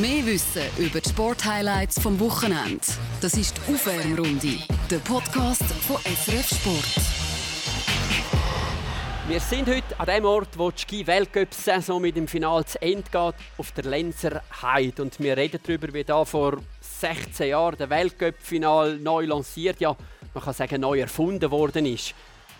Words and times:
Mehr 0.00 0.26
Wissen 0.26 0.62
über 0.76 1.00
die 1.00 1.08
Sporthighlights 1.08 2.00
vom 2.00 2.18
Wochenende. 2.18 2.80
Das 3.20 3.34
ist 3.34 3.56
die 3.56 3.72
Aufwärmrunde, 3.72 4.58
der 4.90 4.98
Podcast 4.98 5.62
von 5.62 5.98
SRF 5.98 6.48
Sport. 6.48 6.96
Wir 9.28 9.38
sind 9.38 9.68
heute 9.68 10.00
an 10.00 10.06
dem 10.06 10.24
Ort, 10.24 10.58
wo 10.58 10.72
die 10.72 10.80
Ski-Weltcup-Saison 10.80 12.02
mit 12.02 12.16
dem 12.16 12.26
Finale 12.26 12.64
zu 12.64 12.82
Ende 12.82 13.04
geht, 13.04 13.34
auf 13.56 13.72
der 13.76 13.84
Lenzer 13.84 14.42
Heide. 14.62 15.00
Und 15.00 15.20
wir 15.20 15.36
reden 15.36 15.60
darüber, 15.64 15.94
wie 15.94 16.02
da 16.02 16.24
vor 16.24 16.58
16 16.80 17.50
Jahren 17.50 17.76
der 17.76 17.88
Weltcup-Final 17.88 18.98
neu 18.98 19.26
lanciert, 19.26 19.78
ja, 19.78 19.96
man 20.34 20.42
kann 20.42 20.54
sagen, 20.54 20.80
neu 20.80 20.98
erfunden 20.98 21.52
worden 21.52 21.86
ist. 21.86 22.14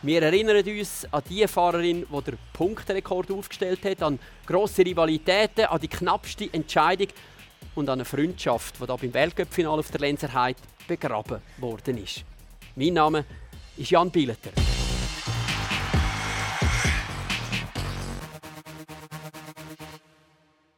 Wir 0.06 0.20
erinnern 0.22 0.62
uns 0.68 1.06
an 1.10 1.22
die 1.30 1.48
Fahrerin, 1.48 2.04
die 2.06 2.24
den 2.24 2.38
Punkterekord 2.52 3.30
aufgestellt 3.30 3.86
hat, 3.86 4.02
an 4.02 4.18
grosse 4.44 4.84
Rivalitäten, 4.84 5.64
an 5.64 5.80
die 5.80 5.88
knappste 5.88 6.46
Entscheidung 6.52 7.08
und 7.74 7.88
an 7.88 8.00
eine 8.00 8.04
Freundschaft, 8.04 8.74
die 8.78 8.86
da 8.86 8.96
beim 8.96 9.14
Weltcup-Final 9.14 9.78
auf 9.78 9.90
der 9.90 10.00
Lenzerheide 10.00 10.60
begraben 10.86 11.40
worden 11.56 11.96
ist. 11.96 12.22
Mein 12.76 12.92
Name 12.92 13.24
ist 13.78 13.92
Jan 13.92 14.10
Bieleter. 14.10 14.50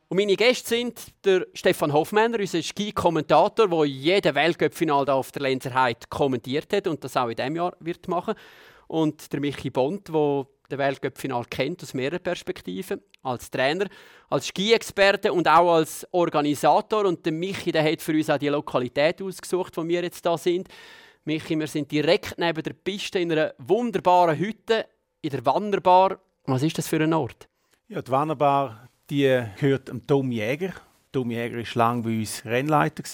Und 0.09 0.19
meine 0.19 0.37
Gäste 0.37 0.69
sind 0.69 1.01
der 1.25 1.49
Stefan 1.53 1.93
Hoffmänner, 1.93 2.39
unser 2.39 2.63
Ski-Kommentator, 2.63 3.67
der 3.67 3.85
jeden 3.87 4.37
Weltcup-Final 4.37 5.11
auf 5.11 5.33
der 5.33 5.43
Lenzerheide 5.43 6.07
kommentiert 6.09 6.73
hat 6.73 6.87
und 6.87 7.03
das 7.03 7.17
auch 7.17 7.27
in 7.27 7.35
diesem 7.35 7.57
Jahr 7.57 7.77
wird 7.81 8.07
machen 8.07 8.37
und 8.89 9.33
der 9.33 9.41
Michi 9.41 9.71
Bond, 9.71 10.09
der 10.09 10.47
den 10.71 10.79
Weltcup-Final 10.79 11.45
kennt 11.45 11.83
aus 11.83 11.95
mehreren 11.95 12.23
Perspektiven, 12.23 13.01
als 13.23 13.51
Trainer, 13.51 13.87
als 14.29 14.49
Ski-Experte 14.49 15.33
und 15.33 15.49
auch 15.49 15.75
als 15.75 16.07
Organisator. 16.13 17.05
Und 17.05 17.25
der 17.25 17.33
Michi 17.33 17.73
der 17.73 17.85
hat 17.85 18.03
für 18.03 18.13
uns 18.13 18.31
auch 18.31 18.39
die 18.39 18.49
Lokalität 18.49 19.23
ausgesucht, 19.23 19.77
wo 19.77 19.87
wir 19.87 20.03
jetzt 20.03 20.25
da 20.25 20.37
sind. 20.37 20.69
Michi, 21.25 21.59
wir 21.59 21.67
sind 21.67 21.91
direkt 21.91 22.39
neben 22.39 22.63
der 22.63 22.73
Piste 22.73 23.19
in 23.19 23.33
einer 23.33 23.55
wunderbaren 23.59 24.39
Hütte 24.39 24.87
in 25.23 25.31
der 25.31 25.45
Wannerbar. 25.45 26.21
Was 26.45 26.63
ist 26.63 26.79
das 26.79 26.89
für 26.89 27.03
ein 27.03 27.13
Ort? 27.13 27.49
Ja, 27.89 28.01
die 28.03 28.11
Wannerbar 28.11 28.89
die 29.11 29.43
gehört 29.59 29.89
dem 29.89 30.07
Tom 30.07 30.33
Jäger. 30.33 30.73
Tom 31.13 31.31
Jäger 31.31 31.59
war 31.59 31.65
lange 31.75 32.03
bei 32.03 32.19
uns 32.19 32.45
Rennleiter. 32.45 33.05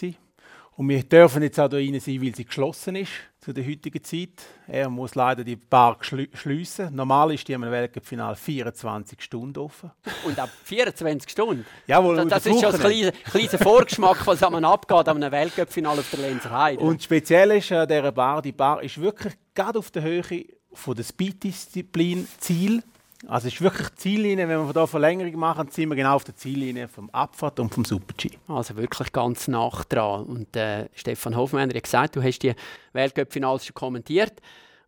Und 0.74 0.88
wir 0.88 1.02
dürfen 1.02 1.42
jetzt 1.42 1.60
auch 1.60 1.68
hier 1.68 1.78
rein 1.78 2.00
sein, 2.00 2.22
weil 2.22 2.34
sie 2.34 2.46
geschlossen 2.46 2.96
ist 2.96 3.10
zu 3.40 3.52
der 3.52 3.66
heutigen 3.66 4.02
Zeit. 4.02 4.42
Er 4.66 4.88
muss 4.88 5.14
leider 5.14 5.44
die 5.44 5.56
Bar 5.56 5.98
schliessen. 6.00 6.94
Normal 6.94 7.34
ist 7.34 7.46
die 7.46 7.54
am 7.54 7.62
Weltcup-Final 7.62 8.34
24 8.36 9.20
Stunden 9.20 9.58
offen. 9.58 9.90
Und 10.24 10.38
ab 10.38 10.48
24 10.64 11.30
Stunden? 11.30 11.66
Jawohl, 11.86 12.16
das, 12.16 12.28
das 12.28 12.46
ist 12.46 12.60
schon 12.60 12.74
ein 12.74 12.80
kleiner, 12.80 13.12
kleiner 13.12 13.58
Vorgeschmack, 13.58 14.26
was 14.26 14.42
am 14.42 14.54
abgeht 14.64 15.08
am 15.08 15.20
Weltcup-Final 15.20 15.98
auf 15.98 16.10
der 16.10 16.20
Lenzer 16.20 16.50
Heide. 16.50 16.80
Und 16.80 17.02
speziell 17.02 17.50
ist 17.50 17.70
an 17.72 17.86
dieser 17.86 18.12
Bar, 18.12 18.40
die 18.40 18.52
Bar 18.52 18.82
ist 18.82 18.98
wirklich 18.98 19.34
gerade 19.54 19.78
auf 19.78 19.90
der 19.90 20.02
Höhe 20.02 20.46
von 20.72 20.94
der 20.94 21.04
Speed-Disziplin 21.04 22.26
Ziel 22.38 22.82
also 23.26 23.48
ist 23.48 23.60
wirklich 23.60 23.88
die 23.90 23.96
Ziellinie, 23.96 24.48
wenn 24.48 24.66
wir 24.66 24.72
hier 24.72 24.86
Verlängerung 24.86 25.36
machen, 25.36 25.68
sind 25.70 25.88
wir 25.88 25.96
genau 25.96 26.16
auf 26.16 26.24
der 26.24 26.36
Ziellinie 26.36 26.88
vom 26.88 27.08
Abfahrt 27.10 27.60
und 27.60 27.72
vom 27.72 27.84
Super-G. 27.84 28.30
Also 28.48 28.76
wirklich 28.76 29.12
ganz 29.12 29.48
nach 29.48 29.84
dran. 29.84 30.24
Und 30.24 30.56
äh, 30.56 30.88
Stefan 30.94 31.36
Hofmann 31.36 31.70
hat 31.70 31.82
gesagt, 31.82 32.16
du 32.16 32.22
hast 32.22 32.40
die 32.40 32.54
Weltcup-Finals 32.92 33.66
schon 33.66 33.74
kommentiert 33.74 34.40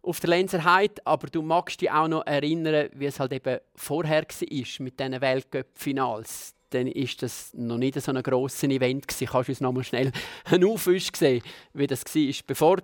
auf 0.04 0.20
der 0.20 0.30
Lenzerheide, 0.30 1.00
aber 1.04 1.28
du 1.28 1.42
magst 1.42 1.80
dich 1.80 1.90
auch 1.90 2.08
noch 2.08 2.26
erinnern, 2.26 2.90
wie 2.94 3.06
es 3.06 3.18
halt 3.20 3.32
eben 3.32 3.58
vorher 3.74 4.22
war 4.22 4.84
mit 4.84 5.00
diesen 5.00 5.20
Weltcup-Finals. 5.20 6.54
Dann 6.70 6.88
war 6.88 7.08
das 7.20 7.54
noch 7.54 7.78
nicht 7.78 8.00
so 8.00 8.12
ein 8.12 8.22
grosses 8.22 8.64
Event. 8.64 9.06
Kannst 9.06 9.20
du 9.20 9.52
uns 9.52 9.60
noch 9.60 9.72
mal 9.72 9.84
schnell 9.84 10.12
einen 10.44 10.64
Aufwisch 10.64 11.10
sehen, 11.14 11.42
wie 11.72 11.86
das 11.86 12.04
war, 12.04 12.34
bevor 12.46 12.78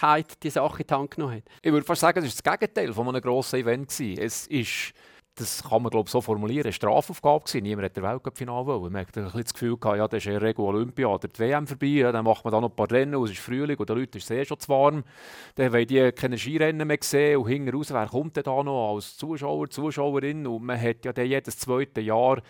die 0.00 0.24
die 0.42 0.50
Sache 0.50 0.82
in 0.82 0.86
die 0.86 0.94
Hand 0.94 1.10
genommen 1.12 1.36
hat. 1.36 1.42
Ich 1.62 1.72
würde 1.72 1.86
fast 1.86 2.00
sagen, 2.00 2.18
es 2.24 2.24
war 2.24 2.42
das 2.42 2.60
Gegenteil 2.60 2.92
von 2.92 3.08
einem 3.08 3.20
grossen 3.20 3.60
Event. 3.60 3.90
Es 4.00 4.46
ist, 4.46 4.92
das 5.36 5.62
kann 5.68 5.82
man 5.82 5.90
glaube 5.90 6.08
so 6.08 6.20
formulieren, 6.20 6.64
eine 6.64 6.72
Strafaufgabe 6.72 7.44
gewesen. 7.44 7.62
Niemand 7.62 7.86
hat 7.86 7.96
der 7.96 8.04
Weltcup-Final 8.04 8.66
wollen. 8.66 8.92
Man 8.92 9.00
hat 9.00 9.16
ein 9.16 9.24
bisschen 9.24 9.42
das 9.42 9.52
Gefühl 9.52 9.76
gehabt, 9.76 9.98
ja, 9.98 10.08
das 10.08 10.18
ist 10.18 10.26
ja 10.26 10.38
Rego 10.38 10.68
Olympia 10.68 11.08
oder 11.08 11.28
die 11.28 11.38
WM 11.38 11.66
vorbei, 11.66 11.86
ja, 11.86 12.12
dann 12.12 12.24
macht 12.24 12.44
man 12.44 12.52
da 12.52 12.60
noch 12.60 12.70
ein 12.70 12.76
paar 12.76 12.90
Rennen, 12.90 13.20
es 13.22 13.30
ist 13.32 13.40
Frühling 13.40 13.76
und 13.76 13.88
den 13.88 13.96
Leuten 13.96 14.18
ist 14.18 14.24
es 14.24 14.30
eh 14.30 14.44
schon 14.44 14.60
zu 14.60 14.68
warm. 14.68 15.04
Dann 15.56 15.72
wollen 15.72 15.86
die 15.86 16.12
keine 16.12 16.38
Skirennen 16.38 16.86
mehr 16.86 16.98
sehen 17.00 17.38
und 17.38 17.48
hinten 17.48 17.74
raus, 17.74 17.92
wer 17.92 18.06
kommt 18.06 18.36
denn 18.36 18.44
da 18.44 18.62
noch 18.62 18.94
als 18.94 19.16
Zuschauer, 19.16 19.68
Zuschauerin? 19.70 20.46
Und 20.46 20.64
man 20.64 20.80
hat 20.80 21.04
ja 21.04 21.12
dann 21.12 21.26
jedes 21.26 21.58
zweite 21.58 22.00
Jahr 22.00 22.40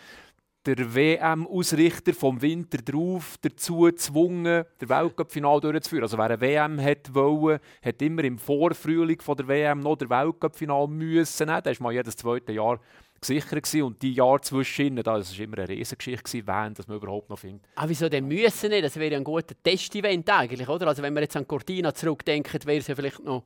der 0.67 0.95
WM-Ausrichter 0.95 2.15
vom 2.15 2.41
Winter 2.41 2.79
drauf 2.79 3.37
dazu 3.41 3.81
gezwungen, 3.81 4.65
der 4.81 4.89
Weltcup-Final 4.89 5.61
durchzuführen. 5.61 6.05
Also 6.05 6.17
wer 6.17 6.25
eine 6.25 6.41
WM 6.41 6.81
hat 6.81 7.15
wollen, 7.15 7.59
hat 7.85 8.01
immer 8.01 8.25
im 8.25 8.39
Vorfrühling 8.39 9.21
von 9.21 9.37
der 9.37 9.49
WM 9.49 9.81
noch 9.81 9.97
der 9.97 10.09
Weltcup-Final 10.09 10.89
müssen. 10.89 11.47
Das 11.49 11.67
war 11.67 11.75
mal 11.81 11.93
jedes 11.93 12.17
zweite 12.17 12.53
Jahr 12.53 12.81
gesichert 13.21 13.63
gewesen. 13.63 13.83
und 13.83 14.03
die 14.03 14.13
Jahre 14.13 14.41
zwischen 14.41 14.97
das 14.97 15.07
war 15.07 15.45
immer 15.45 15.59
eine 15.59 15.69
Riesengeschichte 15.69 16.47
wen 16.47 16.75
das 16.75 16.87
man 16.89 16.97
überhaupt 16.97 17.31
noch 17.31 17.39
findet. 17.39 17.67
Ah, 17.75 17.85
wieso 17.87 18.09
denn 18.09 18.27
müssen 18.27 18.71
nicht? 18.71 18.85
Das 18.85 18.97
wäre 18.97 19.17
ein 19.17 19.25
guter 19.25 19.55
Test-Event 19.63 20.29
eigentlich, 20.31 20.69
oder? 20.69 20.89
Also 20.89 21.03
wenn 21.03 21.15
wir 21.15 21.23
jetzt 21.23 21.37
an 21.37 21.47
Cortina 21.47 21.95
zurückdenken, 21.95 22.61
wäre 22.67 22.79
es 22.79 22.87
ja 22.87 22.95
vielleicht 22.95 23.23
noch 23.25 23.45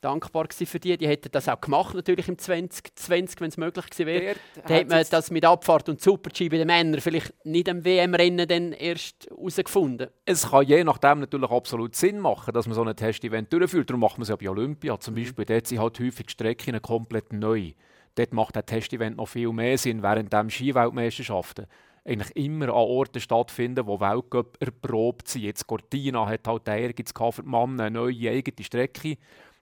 dankbar 0.00 0.46
für 0.50 0.80
die. 0.80 0.96
Die 0.96 1.08
hätten 1.08 1.30
das 1.32 1.48
auch 1.48 1.60
gemacht, 1.60 1.94
natürlich 1.94 2.28
im 2.28 2.38
2020, 2.38 3.40
wenn 3.40 3.48
es 3.48 3.56
möglich 3.56 3.90
gewesen 3.90 4.06
wäre. 4.06 4.36
Da 4.66 4.74
hätte 4.74 4.90
man 4.90 5.04
das 5.08 5.30
mit 5.30 5.44
Abfahrt 5.44 5.88
und 5.88 6.00
Super-G 6.00 6.48
bei 6.48 6.58
den 6.58 6.66
Männern 6.66 7.00
vielleicht 7.00 7.32
nicht 7.44 7.68
am 7.68 7.84
WM-Rennen 7.84 8.48
dann 8.48 8.72
erst 8.72 9.28
herausgefunden. 9.28 10.08
Es 10.24 10.50
kann 10.50 10.66
je 10.66 10.82
nachdem 10.84 11.20
natürlich 11.20 11.50
absolut 11.50 11.94
Sinn 11.94 12.18
machen, 12.18 12.52
dass 12.52 12.66
man 12.66 12.74
so 12.74 12.82
ein 12.82 12.96
Test-Event 12.96 13.52
durchführt. 13.52 13.90
Darum 13.90 14.00
macht 14.00 14.18
man 14.18 14.22
es 14.22 14.28
ja 14.28 14.36
bei 14.36 14.48
Olympia 14.48 14.98
zum 14.98 15.14
mhm. 15.14 15.18
Beispiel. 15.18 15.44
Dort 15.44 15.66
sind 15.66 15.78
halt 15.78 16.00
häufig 16.00 16.30
Strecken 16.30 16.80
komplett 16.82 17.32
neu. 17.32 17.72
Dort 18.14 18.32
macht 18.32 18.56
ein 18.56 18.66
Test-Event 18.66 19.16
noch 19.16 19.28
viel 19.28 19.52
mehr 19.52 19.78
Sinn, 19.78 20.02
während 20.02 20.32
dem 20.32 20.50
Skiweltmeisterschaften 20.50 21.66
eigentlich 22.04 22.34
immer 22.36 22.66
an 22.66 22.70
Orten 22.70 23.20
stattfinden, 23.20 23.86
wo 23.86 24.00
Weltcup 24.00 24.56
erprobt 24.60 25.28
sind. 25.28 25.42
Jetzt 25.42 25.66
Cortina 25.66 26.26
hat 26.26 26.46
halt 26.46 26.66
der 26.66 26.78
Ehrgeiz 26.78 27.12
für 27.12 27.42
die 27.42 27.48
Männer 27.48 27.84
eine 27.84 27.90
neue 27.90 28.30
eigene 28.30 28.64
Strecke 28.64 29.16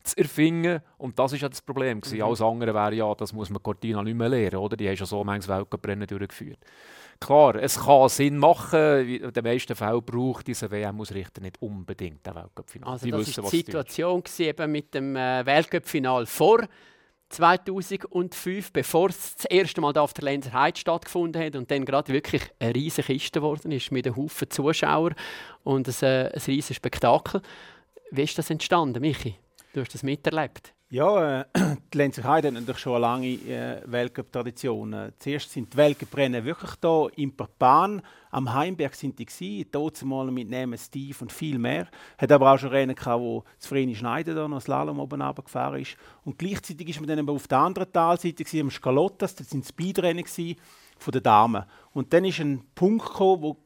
zu 0.08 0.18
erfinden. 0.18 0.80
Und 0.96 1.18
das 1.18 1.32
war 1.32 1.38
ja 1.38 1.48
das 1.48 1.62
Problem. 1.62 2.00
Mhm. 2.10 2.22
Alles 2.22 2.42
andere 2.42 2.74
wäre 2.74 2.94
ja, 2.94 3.14
das 3.14 3.32
muss 3.32 3.50
man 3.50 3.62
Cortina 3.62 4.02
nicht 4.02 4.16
mehr 4.16 4.28
lernen. 4.28 4.56
Oder? 4.56 4.76
Die 4.76 4.88
haben 4.88 4.96
schon 4.96 5.06
so 5.06 5.22
manches 5.24 5.48
Weltcuprennen 5.48 6.06
durchgeführt. 6.06 6.58
Klar, 7.20 7.56
es 7.56 7.78
kann 7.78 8.08
Sinn 8.08 8.38
machen. 8.38 9.08
In 9.08 9.32
den 9.32 9.44
meisten 9.44 9.74
Fällen 9.74 10.02
braucht 10.04 10.46
dieser 10.46 10.70
WM-Ausrichter 10.70 11.40
nicht 11.40 11.60
unbedingt 11.60 12.24
den 12.24 12.34
Weltcup-Final. 12.34 12.90
Also 12.90 13.08
das 13.08 13.38
war 13.38 13.50
die 13.50 13.56
Situation 13.56 14.22
eben 14.38 14.72
mit 14.72 14.94
dem 14.94 15.16
äh, 15.16 15.44
Weltcup-Final 15.44 16.26
vor 16.26 16.60
2005, 17.30 18.72
bevor 18.72 19.10
es 19.10 19.36
das 19.36 19.44
erste 19.46 19.80
Mal 19.80 19.96
auf 19.98 20.14
der 20.14 20.24
Lenzer 20.24 20.52
Heide 20.52 20.78
stattgefunden 20.78 21.42
hat 21.42 21.56
und 21.56 21.70
dann 21.70 21.84
gerade 21.84 22.12
wirklich 22.12 22.42
eine 22.58 22.74
riesige 22.74 23.12
Kiste 23.12 23.40
geworden 23.40 23.70
ist 23.72 23.92
mit 23.92 24.06
einem 24.06 24.16
Haufen 24.16 24.48
Zuschauer 24.50 25.12
und 25.64 25.88
ein, 25.88 25.94
äh, 26.02 26.30
ein 26.32 26.42
riesiges 26.46 26.76
Spektakel. 26.76 27.42
Wie 28.10 28.22
ist 28.22 28.38
das 28.38 28.50
entstanden, 28.50 29.00
Michi? 29.00 29.36
Du 29.72 29.80
hast 29.80 29.92
das 29.94 30.02
miterlebt. 30.02 30.74
Ja, 30.90 31.40
äh, 31.40 31.44
die 31.92 31.98
Lenzer 31.98 32.24
Heide 32.24 32.48
hat 32.48 32.54
natürlich 32.54 32.78
schon 32.78 32.94
eine 32.94 33.02
lange 33.02 33.26
äh, 33.26 33.82
Weltcup-Tradition. 33.84 34.92
Äh, 34.94 35.12
zuerst 35.18 35.52
sind 35.52 35.70
die 35.70 35.76
Weltcuprennen 35.76 36.42
wirklich 36.46 36.70
hier 36.80 37.10
im 37.16 37.36
Parpan. 37.36 38.00
Am 38.30 38.54
Heimberg 38.54 38.94
sind 38.94 39.18
die 39.18 39.26
gewesen, 39.26 39.68
dort 39.70 40.02
mal 40.02 40.30
mit 40.30 40.48
Namen 40.48 40.78
Steve 40.78 41.16
und 41.20 41.30
viel 41.30 41.58
mehr. 41.58 41.88
Hat 42.16 42.32
aber 42.32 42.52
auch 42.52 42.58
schon 42.58 42.70
Rennen 42.70 42.94
gehabt, 42.94 43.20
wo 43.20 43.44
Vreni 43.58 43.94
Schneider 43.94 44.34
da 44.34 44.48
noch 44.48 44.62
Slalom 44.62 44.98
oben 44.98 45.20
runtergefahren 45.20 45.82
ist. 45.82 45.98
Und 46.24 46.38
gleichzeitig 46.38 46.88
ist 46.88 47.00
man 47.00 47.08
dann 47.14 47.28
auf 47.28 47.46
der 47.46 47.58
anderen 47.58 47.92
Talseite 47.92 48.42
gewesen, 48.42 48.62
am 48.62 48.70
Scalottas, 48.70 49.34
das 49.34 49.50
sind 49.50 49.66
Speedrennen 49.66 50.24
von 50.98 51.12
den 51.12 51.22
Damen. 51.22 51.64
Und 51.92 52.14
dann 52.14 52.24
ist 52.24 52.40
ein 52.40 52.64
Punkt 52.74 53.06
gekommen, 53.06 53.42
wo 53.42 53.56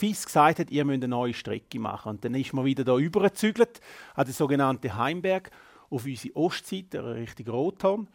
FIS 0.00 0.24
gesagt 0.24 0.58
hat, 0.58 0.70
ihr 0.70 0.84
müsst 0.84 1.04
eine 1.04 1.08
neue 1.08 1.34
Strecke 1.34 1.78
machen. 1.78 2.10
Und 2.10 2.24
dann 2.24 2.34
ist 2.34 2.52
man 2.52 2.64
wieder 2.64 2.84
da 2.84 2.96
übergezügelt 2.96 3.80
an 4.14 4.24
den 4.24 4.32
sogenannten 4.32 4.96
Heimberg 4.96 5.50
auf 5.90 6.06
unsere 6.06 6.34
Ostseite, 6.36 7.14
Richtung 7.14 7.48
Rothorn. 7.48 8.08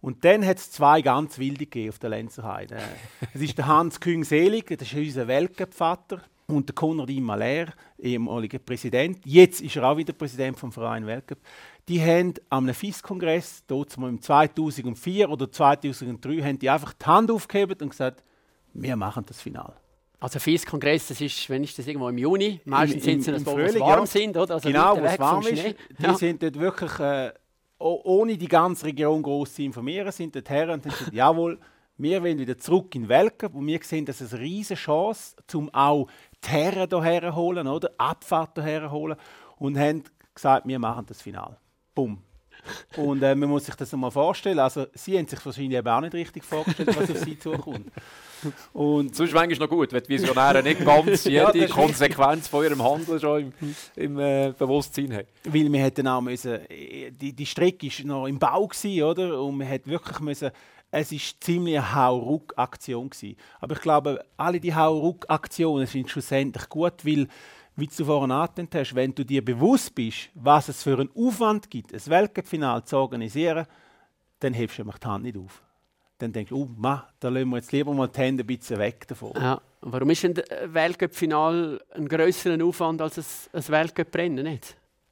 Und 0.00 0.24
dann 0.24 0.44
hat 0.44 0.56
es 0.56 0.70
zwei 0.70 1.02
ganz 1.02 1.38
wilde 1.38 1.66
gegeben 1.66 1.90
auf 1.90 1.98
der 1.98 2.10
Lenzerheide. 2.10 2.78
Es 3.34 3.40
ist 3.40 3.56
der 3.58 3.66
Hans 3.66 4.00
Küng-Selig, 4.00 4.76
das 4.78 4.92
ist 4.92 4.94
unser 4.94 5.28
Weltcup-Vater, 5.28 6.22
und 6.50 6.68
der 6.68 6.74
Konradin 6.74 7.22
Maler, 7.22 7.66
ehemaliger 7.98 8.58
Präsident. 8.58 9.20
Jetzt 9.24 9.60
ist 9.60 9.76
er 9.76 9.84
auch 9.84 9.96
wieder 9.96 10.12
Präsident 10.12 10.58
vom 10.58 10.72
Verein 10.72 11.06
Weltcup. 11.06 11.38
Die 11.88 12.00
haben 12.00 12.34
am 12.48 12.68
FIS-Kongress, 12.72 13.64
dort 13.66 13.96
im 13.96 14.20
2004 14.20 15.30
oder 15.30 15.50
2003, 15.50 16.42
haben 16.42 16.58
die 16.58 16.70
einfach 16.70 16.92
die 16.92 17.06
Hand 17.06 17.30
aufgehoben 17.30 17.76
und 17.80 17.90
gesagt, 17.90 18.24
wir 18.72 18.96
machen 18.96 19.24
das 19.26 19.40
Finale. 19.40 19.79
Also 20.20 20.38
FIS-Kongress, 20.38 21.08
das 21.08 21.20
ist, 21.20 21.48
wenn 21.48 21.64
ist 21.64 21.78
das 21.78 21.86
irgendwo 21.86 22.08
im 22.08 22.18
Juni? 22.18 22.60
Meistens 22.66 23.04
sind 23.04 23.24
sie 23.24 23.32
das, 23.32 23.44
wo 23.46 23.58
es 23.58 23.80
warm 23.80 24.00
ja. 24.00 24.06
sind, 24.06 24.36
oder? 24.36 24.54
Also 24.54 24.68
genau, 24.68 25.00
wo 25.00 25.04
es 25.04 25.18
warm 25.18 25.46
ist. 25.46 25.64
Die 25.64 26.02
ja. 26.02 26.14
sind 26.14 26.42
dort 26.42 26.58
wirklich, 26.58 26.98
äh, 27.00 27.32
ohne 27.78 28.36
die 28.36 28.48
ganze 28.48 28.84
Region 28.86 29.22
groß 29.22 29.54
zu 29.54 29.62
informieren, 29.62 30.12
sind 30.12 30.36
dort 30.36 30.50
her 30.50 30.72
und 30.72 30.82
gesagt, 30.82 31.10
jawohl, 31.12 31.58
Wir 31.96 32.22
wollen 32.22 32.38
wieder 32.38 32.56
zurück 32.56 32.94
in 32.94 33.10
Weltcup 33.10 33.54
und 33.54 33.66
wir 33.66 33.78
sehen, 33.82 34.06
dass 34.06 34.22
es 34.22 34.32
eine 34.32 34.42
riesige 34.42 34.80
Chance, 34.80 35.36
um 35.52 35.68
auch 35.74 36.06
die 36.42 36.48
Herren 36.48 36.88
hierher 36.88 37.34
holen, 37.36 37.66
oder? 37.66 37.90
Abfahrt 37.98 38.54
hierher 38.54 38.90
holen 38.90 39.16
und 39.58 39.76
haben 39.78 40.04
gesagt, 40.34 40.66
wir 40.66 40.78
machen 40.78 41.04
das 41.06 41.20
Finale. 41.20 41.58
Bumm. 41.94 42.22
Und 42.96 43.22
äh, 43.22 43.34
man 43.34 43.48
muss 43.48 43.66
sich 43.66 43.74
das 43.74 43.92
mal 43.92 44.10
vorstellen. 44.10 44.58
Also, 44.58 44.86
sie 44.94 45.18
haben 45.18 45.26
sich 45.26 45.44
wahrscheinlich 45.44 45.78
eben 45.78 45.88
auch 45.88 46.00
nicht 46.00 46.14
richtig 46.14 46.44
vorgestellt, 46.44 46.96
was 46.96 47.10
auf 47.10 47.18
sie 47.18 47.38
zukommt. 47.38 47.90
Und 48.72 49.14
Sonst 49.14 49.34
manchmal 49.34 49.68
noch 49.68 49.68
gut, 49.68 49.92
wenn 49.92 50.02
die 50.02 50.08
Visionäre 50.08 50.62
nicht 50.62 50.84
ganz 50.84 51.24
jede 51.24 51.58
ja, 51.58 51.66
Konsequenz 51.66 52.48
von 52.48 52.64
ihrem 52.64 52.82
Handeln 52.82 53.20
schon 53.20 53.52
im, 53.60 53.74
im 53.96 54.18
äh, 54.18 54.52
Bewusstsein 54.58 55.12
haben. 55.12 55.26
Weil 55.44 55.70
wir 55.72 55.80
hätten 55.82 56.08
auch 56.08 56.20
müssen, 56.20 56.58
die, 56.68 57.32
die 57.32 57.46
Strecke 57.46 57.86
war 57.86 58.06
noch 58.06 58.26
im 58.26 58.38
Bau, 58.38 58.66
gewesen, 58.66 59.02
oder? 59.02 59.42
Und 59.42 59.58
wir 59.58 59.66
hätten 59.66 59.90
wirklich 59.90 60.20
müssen, 60.20 60.50
es 60.90 61.12
war 61.12 61.18
ziemlich 61.40 61.78
eine 61.78 61.94
Hau-Ruck-Aktion. 61.94 63.10
Aber 63.60 63.74
ich 63.74 63.80
glaube, 63.80 64.24
alle 64.36 64.60
die 64.60 64.74
Hau-Ruck-Aktionen 64.74 65.86
sind 65.86 66.10
schlussendlich 66.10 66.68
gut, 66.68 67.04
weil 67.04 67.28
wie 67.80 67.86
du 67.86 68.04
vorhin 68.04 68.30
angetönt 68.30 68.74
hast, 68.74 68.94
wenn 68.94 69.14
du 69.14 69.24
dir 69.24 69.44
bewusst 69.44 69.94
bist, 69.94 70.30
was 70.34 70.68
es 70.68 70.82
für 70.82 70.98
einen 70.98 71.10
Aufwand 71.14 71.70
gibt, 71.70 71.92
ein 71.92 72.06
Weltcup-Final 72.06 72.84
zu 72.84 72.96
organisieren, 72.96 73.66
dann 74.40 74.54
hebst 74.54 74.78
du 74.78 74.84
die 74.84 75.06
Hand 75.06 75.24
nicht 75.24 75.36
auf. 75.36 75.62
Dann 76.18 76.32
denkst 76.32 76.50
du, 76.50 76.62
oh, 76.62 76.68
ma, 76.76 77.08
da 77.18 77.30
lassen 77.30 77.48
wir 77.48 77.56
jetzt 77.56 77.72
lieber 77.72 77.94
mal 77.94 78.08
die 78.08 78.18
Hände 78.18 78.44
ein 78.44 78.46
bisschen 78.46 78.78
weg 78.78 79.08
davon. 79.08 79.32
Ja. 79.34 79.60
Warum 79.80 80.10
ist 80.10 80.24
ein 80.24 80.36
Weltcup-Final 80.36 81.80
ein 81.94 82.06
größerer 82.06 82.62
Aufwand 82.62 83.00
als 83.00 83.18
ein, 83.18 83.58
ein 83.58 83.68
Weltcup-Rennen? 83.68 84.60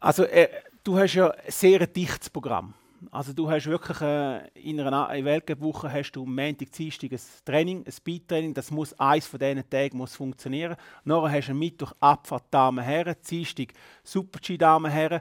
Also, 0.00 0.24
äh, 0.24 0.48
du 0.84 0.98
hast 0.98 1.14
ja 1.14 1.30
ein 1.30 1.50
sehr 1.50 1.86
dichtes 1.86 2.28
Programm. 2.28 2.74
Also 3.10 3.32
du 3.32 3.48
hast 3.50 3.66
wirklich 3.66 4.00
äh, 4.00 4.48
in 4.54 4.80
einer 4.80 5.08
Weltcup-Woche 5.24 5.92
hast 5.92 6.12
du 6.12 6.26
Montag, 6.26 6.72
Dienstag 6.72 7.12
ein 7.12 7.20
Training, 7.44 7.84
ein 7.86 7.92
Speedtraining. 7.92 8.54
Das 8.54 8.70
muss 8.70 8.98
eins 8.98 9.26
von 9.26 9.38
diesen 9.38 9.68
Tagen 9.70 9.98
muss 9.98 10.16
funktionieren. 10.16 10.76
Nachher 11.04 11.38
hast 11.38 11.48
du 11.48 11.54
Mittwoch 11.54 11.92
Abfahrt 12.00 12.44
Damen 12.50 12.84
Herren, 12.84 13.14
Dienstag 13.28 13.72
Super-G 14.02 14.58
Damen 14.58 14.90
Herren 14.90 15.20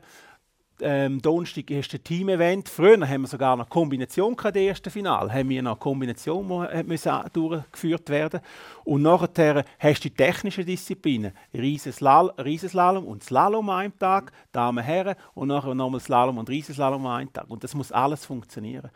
ähm, 0.81 1.21
Donnerstag 1.21 1.69
ist 1.71 1.93
ein 1.93 2.03
Team-Event. 2.03 2.69
Früher 2.69 3.07
haben 3.07 3.21
wir 3.21 3.27
sogar 3.27 3.53
eine 3.53 3.65
Kombination 3.65 4.35
gehabt, 4.35 4.55
das 4.55 4.61
erste 4.61 4.89
Finale. 4.89 5.33
Haben 5.33 5.49
wir 5.49 5.61
noch 5.61 5.71
eine 5.71 5.79
Kombination, 5.79 6.67
die 6.71 7.29
durchgeführt 7.33 8.09
werden 8.09 8.41
Und 8.83 9.01
nachher 9.01 9.65
hast 9.79 10.03
du 10.05 10.09
die 10.09 10.15
technischen 10.15 10.65
Disziplinen. 10.65 11.33
Riesenslalom 11.53 13.05
und 13.05 13.23
Slalom 13.23 13.69
an 13.69 13.79
einem 13.79 13.99
Tag, 13.99 14.31
Damen 14.51 14.83
Herren, 14.83 15.15
und 15.33 15.47
nachher 15.47 15.75
nochmal 15.75 15.99
Slalom 15.99 16.37
und 16.37 16.49
Riesenslalom 16.49 17.05
an 17.05 17.19
einem 17.19 17.33
Tag. 17.33 17.49
Und 17.49 17.63
das 17.63 17.73
muss 17.73 17.91
alles 17.91 18.25
funktionieren. 18.25 18.91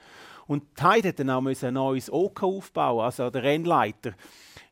Und 0.48 0.64
Heide 0.82 1.10
hat 1.10 1.20
dann 1.20 1.30
auch 1.30 1.46
ein 1.46 1.74
neues 1.74 2.12
OK 2.12 2.44
aufbauen, 2.44 3.06
also 3.06 3.30
der 3.30 3.44
Rennleiter 3.44 4.14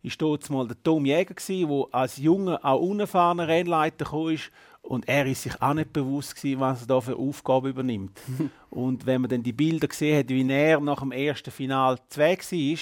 war 0.01 0.11
dort 0.17 0.49
mal 0.49 0.67
der 0.67 0.81
Tom 0.81 1.05
Jäger, 1.05 1.35
der 1.35 1.85
als 1.91 2.17
junger, 2.17 2.59
auch 2.63 2.79
unerfahrener 2.79 3.47
Rennleiter 3.47 4.05
kam 4.05 4.37
und 4.81 5.07
er 5.07 5.25
ist 5.25 5.43
sich 5.43 5.61
auch 5.61 5.73
nicht 5.73 5.93
bewusst 5.93 6.35
gewesen, 6.35 6.59
was 6.59 6.81
er 6.81 6.87
da 6.87 7.01
für 7.01 7.15
Aufgabe 7.15 7.69
übernimmt. 7.69 8.19
und 8.69 9.05
wenn 9.05 9.21
man 9.21 9.29
dann 9.29 9.43
die 9.43 9.53
Bilder 9.53 9.87
gesehen 9.87 10.19
hat, 10.19 10.29
wie 10.29 10.49
er 10.49 10.79
nach 10.79 10.99
dem 11.01 11.11
ersten 11.11 11.51
Final 11.51 11.99
zwei 12.09 12.37
war, 12.37 12.79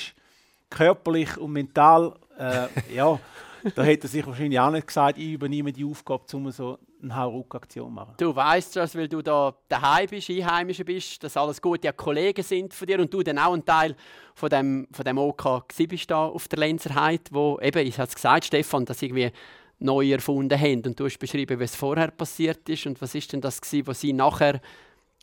körperlich 0.69 1.37
und 1.37 1.51
mental, 1.51 2.13
äh, 2.37 2.67
ja, 2.95 3.19
da 3.75 3.83
hätte 3.83 4.07
er 4.07 4.09
sich 4.09 4.25
wahrscheinlich 4.25 4.59
auch 4.59 4.71
nicht 4.71 4.87
gesagt, 4.87 5.17
ich 5.17 5.33
übernehme 5.33 5.73
die 5.73 5.85
Aufgabe, 5.85 6.23
um 6.33 6.51
so 6.51 6.77
eine 7.01 7.15
Hauruck-Aktion 7.15 7.87
zu 7.87 7.93
machen. 7.93 8.13
Du 8.17 8.35
weißt 8.35 8.75
das, 8.75 8.95
weil 8.95 9.07
du 9.07 9.21
da 9.21 9.53
daheim 9.67 10.07
bist, 10.09 10.29
Einheimischer 10.29 10.83
bist, 10.83 11.23
dass 11.23 11.37
alles 11.37 11.61
gute 11.61 11.91
Kollegen 11.93 12.43
sind 12.43 12.73
von 12.73 12.87
dir 12.87 12.99
und 12.99 13.13
du 13.13 13.21
dann 13.21 13.37
auch 13.37 13.53
ein 13.53 13.65
Teil 13.65 13.95
von 14.33 14.49
dem, 14.49 14.87
von 14.91 15.05
dem 15.05 15.17
OK 15.17 15.67
bist 15.87 16.09
da 16.09 16.25
auf 16.25 16.47
der 16.47 16.59
Lenzerheit, 16.59 17.29
wo 17.31 17.59
eben, 17.61 17.85
ich 17.85 17.97
habe 17.97 18.07
es 18.07 18.15
gesagt, 18.15 18.45
Stefan, 18.45 18.85
dass 18.85 19.01
irgendwie 19.01 19.31
neu 19.79 20.11
erfunden 20.11 20.59
haben. 20.59 20.83
Und 20.85 20.99
du 20.99 21.05
hast 21.05 21.17
beschrieben, 21.17 21.59
was 21.59 21.75
vorher 21.75 22.11
passiert 22.11 22.67
ist 22.69 22.85
und 22.85 23.01
was 23.01 23.15
ist 23.15 23.31
denn 23.33 23.41
das 23.41 23.61
gewesen, 23.61 23.87
was 23.87 24.01
sie 24.01 24.13
nachher 24.13 24.61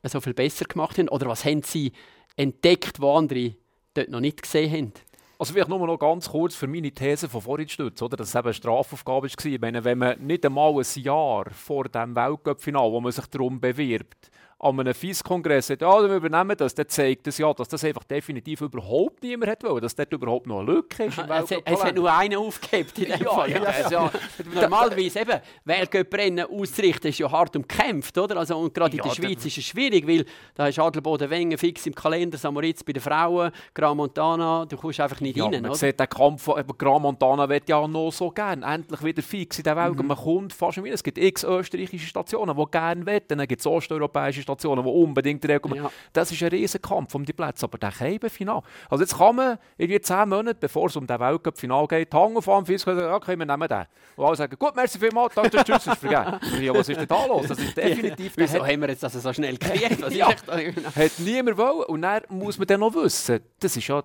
so 0.03 0.21
viel 0.21 0.35
besser 0.35 0.65
gemacht 0.67 0.99
haben? 0.99 1.09
Oder 1.09 1.27
was 1.29 1.45
haben 1.45 1.63
sie 1.63 1.93
entdeckt, 2.37 3.01
was 3.01 3.17
andere 3.17 3.55
dort 3.95 4.09
noch 4.09 4.21
nicht 4.21 4.43
gesehen 4.43 4.73
haben? 4.73 4.93
Also 5.39 5.53
vielleicht 5.53 5.69
nur 5.69 5.85
noch 5.85 5.99
ganz 5.99 6.31
kurz 6.31 6.55
für 6.55 6.69
meine 6.69 6.93
These 6.93 7.29
von 7.29 7.43
vorhin 7.43 7.69
stützen, 7.69 8.05
oder? 8.05 8.17
dass 8.17 8.29
es 8.29 8.35
eben 8.35 8.47
eine 8.47 8.55
Strafaufgabe 8.55 9.29
war. 9.29 9.47
Ich 9.47 9.61
meine, 9.61 9.85
wenn 9.85 9.99
man 9.99 10.25
nicht 10.25 10.47
einmal 10.47 10.73
ein 10.73 11.03
Jahr 11.03 11.51
vor 11.51 11.85
dem 11.85 12.15
Weltcup-Final, 12.15 12.93
wo 12.93 13.01
man 13.01 13.13
sich 13.13 13.27
darum 13.27 13.61
bewirbt, 13.61 14.31
an 14.59 14.81
einem 14.81 14.95
FIS-Kongress 14.95 15.69
sagt, 15.69 15.83
ja, 15.83 16.03
wir 16.03 16.17
übernehmen 16.17 16.57
das, 16.57 16.75
dann 16.75 16.89
zeigt 16.89 17.27
das 17.27 17.39
ja, 17.39 17.53
dass 17.53 17.69
das 17.69 17.85
einfach 17.85 18.05
definitiv 18.05 18.61
überhaupt 18.61 19.23
niemand 19.23 19.51
hat 19.51 19.65
wollen, 19.65 19.81
dass 19.81 19.95
dort 19.95 20.13
überhaupt 20.13 20.47
noch 20.47 20.61
eine 20.61 20.73
Lücke 20.73 21.05
ist. 21.05 21.19
es, 21.19 21.51
es 21.65 21.85
hat 21.85 21.95
nur 21.95 22.13
einen 22.13 22.37
aufgehebt 22.37 22.99
in 22.99 23.05
dem 23.13 23.23
ja, 23.23 23.31
Fall. 23.31 23.51
Ja, 23.51 23.63
ja, 23.63 23.91
ja. 23.91 24.11
Normalerweise 24.55 25.21
eben, 25.21 25.41
Weltcuprennen 25.65 26.47
auszurichten 26.47 27.11
ist 27.11 27.19
ja 27.19 27.31
hart 27.31 27.57
umkämpft, 27.57 28.17
oder? 28.17 28.37
Also, 28.37 28.57
und 28.57 28.73
gerade 28.73 28.97
in 28.97 29.03
der 29.03 29.11
Schweiz 29.11 29.45
ist 29.45 29.59
es 29.59 29.65
schwierig, 29.65 30.07
weil 30.07 30.25
da 30.55 30.69
ist 30.69 30.79
Adelboden 30.79 31.29
Wengen 31.31 31.59
fix 31.59 31.87
im 31.87 31.95
Kalender, 31.95 32.39
Samoritz 32.39 32.83
bei 32.83 32.93
den 32.93 33.03
Frauen, 33.03 33.51
Gran 33.75 33.97
Montana, 33.97 34.65
du 34.67 34.77
kommst 34.77 35.01
einfach 35.01 35.21
nicht 35.21 35.37
ja, 35.37 35.45
rein, 35.45 35.63
man 35.63 35.67
oder? 35.67 35.75
sieht 35.75 35.99
den 35.99 36.09
Kampf, 36.09 36.49
Gran 36.79 37.03
Montana 37.03 37.49
wird 37.49 37.69
ja 37.69 37.87
noch 37.87 38.11
so 38.13 38.31
gerne, 38.31 38.65
endlich 38.65 39.03
wieder 39.03 39.23
fix 39.23 39.59
in 39.59 39.65
der 39.65 39.77
Welt. 39.77 39.99
Mhm. 39.99 40.07
Man 40.07 40.17
kommt 40.17 40.53
fast 40.53 40.83
wieder, 40.83 40.95
es 40.95 41.03
gibt 41.03 41.19
x 41.19 41.45
österreichische 41.45 42.07
Stationen, 42.07 42.57
die 42.57 42.65
gerne 42.71 43.07
wollen, 43.07 43.21
dann 43.29 43.47
gibt 43.47 43.61
es 43.61 43.67
osteuropäische 43.67 44.44
Stationen, 44.45 44.85
die 44.85 44.91
unbedingt 44.91 45.45
reagieren. 45.47 45.85
Ja. 45.85 45.91
Das 46.13 46.31
ist 46.31 46.43
ein 46.43 46.49
Riesenkampf 46.51 47.15
um 47.15 47.25
die 47.25 47.33
Plätze. 47.33 47.65
Aber 47.65 47.79
der 47.79 47.91
Keibenfinal. 47.91 48.63
Also 48.89 49.03
jetzt 49.03 49.19
kann 49.19 49.37
man 49.37 49.59
irgendwie 49.77 50.01
zehn 50.01 50.29
Monate, 50.29 50.59
bevor 50.61 50.87
es 50.87 50.97
um 50.97 51.07
den 51.07 51.19
Weltcup-Final 51.19 51.89
geht, 51.89 52.15
Hang 52.15 52.37
auf 52.37 52.49
am 52.49 52.65
Fisk 52.65 52.85
sagen, 52.85 53.13
okay, 53.13 53.37
wir 53.39 53.47
nehmen 53.47 53.69
den. 53.69 53.85
Und 54.17 54.25
alle 54.25 54.37
sagen, 54.37 54.57
gut, 54.59 54.77
merci 54.77 54.99
vielmals, 54.99 55.35
danke, 55.35 55.65
tschüss, 55.65 55.87
ist 55.87 55.99
vergeben. 55.99 56.39
ja, 56.63 56.75
was 56.75 56.89
ist 56.89 57.01
denn 57.01 57.09
da 57.09 57.27
los? 57.27 57.47
Das 57.49 57.59
ist 57.59 57.77
definitiv... 57.77 58.33
Wieso 58.37 58.63
hat, 58.63 58.71
haben 58.71 58.81
wir 58.81 58.89
jetzt 58.89 59.03
das 59.03 59.15
so 59.15 59.33
schnell 59.33 59.57
gekriegt? 59.57 60.11
ja, 60.11 60.29
hat 60.29 61.13
niemand 61.19 61.59
wollen. 61.59 61.85
Und 61.85 62.03
dann 62.03 62.23
muss 62.29 62.59
man 62.59 62.67
dann 62.67 62.81
noch 62.81 62.95
wissen, 62.95 63.41
das 63.59 63.77
ist 63.77 63.89
ja 63.89 64.03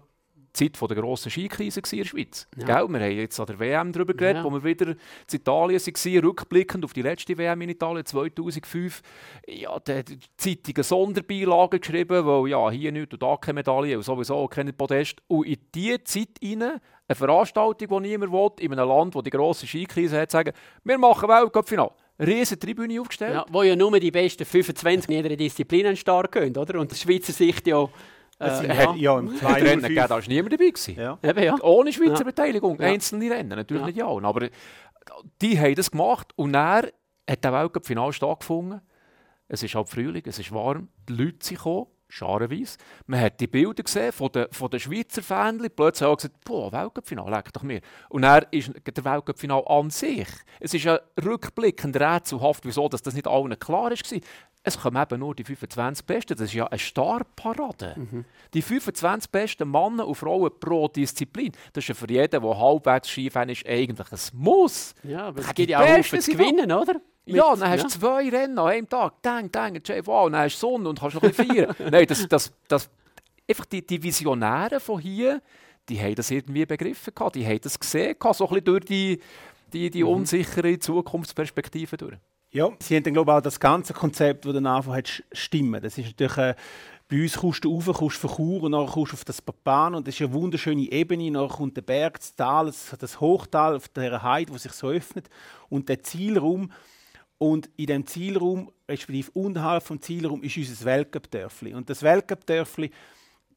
Zeit 0.53 0.79
der 0.81 0.97
grossen 0.97 1.31
Skikrise 1.31 1.81
in 1.91 1.97
der 1.97 2.05
Schweiz. 2.05 2.47
Ja. 2.57 2.65
Gell? 2.65 2.87
Wir 2.89 2.99
haben 2.99 3.17
jetzt 3.17 3.39
an 3.39 3.45
der 3.45 3.59
WM 3.59 3.91
darüber 3.91 4.13
geredet, 4.13 4.37
ja. 4.37 4.43
wo 4.43 4.51
wir 4.51 4.63
wieder 4.63 4.87
in 4.87 4.97
Italien 5.31 5.79
waren, 5.79 6.25
rückblickend 6.25 6.85
auf 6.85 6.93
die 6.93 7.01
letzte 7.01 7.37
WM 7.37 7.61
in 7.61 7.69
Italien 7.69 8.05
2005. 8.05 9.01
Ja, 9.47 9.79
die, 9.79 10.03
die 10.03 10.19
Zeitung 10.37 10.75
eine 10.75 10.83
Sonderbeilage 10.83 11.79
geschrieben, 11.79 12.25
weil 12.25 12.49
ja, 12.49 12.69
hier 12.69 12.91
nichts 12.91 13.13
und 13.13 13.23
da 13.23 13.37
keine 13.37 13.55
Medaille 13.55 13.97
und 13.97 14.03
sowieso 14.03 14.47
kein 14.47 14.73
Podest. 14.75 15.21
Und 15.27 15.47
in 15.47 15.57
diese 15.73 16.03
Zeit 16.03 16.29
hinein 16.41 16.79
eine 17.07 17.15
Veranstaltung, 17.15 18.03
die 18.03 18.09
niemand 18.09 18.31
will, 18.31 18.51
in 18.59 18.71
einem 18.71 18.87
Land, 18.87 19.15
das 19.15 19.23
die 19.23 19.29
grosse 19.31 19.67
Skikrise 19.67 20.19
hat, 20.19 20.31
sagen, 20.31 20.53
wir 20.83 20.97
machen 20.97 21.27
Weltcup-Final 21.27 21.91
riesen 22.19 22.59
Tribüne 22.59 22.99
aufgestellt. 22.99 23.33
Ja, 23.33 23.45
wo 23.49 23.63
ja 23.63 23.75
nur 23.75 23.97
die 23.99 24.11
besten 24.11 24.45
25 24.45 25.09
in 25.09 25.23
jeder 25.23 25.35
Disziplin 25.35 25.95
stark 25.95 26.33
gehen, 26.33 26.55
oder? 26.57 26.79
Und 26.79 26.91
aus 26.91 26.99
Schweizer 26.99 27.33
Sicht 27.33 27.67
ja 27.67 27.87
äh, 28.39 28.67
ja. 28.67 28.95
ja, 28.95 29.19
im 29.19 29.35
kleinen 29.35 29.67
Rennen 29.67 29.81
gegeben, 29.81 30.05
da 30.07 30.09
war 30.09 30.21
niemand 30.27 30.53
dabei. 30.53 30.71
Ja. 30.93 31.19
Eben, 31.21 31.43
ja. 31.43 31.55
Ohne 31.61 31.91
Schweizer 31.91 32.19
ja. 32.19 32.23
Beteiligung. 32.23 32.79
Einzelne 32.79 33.29
Rennen, 33.29 33.49
natürlich 33.49 33.85
nicht 33.85 33.97
ja. 33.97 34.07
Aber 34.07 34.49
die 35.41 35.59
haben 35.59 35.75
das 35.75 35.91
gemacht 35.91 36.31
und 36.35 36.53
dann 36.53 36.87
hat 37.29 37.43
der 37.43 37.53
Weltcup-Final 37.53 38.13
stattgefunden. 38.13 38.81
Es 39.47 39.63
ist 39.63 39.75
halt 39.75 39.89
Frühling, 39.89 40.23
es 40.25 40.39
ist 40.39 40.51
warm, 40.51 40.89
die 41.07 41.13
Leute 41.13 41.37
sind 41.41 41.57
gekommen, 41.57 41.87
scharenweise. 42.07 42.77
Man 43.07 43.21
hat 43.21 43.39
die 43.39 43.47
Bilder 43.47 43.83
gesehen 43.83 44.11
von 44.11 44.31
den, 44.31 44.47
von 44.51 44.69
den 44.69 44.79
Schweizer 44.79 45.21
Fans. 45.21 45.63
Plötzlich 45.75 46.07
haben 46.07 46.15
gesagt, 46.15 46.43
boah, 46.43 46.71
Weltcup-Final, 46.71 47.29
leck 47.29 47.53
doch 47.53 47.63
mir. 47.63 47.81
Und 48.09 48.23
dann 48.23 48.45
ist 48.51 48.71
der 48.85 49.05
Weltcup-Final 49.05 49.63
an 49.65 49.89
sich. 49.89 50.27
Es 50.59 50.73
ist 50.73 50.87
ein 50.87 50.99
rückblickend 51.23 51.99
rätselhaft, 51.99 52.65
wieso 52.65 52.89
dass 52.89 53.01
das 53.01 53.13
nicht 53.13 53.27
allen 53.27 53.57
klar 53.57 53.91
war 53.91 54.21
es 54.63 54.77
kommen 54.77 55.01
eben 55.01 55.19
nur 55.19 55.35
die 55.35 55.43
25 55.43 56.05
Besten. 56.05 56.33
Das 56.33 56.47
ist 56.47 56.53
ja 56.53 56.67
eine 56.67 56.79
Starparade. 56.79 57.95
Mhm. 57.97 58.25
Die 58.53 58.61
25 58.61 59.31
besten 59.31 59.71
Männer 59.71 60.07
und 60.07 60.15
Frauen 60.15 60.51
pro 60.59 60.87
Disziplin. 60.87 61.51
Das 61.73 61.83
ist 61.83 61.87
ja 61.87 61.95
für 61.95 62.09
jeden, 62.09 62.41
der 62.41 62.59
halbwegs 62.59 63.09
Skifan 63.09 63.49
ist, 63.49 63.65
eigentlich 63.65 64.11
ein 64.11 64.19
Muss. 64.33 64.93
Ja, 65.03 65.27
aber 65.27 65.39
es 65.39 65.53
geht 65.53 65.69
ja 65.69 65.79
auch 65.79 66.01
zu 66.01 66.31
gewinnen, 66.31 66.71
oder? 66.71 67.01
ja, 67.25 67.55
dann 67.55 67.69
hast 67.69 67.83
du 67.83 67.87
ja. 67.87 67.99
zwei 67.99 68.29
Rennen 68.29 68.57
an 68.57 68.67
einem 68.67 68.89
Tag. 68.89 69.21
Dang, 69.21 69.51
dang, 69.51 69.79
wow, 70.05 70.29
dann 70.29 70.41
hast 70.41 70.61
du 70.61 70.67
Sonne 70.67 70.89
und 70.89 70.99
kannst 70.99 71.15
noch 71.15 71.23
ein 71.23 71.29
bisschen 71.29 71.55
feiern. 71.55 71.75
Nein, 71.91 72.05
das, 72.07 72.27
das, 72.27 72.51
das, 72.67 72.89
einfach 73.47 73.65
die, 73.65 73.85
die 73.85 74.01
Visionäre 74.01 74.79
von 74.79 74.99
hier, 74.99 75.41
die 75.87 75.99
haben 75.99 76.15
das 76.15 76.31
irgendwie 76.31 76.65
begriffen. 76.65 77.13
Gehabt. 77.13 77.35
Die 77.35 77.45
haben 77.45 77.59
das 77.61 77.79
gesehen, 77.79 78.15
so 78.19 78.27
ein 78.29 78.49
bisschen 78.49 78.65
durch 78.65 78.85
die, 78.85 79.19
die, 79.73 79.89
die 79.89 80.03
mhm. 80.03 80.09
unsichere 80.09 80.77
Zukunftsperspektive 80.79 81.97
durch. 81.97 82.17
Ja, 82.51 82.71
sie 82.79 82.95
haben 82.95 83.03
dann, 83.03 83.13
glaube 83.13 83.31
ich, 83.31 83.37
auch 83.37 83.41
das 83.41 83.59
ganze 83.59 83.93
Konzept, 83.93 84.45
das 84.45 84.53
dann 84.53 84.65
Anfang 84.65 84.95
hat, 84.95 85.23
stimmen. 85.31 85.81
Das 85.83 85.99
ist 85.99 86.07
natürlich, 86.07 86.37
äh, 86.37 86.55
bei 87.07 87.21
uns 87.21 87.37
kommst 87.37 87.63
du 87.63 87.75
rauf, 87.75 87.95
kommst 87.95 88.17
von 88.17 88.29
Chur 88.31 88.63
und 88.63 88.71
dann 88.71 88.87
kommst 88.87 89.11
du 89.11 89.17
auf 89.17 89.25
das 89.25 89.39
Papan 89.39 89.93
und 89.93 90.07
das 90.07 90.15
ist 90.15 90.21
eine 90.21 90.33
wunderschöne 90.33 90.91
Ebene. 90.91 91.31
Dann 91.31 91.47
kommt 91.47 91.77
der 91.77 91.83
Berg, 91.83 92.19
das 92.19 92.35
Tal, 92.35 92.65
das, 92.65 92.95
das 92.97 93.19
Hochtal 93.19 93.75
auf 93.75 93.87
der 93.89 94.23
Heide, 94.23 94.51
wo 94.51 94.57
sich 94.57 94.71
so 94.71 94.87
öffnet 94.87 95.29
und 95.69 95.89
der 95.89 96.01
Zielraum. 96.01 96.71
Und 97.37 97.69
in 97.77 97.85
dem 97.85 98.05
Zielraum, 98.07 98.71
respektive 98.87 99.29
unterhalb 99.31 99.83
vom 99.83 100.01
Zielraum, 100.01 100.41
ist 100.41 100.57
unser 100.57 100.85
Weltcup-Dörfli. 100.85 101.75
Und 101.75 101.89
das 101.89 102.01
Weltcup-Dörfli, 102.01 102.89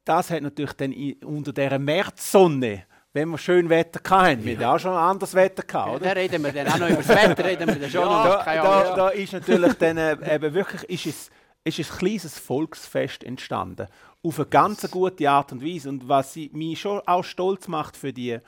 das 0.05 0.29
hat 0.29 0.43
natürlich 0.43 0.73
dann 0.73 0.93
unter 1.23 1.51
dieser 1.51 1.79
Märzsonne 1.79 2.85
wenn 3.13 3.29
wir 3.29 3.37
schön 3.37 3.69
Wetter 3.69 4.01
hatten. 4.09 4.43
Wir 4.43 4.57
hatten 4.57 4.65
auch 4.65 4.79
schon 4.79 4.93
anderes 4.93 5.35
Wetter 5.35 5.63
gehabt, 5.63 5.95
oder? 5.95 6.05
Ja, 6.07 6.13
da 6.15 6.19
reden 6.19 6.43
wir 6.43 6.51
dann 6.51 6.67
auch 6.67 6.79
noch 6.79 6.89
über 6.89 7.03
das 7.03 7.09
Wetter, 7.09 7.45
reden 7.45 7.67
wir 7.67 7.75
dann 7.75 7.89
schon 7.89 8.01
ja, 8.09 8.27
noch. 8.27 8.43
Da, 8.43 8.55
da, 8.55 8.95
da, 8.95 9.09
ist 9.09 9.33
natürlich 9.33 9.73
dann 9.73 9.97
äh, 9.97 10.35
eben 10.35 10.53
wirklich 10.53 11.05
ist 11.05 11.05
es, 11.05 11.77
ist 11.77 11.91
ein 11.91 11.97
kleines 11.97 12.39
Volksfest 12.39 13.23
entstanden. 13.23 13.87
Auf 14.23 14.39
eine 14.39 14.49
ganz 14.49 14.89
gute 14.89 15.29
Art 15.29 15.51
und 15.51 15.63
Weise. 15.63 15.89
Und 15.89 16.09
was 16.09 16.35
mich 16.35 16.81
schon 16.81 17.01
auch 17.05 17.23
stolz 17.23 17.67
macht 17.67 17.95
für 17.95 18.11
die 18.11 18.39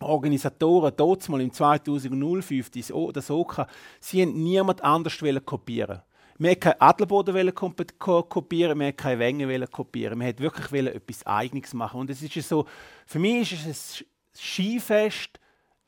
Organisatoren 0.00 0.92
dort 0.96 1.28
mal 1.28 1.40
im 1.40 1.52
2005, 1.52 2.70
das 3.12 3.30
OKA, 3.30 3.66
sie 4.00 4.22
haben 4.22 4.42
niemand 4.42 4.82
anders 4.82 5.18
kopieren 5.46 6.02
wir 6.42 6.50
wollten 6.50 6.60
keinen 6.60 6.80
Adlerboden 6.80 7.54
kopieren, 7.54 8.78
wir 8.78 8.86
wollten 8.86 8.96
keine 8.96 9.18
Wänge 9.18 9.66
kopieren. 9.68 10.18
Wir 10.18 10.26
wollten 10.26 10.42
wirklich 10.42 10.86
etwas 10.94 11.26
Eigenes 11.26 11.74
machen. 11.74 12.00
Und 12.00 12.10
es 12.10 12.22
ist 12.22 12.48
so, 12.48 12.66
für 13.06 13.18
mich 13.18 13.52
ist 13.52 13.66
es 13.66 14.00
ein 14.00 14.06
Skifest, 14.36 15.38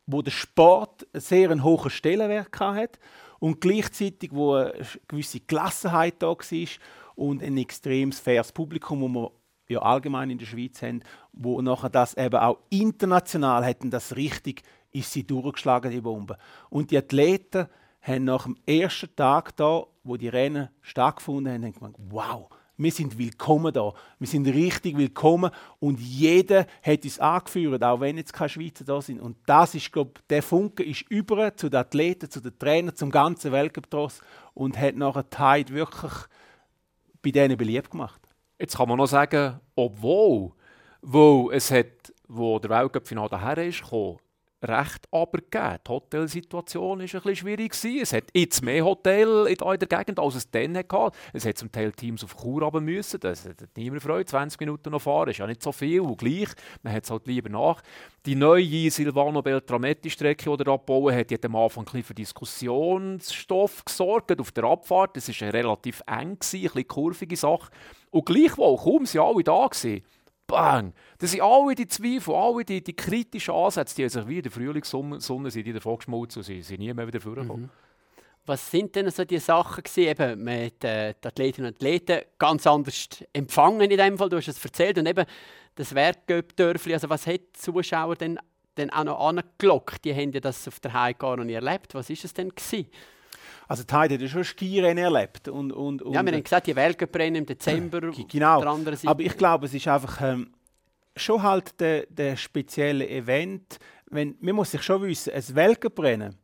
wo 0.06 0.22
der 0.22 0.30
Sport 0.30 1.06
einen 1.12 1.20
sehr 1.20 1.62
hohen 1.62 1.90
Stellenwert 1.90 2.60
hat 2.60 2.98
und 3.40 3.60
gleichzeitig 3.60 4.30
wo 4.32 4.54
eine 4.54 4.72
gewisse 5.08 5.40
Gelassenheit 5.40 6.16
da 6.22 6.28
war 6.28 6.68
und 7.16 7.42
ein 7.42 7.56
extrem 7.56 8.12
faires 8.12 8.52
Publikum, 8.52 9.00
das 9.00 9.22
wir 9.22 9.30
ja 9.68 9.82
allgemein 9.82 10.30
in 10.30 10.38
der 10.38 10.46
Schweiz 10.46 10.82
haben, 10.82 11.02
wo 11.32 11.60
nachher 11.62 11.90
das 11.90 12.14
eben 12.14 12.36
auch 12.36 12.58
international 12.70 13.64
hätten 13.64 13.90
das 13.90 14.14
richtig 14.14 14.62
ist 14.92 15.12
sie 15.12 15.26
durchgeschlagen 15.26 15.90
die 15.90 16.00
Bombe 16.00 16.38
und 16.70 16.90
die 16.90 16.98
Athleten 16.98 17.66
haben 18.04 18.24
nach 18.24 18.44
dem 18.44 18.56
ersten 18.66 19.14
Tag 19.16 19.56
da, 19.56 19.84
wo 20.04 20.16
die 20.16 20.28
Rennen 20.28 20.68
stattgefunden 20.82 21.52
haben, 21.52 21.72
gedacht, 21.72 21.94
wow, 22.10 22.48
wir 22.76 22.90
sind 22.90 23.16
willkommen 23.16 23.72
da. 23.72 23.92
Wir 24.18 24.26
sind 24.26 24.46
richtig 24.48 24.96
willkommen 24.96 25.50
und 25.78 26.00
jeder 26.00 26.66
hat 26.82 27.04
uns 27.04 27.18
angeführt, 27.18 27.82
auch 27.82 28.00
wenn 28.00 28.16
jetzt 28.16 28.32
keine 28.32 28.48
Schweizer 28.48 28.84
da 28.84 29.00
sind. 29.00 29.20
Und 29.20 29.36
das 29.46 29.74
ist, 29.74 29.92
glaube 29.92 30.12
der 30.28 30.42
Funke 30.42 30.82
ist 30.82 31.02
über 31.02 31.56
zu 31.56 31.68
den 31.68 31.80
Athleten, 31.80 32.28
zu 32.28 32.40
den 32.40 32.58
Trainern, 32.58 32.96
zum 32.96 33.10
ganzen 33.10 33.52
Weltcup 33.52 34.10
und 34.54 34.78
hat 34.78 34.96
nachher 34.96 35.24
Hyde 35.36 35.72
wirklich 35.72 36.12
bei 37.22 37.30
denen 37.30 37.56
beliebt 37.56 37.90
gemacht. 37.90 38.20
Jetzt 38.58 38.76
kann 38.76 38.88
man 38.88 38.98
noch 38.98 39.06
sagen, 39.06 39.60
obwohl, 39.74 40.52
wo 41.00 41.50
es 41.50 41.70
hat, 41.70 42.12
wo 42.28 42.58
der 42.58 42.70
Weltcup-Final 42.70 43.28
daher 43.28 43.58
ist, 43.58 43.82
gekommen, 43.82 44.18
recht 44.64 45.06
abgegeben. 45.12 45.78
Die 45.86 45.90
Hotelsituation 45.90 46.98
war 46.98 47.04
bisschen 47.04 47.36
schwierig. 47.36 47.72
Gewesen. 47.72 48.00
Es 48.00 48.12
hat 48.12 48.24
jetzt 48.34 48.62
mehr 48.62 48.84
Hotels 48.84 49.48
in 49.48 49.56
der 49.56 49.88
Gegend, 49.88 50.18
als 50.18 50.34
es 50.34 50.50
dann 50.50 50.76
hatte. 50.76 51.16
Es 51.32 51.46
hat 51.46 51.58
zum 51.58 51.70
Teil 51.70 51.92
Teams 51.92 52.24
auf 52.24 52.36
Chur 52.36 52.62
haben 52.62 52.84
müssen. 52.84 53.20
Das 53.20 53.44
hat 53.44 53.56
niemand 53.76 54.02
Freude. 54.02 54.24
20 54.24 54.60
Minuten 54.60 54.90
noch 54.90 55.02
fahren 55.02 55.30
ist 55.30 55.38
ja 55.38 55.46
nicht 55.46 55.62
so 55.62 55.72
viel. 55.72 56.00
Und 56.00 56.18
gleich, 56.18 56.48
man 56.82 56.92
hat 56.92 57.04
es 57.04 57.10
halt 57.10 57.26
lieber 57.26 57.48
nach. 57.48 57.82
Die 58.26 58.34
neue 58.34 58.90
Silvano 58.90 59.42
Beltrametti-Strecke, 59.42 60.56
die 60.56 60.64
er 60.64 60.72
abbauen 60.72 61.14
hat, 61.14 61.30
hat 61.30 61.44
am 61.44 61.56
Anfang 61.56 61.86
ein 61.92 62.02
für 62.02 62.14
Diskussionsstoff 62.14 63.84
gesorgt 63.84 64.40
auf 64.40 64.52
der 64.52 64.64
Abfahrt. 64.64 65.16
Das 65.16 65.28
war 65.28 65.52
relativ 65.52 66.02
eng, 66.06 66.38
gewesen, 66.38 66.56
ein 66.56 66.62
bisschen 66.62 66.88
kurvige 66.88 67.36
Sache. 67.36 67.70
Und 68.10 68.26
gleichwohl, 68.26 68.76
kaum 68.76 69.06
sind 69.06 69.20
alle 69.20 69.42
da 69.42 69.66
gewesen, 69.66 70.02
bang! 70.46 70.92
Das 71.18 71.30
sind 71.30 71.42
alle 71.42 71.74
die 71.74 71.86
Zweifel, 71.86 72.34
alle 72.34 72.64
die, 72.64 72.82
die 72.82 72.94
kritischen 72.94 73.54
Ansätze, 73.54 73.96
die 73.96 74.08
sich 74.08 74.28
wie 74.28 74.36
in 74.36 74.42
der 74.42 74.52
Frühlingssonne 74.52 75.50
sind 75.50 75.66
die 75.66 75.72
davon 75.72 75.96
geschmolzen 75.96 76.40
und 76.40 76.44
sind, 76.44 76.62
sind 76.64 76.80
nie 76.80 76.92
mehr 76.92 77.06
wieder 77.06 77.20
vorgekommen. 77.20 77.64
Mhm. 77.64 77.70
Was 78.46 78.70
sind 78.70 78.94
denn 78.94 79.10
so 79.10 79.24
die 79.24 79.38
Sachen 79.38 79.82
gewesen? 79.82 80.10
Eben, 80.10 80.44
man 80.44 80.66
hat 80.66 80.84
äh, 80.84 81.14
die 81.14 81.28
Athletinnen 81.28 81.68
und 81.68 81.76
Athleten 81.76 82.22
ganz 82.38 82.66
anders 82.66 83.08
empfangen 83.32 83.90
in 83.90 83.96
dem 83.96 84.18
Fall. 84.18 84.28
Du 84.28 84.36
hast 84.36 84.48
es 84.48 84.62
erzählt 84.62 84.98
und 84.98 85.06
eben 85.06 85.24
das 85.76 85.94
Wertgöp-Dörfli. 85.94 86.92
Also 86.92 87.08
was 87.08 87.26
hat 87.26 87.40
die 87.40 87.52
Zuschauer 87.54 88.16
denn, 88.16 88.38
denn 88.76 88.90
auch 88.90 89.04
noch 89.04 89.18
angelockt? 89.18 90.04
Die 90.04 90.14
haben 90.14 90.30
ja 90.32 90.40
das 90.40 90.68
auf 90.68 90.78
der 90.80 90.92
Heide 90.92 91.18
gar 91.18 91.38
noch 91.38 91.44
nie 91.44 91.54
erlebt. 91.54 91.94
Was 91.94 92.10
ist 92.10 92.24
es 92.24 92.34
denn 92.34 92.50
gewesen? 92.50 92.90
Also 93.68 93.82
die 93.84 93.94
Heide 93.94 94.18
hat 94.18 94.30
schon 94.30 94.44
Skirennen 94.44 95.04
erlebt. 95.04 95.48
Und, 95.48 95.72
und, 95.72 96.02
und, 96.02 96.14
ja, 96.14 96.24
wir 96.24 96.32
haben 96.32 96.42
gesagt, 96.42 96.66
die 96.66 96.76
Weltcuprennen 96.76 97.36
im 97.36 97.46
Dezember. 97.46 98.00
Genau, 98.00 98.62
aber 99.04 99.20
ich 99.22 99.36
glaube, 99.36 99.66
es 99.66 99.74
ist 99.74 99.88
einfach 99.88 100.20
ähm, 100.20 100.52
schon 101.16 101.42
halt 101.42 101.78
der, 101.80 102.06
der 102.06 102.36
spezielle 102.36 103.08
Event. 103.08 103.78
Wenn, 104.10 104.36
man 104.40 104.54
muss 104.54 104.70
sich 104.70 104.82
schon 104.82 105.02
wissen, 105.02 105.32
ein 105.32 105.54
Weltcuprennen 105.54 106.36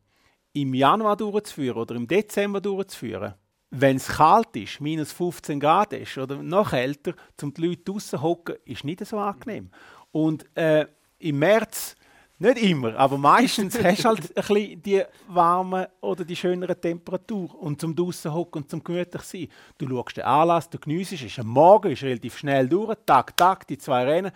im 0.53 0.73
Januar 0.73 1.15
durchzuführen 1.15 1.77
oder 1.77 1.95
im 1.95 2.07
Dezember 2.07 2.59
durchzuführen, 2.59 3.35
wenn 3.69 3.95
es 3.95 4.07
kalt 4.07 4.55
ist, 4.55 4.81
minus 4.81 5.13
15 5.13 5.59
Grad 5.59 5.93
ist 5.93 6.17
oder 6.17 6.43
noch 6.43 6.73
älter, 6.73 7.13
um 7.41 7.53
die 7.53 7.67
Leute 7.67 7.83
draußen 7.83 8.21
hocken, 8.21 8.55
ist 8.65 8.83
nicht 8.83 9.05
so 9.05 9.17
angenehm. 9.17 9.69
Und 10.11 10.45
äh, 10.57 10.85
im 11.19 11.39
März 11.39 11.95
nicht 12.41 12.57
immer, 12.63 12.95
aber 12.95 13.17
meistens 13.17 13.81
hast 13.81 14.03
du 14.03 14.09
halt 14.09 14.19
ein 14.37 14.43
bisschen 14.43 14.81
die 14.81 15.03
warme 15.27 15.89
oder 16.01 16.25
die 16.25 16.35
schönere 16.35 16.79
Temperatur. 16.79 17.53
Und 17.61 17.79
zum 17.79 17.95
draußen 17.95 18.33
hocken 18.33 18.63
und 18.63 18.69
zum 18.69 18.83
gemütlich 18.83 19.21
sein. 19.21 19.47
Du 19.77 19.87
schaust 19.87 20.17
den 20.17 20.23
Anlass, 20.23 20.69
du 20.69 20.79
geniessest, 20.79 21.21
es 21.21 21.31
ist 21.31 21.39
am 21.39 21.47
Morgen, 21.47 21.91
ist 21.91 22.03
relativ 22.03 22.37
schnell 22.37 22.67
durch, 22.67 22.97
Tag, 23.05 23.37
Tag, 23.37 23.67
die 23.67 23.77
zwei 23.77 24.03
Rennen. 24.03 24.31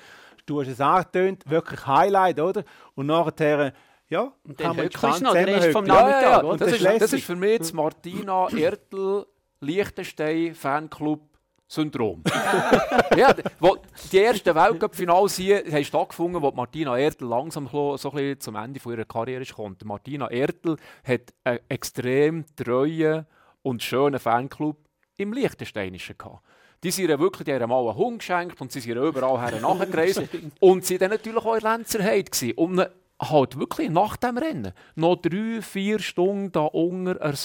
Du 0.45 0.61
hast 0.61 0.67
es 0.67 0.79
angetönt, 0.79 1.49
wirklich 1.49 1.85
Highlight, 1.85 2.39
oder? 2.39 2.63
Und 2.93 3.07
nachher, 3.07 3.73
ja, 4.07 4.31
und 4.43 4.57
kann 4.57 4.75
man 4.75 4.87
gespannt 4.87 5.21
noch 5.21 5.33
den 5.33 5.49
Rest 5.49 5.71
vom 5.71 5.85
Nachmittag, 5.85 6.21
ja, 6.21 6.29
ja, 6.29 6.43
ja. 6.43 6.57
Das, 6.57 6.69
das, 6.69 6.79
ist, 6.79 7.01
das 7.01 7.13
ist 7.13 7.25
für 7.25 7.35
mich 7.35 7.51
jetzt 7.51 7.73
Martina 7.73 8.47
Ertel, 8.49 9.25
Liechtenstein, 9.61 10.53
Fanclub 10.53 11.21
Syndrom. 11.67 12.23
ja, 13.17 13.33
wo 13.59 13.77
die 14.11 14.19
ersten 14.19 14.53
Weltcup-Finals 14.53 15.37
hier 15.37 15.63
haben 15.71 15.83
stattgefunden, 15.83 16.41
wo 16.41 16.51
Martina 16.51 16.97
Ertel 16.97 17.27
langsam 17.27 17.67
so 17.71 18.11
ein 18.11 18.39
zum 18.39 18.55
Ende 18.55 18.79
ihrer 18.85 19.05
Karriere 19.05 19.45
kommt. 19.45 19.83
Martina 19.83 20.27
Ertel 20.27 20.77
hat 21.03 21.33
einen 21.43 21.59
extrem 21.69 22.45
treuen 22.55 23.25
und 23.63 23.81
schönen 23.81 24.19
Fanclub 24.19 24.77
im 25.17 25.33
Liechtensteinischen 25.33 26.17
gehabt. 26.17 26.43
Die 26.83 26.91
sind 26.91 27.09
ihr 27.09 27.19
wirklich 27.19 27.45
die 27.45 27.65
mal 27.65 27.87
einen 27.87 27.95
Hund 27.95 28.19
geschenkt 28.19 28.61
und 28.61 28.71
sie 28.71 28.79
sind 28.79 28.97
überall 28.97 29.41
her 29.41 29.59
nachgereist. 29.59 30.21
und 30.59 30.85
sie 30.85 31.01
waren 31.01 31.09
natürlich 31.11 31.43
auch 31.43 31.55
in 31.55 31.61
Lenzerheide. 31.61 32.53
Um 32.55 32.83
halt 33.21 33.57
wirklich 33.57 33.89
nach 33.89 34.17
dem 34.17 34.37
Rennen 34.37 34.73
noch 34.95 35.15
drei, 35.15 35.61
vier 35.61 35.99
Stunden 35.99 36.51
da 36.51 36.61
unter 36.61 37.15
der 37.15 37.35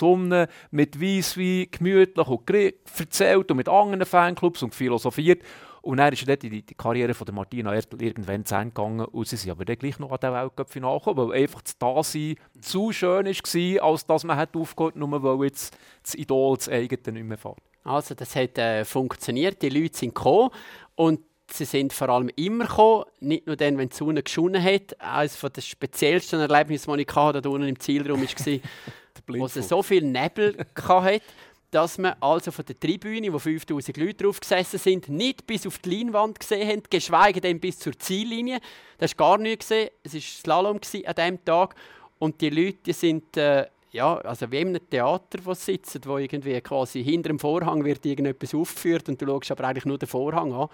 mit 0.71 1.01
Weisswein 1.01 1.69
gemütlich 1.71 2.27
und 2.27 2.51
erzählt 2.99 3.51
und 3.51 3.57
mit 3.57 3.69
anderen 3.69 4.05
Fanclubs 4.05 4.63
und 4.63 4.75
philosophiert. 4.75 5.43
Und 5.83 5.97
dann 5.97 6.13
ist 6.13 6.29
dort 6.29 6.43
die, 6.43 6.63
Karriere 6.63 7.15
von 7.15 7.25
der 7.25 7.35
Martina 7.35 7.75
Ertel 7.75 8.03
irgendwann 8.03 8.45
zu 8.45 8.55
Ende 8.55 8.75
gegangen 8.75 9.07
und 9.07 9.27
sie 9.27 9.37
sind 9.37 9.51
aber 9.51 9.65
dann 9.65 9.79
gleich 9.79 9.99
noch 9.99 10.13
an 10.13 10.19
den 10.21 10.33
Weltcup-Final 10.33 10.99
gekommen, 10.99 11.31
weil 11.31 11.43
einfach 11.43 11.63
das 11.63 11.79
Dasein 11.79 12.37
zu 12.61 12.93
schön 12.93 13.27
war, 13.27 13.83
als 13.83 14.07
dass 14.07 14.25
man 14.25 14.37
hat 14.37 14.55
nur 14.55 15.23
weil 15.23 15.47
jetzt 15.47 15.77
das 16.03 16.15
Idol, 16.17 16.57
das 16.57 16.69
eigene 16.69 17.13
nicht 17.13 17.25
mehr 17.25 17.39
fährt. 17.39 17.59
Also 17.83 18.15
das 18.15 18.37
hat 18.37 18.59
äh, 18.59 18.85
funktioniert, 18.85 19.63
die 19.63 19.71
Leute 19.71 19.97
sind 19.97 20.15
gekommen 20.15 20.51
und 20.97 21.21
sie 21.53 21.65
sind 21.65 21.93
vor 21.93 22.09
allem 22.09 22.31
immer 22.37 22.67
gekommen, 22.67 23.05
nicht 23.21 23.47
nur 23.47 23.57
dann, 23.57 23.79
wenn 23.79 23.89
die 23.89 23.97
Sonne 23.97 24.23
geschonnen 24.23 24.63
hat. 24.63 25.01
Eines 25.01 25.39
der 25.41 25.61
speziellsten 25.61 26.41
Erlebnisse, 26.41 26.91
die 26.97 27.03
ich 27.03 27.15
hatte, 27.15 27.43
da 27.43 27.49
unten 27.49 27.69
im 27.69 27.79
Zielraum 27.79 28.23
war, 28.23 28.61
wo 29.27 29.47
es 29.47 29.55
so 29.55 29.83
viel 29.83 30.03
Nebel 30.03 30.57
hatte, 30.77 31.21
dass 31.71 31.99
man 31.99 32.15
also 32.21 32.51
von 32.51 32.65
der 32.65 32.79
Tribüne, 32.79 33.33
wo 33.33 33.39
5000 33.39 33.97
Leute 33.97 34.25
drauf 34.25 34.41
gesessen 34.41 34.79
sind, 34.79 35.09
nicht 35.09 35.47
bis 35.47 35.67
auf 35.67 35.79
die 35.79 35.99
Leinwand 35.99 36.41
gesehen 36.41 36.69
haben, 36.69 36.83
geschweige 36.91 37.41
denn 37.41 37.61
bis 37.61 37.79
zur 37.79 37.97
Ziellinie. 37.99 38.61
Das 38.99 39.13
hast 39.13 39.17
gar 39.17 39.39
nicht 39.39 39.61
gesehen. 39.61 39.91
Es 40.03 40.15
war 40.15 40.21
Slalom 40.21 40.77
an 40.77 41.15
diesem 41.15 41.45
Tag. 41.45 41.75
Und 42.19 42.41
die 42.41 42.51
Leute 42.51 42.79
die 42.87 42.93
sind 42.93 43.37
äh, 43.37 43.67
ja, 43.93 44.19
also 44.19 44.51
wie 44.51 44.61
in 44.61 44.69
einem 44.69 44.91
Theater, 44.91 45.39
wo 45.45 45.55
sie 45.55 45.73
sitzen, 45.73 46.01
wo 46.05 46.19
irgendwie 46.19 46.61
quasi 46.61 47.03
hinter 47.03 47.29
dem 47.29 47.39
Vorhang 47.39 47.85
wird 47.85 48.05
irgendetwas 48.07 48.55
aufgeführt 48.55 49.09
und 49.09 49.21
du 49.21 49.27
schaust 49.27 49.51
aber 49.51 49.65
eigentlich 49.65 49.85
nur 49.85 49.99
den 49.99 50.09
Vorhang 50.09 50.53
an. 50.53 50.69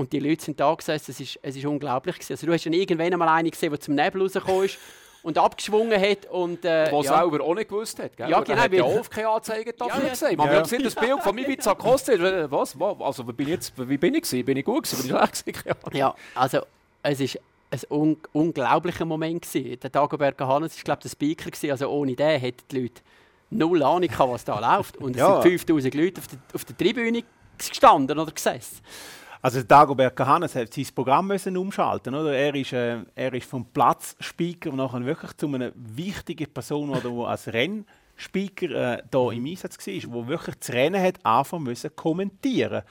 Und 0.00 0.14
die 0.14 0.18
Leute 0.18 0.42
sind 0.42 0.58
da 0.58 0.74
gesessen, 0.74 1.10
es 1.10 1.20
ist, 1.20 1.38
es 1.42 1.56
ist 1.56 1.66
unglaublich. 1.66 2.14
Gewesen. 2.14 2.32
Also 2.32 2.46
du 2.46 2.54
hast 2.54 2.64
dann 2.64 2.72
irgendwann 2.72 3.12
einmal 3.12 3.28
einen 3.28 3.50
gesehen, 3.50 3.68
der 3.68 3.80
zum 3.80 3.94
Nebel 3.94 4.22
rausgekommen 4.22 4.64
ist 4.64 4.78
und 5.22 5.36
abgeschwungen 5.36 6.00
hat. 6.00 6.24
Und, 6.30 6.64
äh, 6.64 6.90
Was 6.90 7.04
ja. 7.04 7.18
selber 7.18 7.44
auch 7.44 7.54
nicht 7.54 7.68
gewusst 7.68 7.98
hat. 7.98 8.16
Gell? 8.16 8.30
Ja, 8.30 8.40
genau. 8.40 8.56
Er 8.56 8.64
hat 8.64 8.72
ja 8.72 8.84
auch 8.84 9.10
keine 9.10 9.28
Anzeige 9.28 9.74
dafür 9.74 10.02
ja, 10.02 10.08
gesehen. 10.08 10.36
Man 10.38 10.46
ja. 10.46 10.54
hat 10.54 10.62
gesehen, 10.62 10.82
das 10.82 10.94
Bild 10.94 11.20
von 11.20 11.34
Mivica 11.34 11.74
Costa. 11.74 12.12
Was? 12.50 12.74
Also, 12.98 13.28
wie 13.28 13.32
bin 13.34 13.48
ich, 13.48 13.52
jetzt, 13.52 13.72
wie 13.76 13.98
bin 13.98 14.14
ich 14.14 14.22
gewesen? 14.22 14.42
Bin 14.42 14.56
ich 14.56 14.64
gut 14.64 14.84
gewesen? 14.84 15.06
Bin 15.06 15.14
ich 15.14 15.42
schlecht 15.44 15.64
gewesen? 15.66 15.98
Ja, 15.98 16.14
also 16.34 16.60
es 17.02 17.20
ist 17.20 17.38
ein 17.70 17.80
un 17.90 18.16
unglaublicher 18.32 19.04
Moment 19.04 19.42
gewesen. 19.42 19.78
Der 19.80 19.90
Dagobert 19.90 20.40
Hannes 20.40 20.78
war, 20.78 20.82
glaube 20.82 21.02
der 21.02 21.10
Speaker 21.10 21.50
gewesen. 21.50 21.72
Also 21.72 21.90
ohne 21.90 22.16
den 22.16 22.40
hätten 22.40 22.64
die 22.70 22.80
Leute 22.80 23.02
null 23.50 23.82
Ahnung 23.82 24.08
was 24.16 24.46
da 24.46 24.58
läuft. 24.76 24.96
Und 24.96 25.10
es 25.10 25.18
ja. 25.20 25.42
sind 25.42 25.60
5000 25.60 25.94
Leute 25.94 26.20
auf 26.22 26.26
der, 26.26 26.38
auf 26.54 26.64
der 26.64 26.74
Tribüne 26.78 27.22
gestanden 27.58 28.18
oder 28.18 28.32
gesessen. 28.32 28.78
Also 29.42 29.62
Dagobert 29.62 30.18
Johannes 30.18 30.54
hat 30.54 30.74
sein 30.74 30.86
Programm 30.94 31.28
müssen 31.28 31.56
umschalten 31.56 32.14
oder? 32.14 32.34
Er 32.34 32.54
ist, 32.54 32.72
äh, 32.72 32.98
er 33.14 33.32
ist 33.32 33.48
vom 33.48 33.64
Platzspeaker 33.64 34.70
nachher 34.72 35.04
wirklich 35.04 35.34
zu 35.36 35.46
einer 35.46 35.72
wichtigen 35.74 36.52
Person 36.52 36.90
oder 36.90 37.10
wo 37.10 37.24
als 37.24 37.48
Rennspeaker 37.48 38.98
äh, 38.98 39.02
da 39.10 39.30
im 39.30 39.46
Einsatz 39.46 39.78
war, 39.86 40.12
wo 40.12 40.26
wirklich 40.26 40.56
das 40.56 40.70
Rennen 40.70 41.02
hat 41.02 41.24
anfangen 41.24 41.64
müssen 41.64 41.94
kommentieren. 41.96 42.82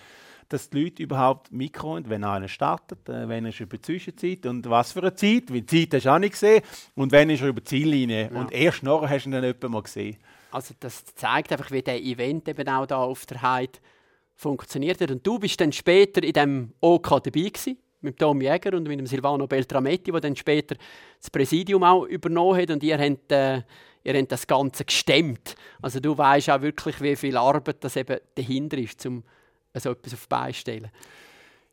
dass 0.52 0.68
die 0.72 0.82
Leute 0.82 1.04
überhaupt 1.04 1.52
mitkommen, 1.52 2.06
wenn 2.08 2.24
einer 2.24 2.48
startet, 2.48 3.08
äh, 3.08 3.30
wenn 3.30 3.46
er 3.46 3.60
über 3.60 3.78
die 3.78 3.84
Zwischenzeit 3.84 4.48
und 4.48 4.68
was 4.68 4.92
für 4.92 5.02
eine 5.02 5.14
Zeit, 5.14 5.54
weil 5.54 5.62
die 5.62 5.88
Zeit 5.88 5.98
hast 5.98 6.06
du 6.08 6.10
auch 6.10 6.20
nicht 6.20 6.32
gesehen 6.32 6.64
und 6.96 7.12
wenn 7.12 7.30
ist 7.30 7.42
er 7.42 7.50
über 7.50 7.62
die 7.62 7.66
Ziellinie 7.66 8.32
ja. 8.34 8.40
und 8.40 8.52
erst 8.52 8.82
nachher 8.82 9.08
hast 9.08 9.26
du 9.26 9.30
ihn 9.30 9.34
dann 9.34 9.44
jemand 9.44 9.70
mal 9.70 9.84
gesehen. 9.84 10.18
Also 10.50 10.74
das 10.80 11.06
zeigt 11.14 11.52
einfach, 11.52 11.70
wie 11.70 11.84
der 11.84 12.02
Event 12.02 12.48
eben 12.48 12.68
auch 12.68 12.88
da 12.88 12.98
auf 12.98 13.28
der 13.28 13.44
Heide 13.44 13.78
funktioniert 14.40 15.02
hat. 15.02 15.12
Und 15.12 15.28
du 15.28 15.38
bist 15.38 15.60
dann 15.60 15.72
später 15.74 16.24
in 16.24 16.32
dem 16.32 16.74
OK 16.80 17.10
dabei 17.10 17.50
gewesen, 17.50 17.78
mit 18.00 18.18
Tom 18.18 18.42
Jäger 18.42 18.76
und 18.78 18.88
mit 18.88 18.98
dem 18.98 19.06
Silvano 19.06 19.46
Beltrametti, 19.46 20.12
der 20.12 20.22
dann 20.22 20.36
später 20.36 20.76
das 21.20 21.30
Präsidium 21.30 21.84
auch 21.84 22.06
übernommen 22.06 22.62
hat 22.62 22.72
und 22.72 22.82
ihr 22.82 22.98
habt, 22.98 23.32
äh, 23.34 23.62
ihr 24.04 24.14
habt 24.14 24.32
das 24.32 24.48
Ganze 24.48 24.86
gestemmt. 24.86 25.56
Also 25.82 26.00
du 26.00 26.18
weißt 26.18 26.52
auch 26.52 26.62
wirklich, 26.62 27.02
wie 27.02 27.18
viel 27.18 27.36
Arbeit 27.36 27.84
das 27.84 27.98
eben 27.98 28.18
dahinter 28.36 28.78
ist, 28.78 29.06
um 29.06 29.24
so 29.74 29.92
etwas 29.92 30.14
auf 30.14 30.22
die 30.22 30.30
Beine 30.30 30.54
zu 30.54 30.60
stellen. 30.60 30.92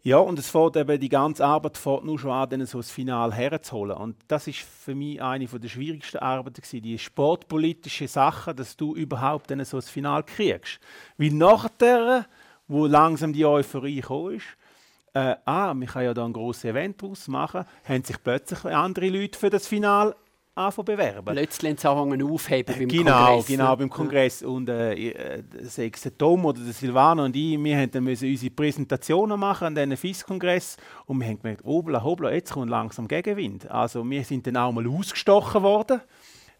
Ja, 0.02 0.18
und 0.18 0.38
es 0.38 0.50
fährt 0.50 0.76
eben 0.76 1.00
die 1.00 1.08
ganze 1.08 1.44
Arbeit 1.44 1.76
fährt 1.76 2.04
nur 2.04 2.18
schon 2.18 2.30
an, 2.30 2.66
so 2.66 2.78
das 2.78 2.90
Final 2.90 3.32
herzuholen. 3.32 3.96
Und 3.96 4.16
das 4.26 4.48
ist 4.48 4.58
für 4.58 4.94
mich 4.94 5.22
eine 5.22 5.46
der 5.46 5.68
schwierigsten 5.68 6.18
Arbeiten 6.18 6.62
gewesen, 6.62 6.82
die 6.82 6.98
sportpolitische 6.98 8.08
Sache, 8.08 8.54
dass 8.54 8.76
du 8.76 8.94
überhaupt 8.94 9.50
dann 9.50 9.64
so 9.64 9.78
das 9.78 9.88
Final 9.88 10.24
kriegst. 10.24 10.80
Weil 11.16 11.30
nachher, 11.30 12.26
wo 12.68 12.86
langsam 12.86 13.32
die 13.32 13.44
Euphorie 13.44 14.00
gekommen 14.00 14.36
ist, 14.36 14.46
äh, 15.14 15.36
ah, 15.46 15.72
man 15.72 15.86
kann 15.86 16.04
ja 16.04 16.12
da 16.12 16.24
ein 16.26 16.32
grosses 16.32 16.64
Event 16.66 17.00
daraus 17.00 17.26
machen, 17.28 17.64
haben 17.84 18.04
sich 18.04 18.22
plötzlich 18.22 18.64
andere 18.66 19.08
Leute 19.08 19.38
für 19.38 19.48
das 19.48 19.66
Final 19.66 20.14
anfangen 20.56 20.84
bewerben. 20.84 21.34
Plötzlich 21.34 21.72
anfangen 21.86 22.22
aufheben 22.22 22.74
beim 22.78 22.88
genau, 22.88 23.26
Kongress. 23.26 23.46
Genau, 23.46 23.70
ne? 23.70 23.76
beim 23.76 23.90
Kongress. 23.90 24.40
Ja. 24.40 24.48
Und 24.48 24.68
äh, 24.68 24.92
äh 24.94 25.42
sei 25.62 25.90
es 25.92 26.02
der 26.02 26.16
Tom 26.16 26.44
oder 26.44 26.60
der 26.60 26.72
Silvano 26.72 27.24
und 27.24 27.36
ich, 27.36 27.62
wir 27.62 27.76
haben 27.78 27.90
dann 27.90 28.04
müssen 28.04 28.28
unsere 28.28 28.50
Präsentationen 28.50 29.38
machen 29.38 29.68
an 29.68 29.74
diesem 29.74 29.96
FIS-Kongress 29.96 30.76
und 31.06 31.20
wir 31.20 31.28
haben 31.28 31.40
gemerkt, 31.40 31.64
hobla, 31.64 32.02
hobla, 32.02 32.32
jetzt 32.32 32.52
kommt 32.52 32.70
langsam 32.70 33.06
Gegenwind. 33.06 33.70
Also 33.70 34.08
wir 34.08 34.24
sind 34.24 34.46
dann 34.46 34.56
auch 34.56 34.72
mal 34.72 34.86
ausgestochen 34.86 35.62
worden 35.62 36.00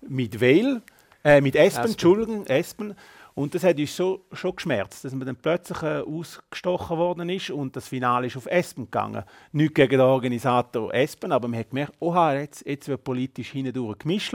mit 0.07 0.41
Weil, 0.41 0.83
äh, 1.25 1.41
mit 1.41 1.57
Espen, 1.57 1.67
Espen. 1.67 1.91
Entschuldigung, 1.93 2.47
Espen. 2.47 2.95
Und 3.37 3.55
das 3.55 3.65
hat 3.65 3.79
uns 3.79 3.95
so, 3.95 4.25
schon 4.33 4.57
geschmerzt, 4.57 5.05
dass 5.05 5.13
man 5.13 5.27
dann 5.27 5.37
plötzlich 5.37 5.83
äh, 5.83 6.01
ausgestochen 6.01 6.97
worden 6.97 7.29
ist 7.29 7.51
und 7.51 7.77
das 7.77 7.87
Finale 7.87 8.29
ist 8.29 8.37
auf 8.39 8.47
Espen 8.47 8.87
gegangen. 8.87 9.25
Nicht 9.53 9.75
gegen 9.75 9.91
den 9.91 10.01
Organisator 10.01 10.93
Espen, 10.95 11.33
aber 11.33 11.47
man 11.47 11.61
hat 11.61 11.69
gemerkt, 11.69 11.93
oha, 12.01 12.33
jetzt, 12.33 12.67
jetzt 12.67 12.89
wird 12.89 13.05
politisch 13.05 13.51
hindurch 13.51 13.99
gemischt 13.99 14.35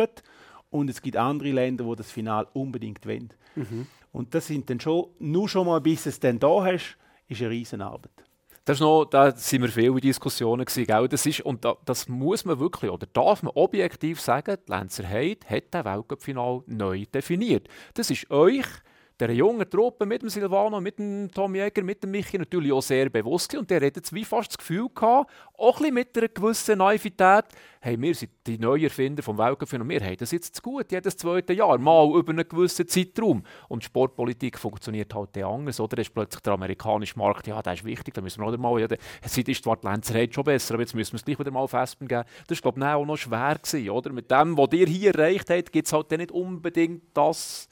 und 0.69 0.87
es 0.87 1.01
gibt 1.01 1.17
andere 1.17 1.49
Länder, 1.49 1.83
wo 1.83 1.95
das 1.95 2.11
Finale 2.11 2.47
unbedingt 2.53 3.03
wollen. 3.07 3.33
Mhm. 3.55 3.87
Und 4.11 4.35
das 4.35 4.45
sind 4.45 4.69
dann 4.69 4.79
schon, 4.79 5.07
nur 5.17 5.49
schon 5.49 5.65
mal, 5.65 5.81
bis 5.81 6.05
es 6.05 6.19
dann 6.19 6.37
da 6.37 6.63
hast, 6.63 6.95
ist 7.27 7.41
eine 7.41 7.49
Riesenarbeit. 7.49 8.11
Das 8.65 8.77
ist 8.77 8.81
noch, 8.81 9.05
da 9.05 9.31
sind 9.31 9.63
wir 9.63 9.69
viele 9.69 9.99
Diskussionen 9.99 10.63
gewesen, 10.63 10.85
gell? 10.85 11.07
Das 11.07 11.25
ist, 11.25 11.41
und 11.41 11.65
da, 11.65 11.75
das 11.85 12.07
muss 12.07 12.45
man 12.45 12.59
wirklich, 12.59 12.91
oder 12.91 13.07
darf 13.11 13.41
man 13.41 13.51
objektiv 13.55 14.21
sagen, 14.21 14.57
die 14.67 14.71
Lenzer 14.71 15.09
Heid 15.09 15.49
hat 15.49 15.63
das 15.71 15.85
Weltcup-Final 15.85 16.61
neu 16.67 17.05
definiert. 17.11 17.67
Das 17.95 18.11
ist 18.11 18.29
euch 18.29 18.67
der 19.21 19.35
jungen 19.35 19.69
Truppe 19.69 20.05
mit 20.07 20.23
dem 20.23 20.29
Silvano, 20.29 20.81
mit 20.81 20.97
dem 20.97 21.29
Tom 21.31 21.53
Jäger, 21.53 21.83
mit 21.83 22.01
dem 22.03 22.09
Michi 22.09 22.39
natürlich 22.39 22.71
auch 22.71 22.81
sehr 22.81 23.07
bewusst 23.09 23.55
und 23.55 23.69
der 23.69 23.85
hat 23.85 24.11
wie 24.11 24.25
fast 24.25 24.49
das 24.49 24.57
Gefühl 24.57 24.87
gehabt, 24.93 25.31
auch 25.59 25.79
ein 25.79 25.93
mit 25.93 26.17
einer 26.17 26.27
gewissen 26.27 26.79
Naivität, 26.79 27.45
hey, 27.81 28.01
wir 28.01 28.15
sind 28.15 28.31
die 28.47 28.57
neuen 28.57 28.83
Erfinder 28.83 29.21
vom 29.21 29.37
Weltcup 29.37 29.71
und 29.73 29.89
wir 29.89 29.99
haben 29.99 30.17
das 30.17 30.31
jetzt 30.31 30.55
zu 30.55 30.61
gut, 30.63 30.91
jedes 30.91 31.17
zweite 31.17 31.53
Jahr, 31.53 31.77
mal 31.77 32.09
über 32.15 32.31
einen 32.31 32.47
gewissen 32.47 32.87
Zeitraum. 32.87 33.43
Und 33.69 33.83
Sportpolitik 33.83 34.57
funktioniert 34.57 35.13
halt 35.13 35.37
anders, 35.37 35.79
oder? 35.79 35.97
Da 35.97 36.01
ist 36.01 36.13
plötzlich 36.13 36.41
der 36.41 36.53
amerikanische 36.53 37.19
Markt, 37.19 37.45
ja, 37.45 37.61
der 37.61 37.73
ist 37.73 37.85
wichtig, 37.85 38.15
da 38.15 38.21
müssen 38.21 38.41
wir 38.41 38.49
noch 38.49 38.57
mal, 38.57 38.79
ja, 38.79 38.87
seit 39.23 39.47
ist 39.47 39.63
die 39.63 39.71
Lenzerheit 39.83 40.33
schon 40.33 40.43
besser, 40.45 40.73
aber 40.73 40.81
jetzt 40.81 40.95
müssen 40.95 41.13
wir 41.13 41.17
es 41.17 41.25
gleich 41.25 41.37
wieder 41.37 41.51
mal 41.51 41.67
festgeben. 41.67 42.23
Das 42.47 42.63
war, 42.63 42.71
glaube 42.71 42.79
ich, 42.79 42.93
auch 42.93 43.05
noch 43.05 43.17
schwer 43.17 43.57
gewesen, 43.61 43.89
oder? 43.91 44.11
Mit 44.11 44.31
dem, 44.31 44.57
was 44.57 44.69
ihr 44.73 44.87
hier 44.87 45.13
erreicht 45.13 45.49
habt, 45.51 45.71
gibt 45.71 45.85
es 45.85 45.93
halt 45.93 46.09
nicht 46.11 46.31
unbedingt 46.31 47.03
das 47.13 47.69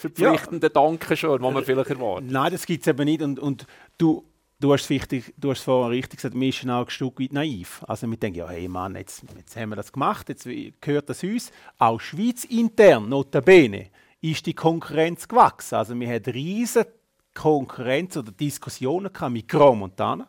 verpflichtende 0.00 0.66
ja. 0.66 0.72
Dankeschön, 0.72 1.40
was 1.40 1.54
man 1.54 1.64
vielleicht 1.64 1.90
erwartet. 1.90 2.30
Nein, 2.30 2.52
das 2.52 2.66
gibt 2.66 2.82
es 2.82 2.86
eben 2.86 3.04
nicht. 3.04 3.22
Und, 3.22 3.38
und 3.38 3.66
du, 3.98 4.24
du 4.58 4.72
hast 4.72 4.82
es 4.84 4.90
wichtig, 4.90 5.34
du 5.36 5.50
hast 5.50 5.62
vorhin 5.62 5.92
richtig 5.92 6.18
gesagt, 6.18 6.38
wir 6.38 6.52
sind 6.52 6.70
auch 6.70 6.84
ein 6.84 6.90
Stück 6.90 7.20
weit 7.20 7.32
naiv. 7.32 7.82
Also 7.86 8.06
wir 8.08 8.16
denken, 8.16 8.38
ja, 8.38 8.48
hey 8.48 8.68
Mann, 8.68 8.96
jetzt, 8.96 9.22
jetzt 9.36 9.56
haben 9.56 9.70
wir 9.70 9.76
das 9.76 9.92
gemacht, 9.92 10.28
jetzt 10.28 10.48
gehört 10.80 11.08
das 11.08 11.22
uns. 11.22 11.52
Auch 11.78 12.00
Schweiz 12.00 12.44
intern, 12.44 13.08
notabene, 13.08 13.90
ist 14.20 14.46
die 14.46 14.54
Konkurrenz 14.54 15.28
gewachsen. 15.28 15.76
Also 15.76 15.98
wir 15.98 16.08
hatten 16.08 16.30
riesige 16.30 16.92
Konkurrenz 17.34 18.16
oder 18.16 18.32
Diskussionen 18.32 19.10
mit 19.30 19.48
Grand 19.48 19.78
Montana. 19.78 20.28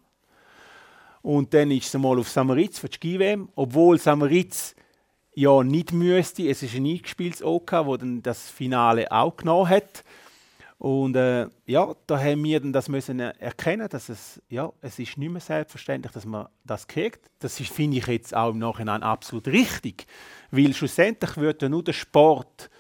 Und 1.21 1.53
dann 1.53 1.69
ist 1.71 1.93
es 1.93 2.01
mal 2.01 2.17
auf 2.17 2.29
Samaritz 2.29 2.79
für 2.79 2.89
die 2.89 2.95
Ski-WM, 2.95 3.49
obwohl 3.55 3.99
Samaritz 3.99 4.75
ja 5.34 5.63
nicht 5.63 5.94
müsste. 5.94 6.48
Es 6.50 6.63
ist 6.63 6.76
ein 6.76 6.86
eingespieltes 6.86 7.44
OK, 7.44 7.72
wo 7.86 7.98
dann 7.98 8.22
das 8.22 8.50
Finale 8.50 9.12
auch 9.12 9.36
genommen 9.36 9.70
hat. 9.70 10.04
Und 10.78 11.15
äh, 11.15 11.48
ja, 11.67 11.94
da 12.08 12.20
haben 12.20 12.44
wir 12.44 12.60
dann 12.60 12.74
das 12.74 12.89
müssen 12.89 13.20
erkennen, 13.20 13.88
dass 13.88 14.10
es 14.10 14.41
ja, 14.50 14.72
es 14.82 14.98
ist 14.98 15.15
nicht 15.15 15.32
mehr 15.32 15.39
selbstverständlich, 15.39 16.12
dass 16.12 16.26
man 16.26 16.48
das 16.65 16.88
kriegt. 16.88 17.30
Das 17.38 17.58
finde 17.58 17.98
ich 17.98 18.08
jetzt 18.08 18.36
auch 18.36 18.50
im 18.50 18.58
Nachhinein 18.58 19.04
absolut 19.04 19.48
richtig, 19.48 20.08
weil 20.50 20.74
schlussendlich 20.74 21.38
wird 21.38 21.62
ja 21.62 21.70
nur 21.70 21.84
der 21.84 21.94
Sport 21.94 22.72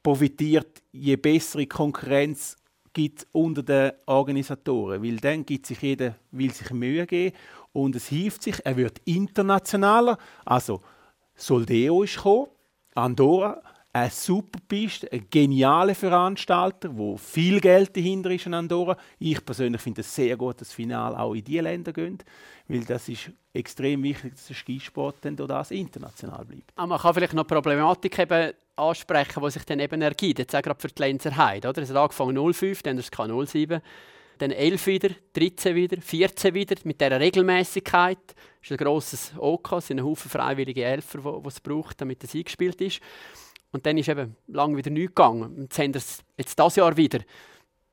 profitiert, 0.00 0.80
je 0.92 1.16
bessere 1.16 1.66
Konkurrenz 1.66 2.56
gibt 2.92 3.26
unter 3.32 3.64
den 3.64 3.90
Organisatoren, 4.06 5.02
weil 5.02 5.16
dann 5.16 5.44
gibt 5.44 5.66
sich 5.66 5.82
jeder 5.82 6.14
will 6.30 6.52
sich 6.52 6.70
Mühe 6.70 7.04
geben 7.04 7.34
und 7.72 7.96
es 7.96 8.06
hilft 8.06 8.44
sich. 8.44 8.64
Er 8.64 8.76
wird 8.76 9.00
internationaler, 9.06 10.18
also 10.44 10.82
Soldeo 11.34 12.02
ist 12.02 12.16
gekommen, 12.16 12.48
Andorra, 12.94 13.60
eine 13.92 14.10
super 14.10 14.58
Piste, 14.66 15.10
ein 15.12 15.26
genialer 15.30 15.94
Veranstalter, 15.94 16.96
wo 16.96 17.16
viel 17.16 17.60
Geld 17.60 17.96
dahinter 17.96 18.30
ist 18.30 18.46
in 18.46 18.54
Andorra. 18.54 18.96
Ich 19.20 19.44
persönlich 19.44 19.80
finde 19.80 20.00
es 20.00 20.12
sehr 20.12 20.36
gut, 20.36 20.60
dass 20.60 20.68
das 20.68 20.74
Finale 20.74 21.18
auch 21.18 21.32
in 21.34 21.44
diese 21.44 21.62
Länder 21.62 21.92
geht, 21.92 22.24
weil 22.66 22.84
das 22.84 23.08
ist 23.08 23.30
extrem 23.52 24.02
wichtig, 24.02 24.32
dass 24.34 24.48
der 24.48 24.54
Skisport 24.54 25.16
dann 25.22 25.36
das 25.36 25.70
international 25.70 26.44
bleibt. 26.44 26.72
Aber 26.74 26.82
ah, 26.82 26.86
man 26.88 26.98
kann 26.98 27.14
vielleicht 27.14 27.34
noch 27.34 27.46
Problematik 27.46 28.18
eben 28.18 28.52
ansprechen, 28.74 29.42
die 29.44 29.50
sich 29.50 29.64
dann 29.64 29.78
eben 29.78 30.02
ergibt, 30.02 30.40
jetzt 30.40 30.56
auch 30.56 30.62
gerade 30.62 30.80
für 30.80 30.88
die 30.88 31.00
Lenzer 31.00 31.36
Heide. 31.36 31.68
Oder? 31.68 31.82
Es 31.82 31.90
hat 31.90 31.96
angefangen 31.96 32.52
05, 32.52 32.82
dann 32.82 32.96
das 32.96 33.12
K07, 33.12 33.80
dann 34.38 34.50
11 34.50 34.86
wieder, 34.86 35.10
13 35.34 35.74
wieder, 35.74 36.00
14 36.00 36.54
wieder, 36.54 36.76
mit 36.84 37.00
dieser 37.00 37.20
Regelmäßigkeit. 37.20 38.18
Das 38.26 38.36
ist 38.62 38.72
ein 38.72 38.76
grosses 38.76 39.32
OK, 39.38 39.72
es 39.72 39.88
sind 39.88 40.00
ein 40.00 40.04
Haufen 40.04 40.30
freiwillige 40.30 40.84
Helfer, 40.84 41.40
die 41.42 41.48
es 41.48 41.60
braucht, 41.60 42.00
damit 42.00 42.24
es 42.24 42.34
eingespielt 42.34 42.80
ist. 42.80 43.00
Und 43.72 43.86
dann 43.86 43.98
ist 43.98 44.08
eben 44.08 44.36
lange 44.46 44.76
wieder 44.76 44.90
nichts 44.90 45.14
gegangen. 45.14 45.62
Jetzt 45.62 45.78
haben 45.78 45.94
wir 45.94 45.98
es 45.98 46.22
jetzt 46.36 46.58
dieses 46.58 46.76
Jahr 46.76 46.96
wieder 46.96 47.20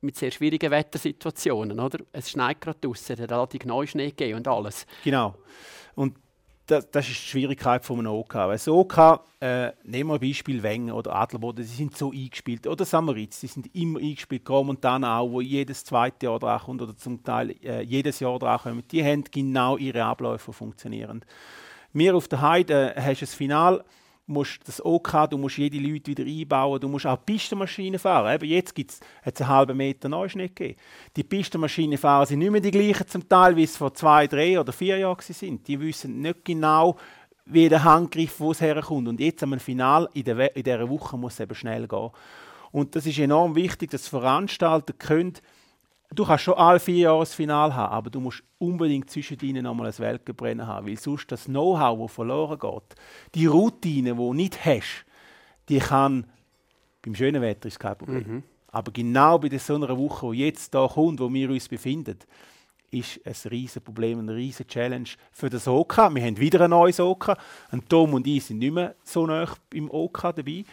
mit 0.02 0.16
sehr 0.16 0.32
schwierigen 0.32 0.70
Wettersituationen. 0.70 1.80
Oder? 1.80 2.00
Es 2.12 2.30
schneit 2.32 2.62
gerade 2.62 2.80
draußen, 2.80 3.16
es 3.16 3.22
hat 3.22 3.32
relativ 3.32 3.66
Neuschnee 3.66 4.10
gegeben 4.10 4.38
und 4.38 4.48
alles. 4.48 4.86
Genau. 5.04 5.36
Und 5.96 6.18
das, 6.72 6.90
das, 6.90 7.10
ist 7.10 7.20
die 7.20 7.28
Schwierigkeit 7.28 7.84
von 7.84 8.00
einem 8.00 8.14
OK. 8.14 8.34
Weil 8.34 8.58
so 8.58 8.80
OK, 8.80 9.20
äh, 9.42 9.72
nehmen 9.84 10.10
wir 10.10 10.14
ein 10.16 10.20
Beispiel 10.20 10.64
Wenger 10.64 10.96
oder 10.96 11.16
Adlerboden, 11.16 11.66
die 11.66 11.70
sind 11.70 11.98
so 11.98 12.12
eingespielt. 12.12 12.66
Oder 12.66 12.86
Samaritz, 12.86 13.42
die 13.42 13.48
sind 13.48 13.76
immer 13.76 14.00
eingespielt. 14.00 14.46
Gromontana 14.46 15.20
auch, 15.20 15.30
wo 15.30 15.42
jedes 15.42 15.84
zweite 15.84 16.28
Jahr 16.28 16.40
dran 16.40 16.60
kommt 16.60 16.82
oder 16.82 16.96
zum 16.96 17.24
Teil 17.24 17.56
äh, 17.64 17.82
jedes 17.82 18.20
Jahr 18.22 18.40
dran 18.40 18.60
kommen. 18.60 18.84
Die 18.90 19.04
haben 19.04 19.24
genau 19.30 19.78
ihre 19.78 20.04
Abläufe 20.04 20.54
funktionieren. 20.54 21.26
Wir 21.94 22.16
auf 22.16 22.28
der 22.30 22.42
Heide 22.42 22.96
äh, 22.96 23.02
hast 23.02 23.22
das 23.22 23.34
Final 23.34 23.84
musst 24.32 24.68
das 24.68 24.84
OK, 24.84 25.30
du 25.30 25.38
musst 25.38 25.58
jede 25.58 25.78
Leute 25.78 26.08
wieder 26.08 26.24
einbauen, 26.24 26.80
du 26.80 26.88
musst 26.88 27.06
auch 27.06 27.24
Pistenmaschinen 27.24 28.00
fahren. 28.00 28.34
Eben 28.34 28.50
jetzt 28.50 28.74
gibt 28.74 28.92
es 28.92 29.40
einen 29.40 29.48
halben 29.48 29.78
Meter 29.78 30.10
Neuschnee 30.10 30.48
gegeben. 30.48 30.80
Die 31.16 31.24
Pistenmaschinenfahrer 31.24 32.26
sind 32.26 32.40
nicht 32.40 32.52
mehr 32.52 32.62
die 32.62 32.72
gleichen 32.72 33.08
zum 33.08 33.28
Teil, 33.28 33.56
wie 33.56 33.64
es 33.64 33.78
vor 33.78 33.94
zwei, 33.94 34.28
drei 34.28 34.60
oder 34.60 34.74
vier 34.74 34.98
Jahren 34.98 35.22
sind. 35.22 35.68
Die 35.68 35.80
wissen 35.80 36.22
nicht 36.22 36.44
genau, 36.46 36.98
wie 37.46 37.70
der 37.70 37.84
Handgriff, 37.84 38.40
wo 38.40 38.52
es 38.52 38.62
herkommt. 38.62 39.08
Und 39.08 39.20
jetzt 39.20 39.44
am 39.44 39.60
Final 39.60 40.10
in, 40.14 40.24
der, 40.24 40.56
in 40.56 40.64
dieser 40.64 40.90
Woche 40.90 41.18
muss 41.18 41.34
es 41.34 41.42
eben 41.42 41.56
schnell 41.56 41.88
gehen. 41.88 42.10
Und 42.72 42.96
das 42.96 43.06
ist 43.06 43.20
enorm 43.20 43.56
wichtig, 43.56 43.92
dass 43.92 44.08
Veranstalter 44.08 44.94
können 44.94 45.34
Du 46.14 46.26
kannst 46.26 46.44
schon 46.44 46.56
alle 46.56 46.80
vier 46.80 46.98
Jahre 46.98 47.20
das 47.20 47.34
Finale 47.34 47.74
haben, 47.74 47.94
aber 47.94 48.10
du 48.10 48.20
musst 48.20 48.44
unbedingt 48.58 49.10
zwischen 49.10 49.40
ihnen 49.40 49.64
nochmal 49.64 49.88
ein 49.88 49.98
Weltgebrennen 49.98 50.68
haben, 50.68 50.88
weil 50.88 50.98
sonst 50.98 51.32
das 51.32 51.46
Know-how, 51.46 52.00
das 52.02 52.12
verloren 52.12 52.60
geht, 52.60 52.96
die 53.34 53.46
Routine, 53.46 54.12
die 54.12 54.18
du 54.18 54.34
nicht 54.34 54.66
hast, 54.66 55.06
die 55.70 55.80
kann, 55.80 56.26
beim 57.02 57.16
schönen 57.16 57.42
Wetter 57.42 57.68
ist 57.68 57.80
kein 57.80 57.98
Problem. 57.98 58.26
Mhm. 58.28 58.44
Aber 58.68 58.92
genau 58.92 59.40
bei 59.40 59.58
so 59.58 59.76
einer 59.76 59.98
Woche, 59.98 60.32
die 60.32 60.40
jetzt 60.40 60.74
da 60.74 60.88
kommt, 60.88 61.20
wo 61.20 61.32
wir 61.32 61.50
uns 61.50 61.70
befinden, 61.70 62.18
ist 62.90 63.22
ein 63.26 63.50
riesiges 63.50 63.84
Problem, 63.84 64.20
eine 64.20 64.36
riesige 64.36 64.68
Challenge 64.68 65.10
für 65.32 65.50
das 65.50 65.68
OK. 65.68 65.98
Wir 66.14 66.24
haben 66.24 66.38
wieder 66.38 66.62
ein 66.62 66.72
neues 66.72 67.00
OK. 67.00 67.38
Und 67.72 67.90
Tom 67.90 68.14
und 68.14 68.28
ich 68.28 68.46
sind 68.46 68.60
nicht 68.60 68.74
mehr 68.74 68.96
so 69.04 69.26
nah 69.26 69.48
im 69.74 69.90
OK 69.90 70.22
dabei. 70.22 70.66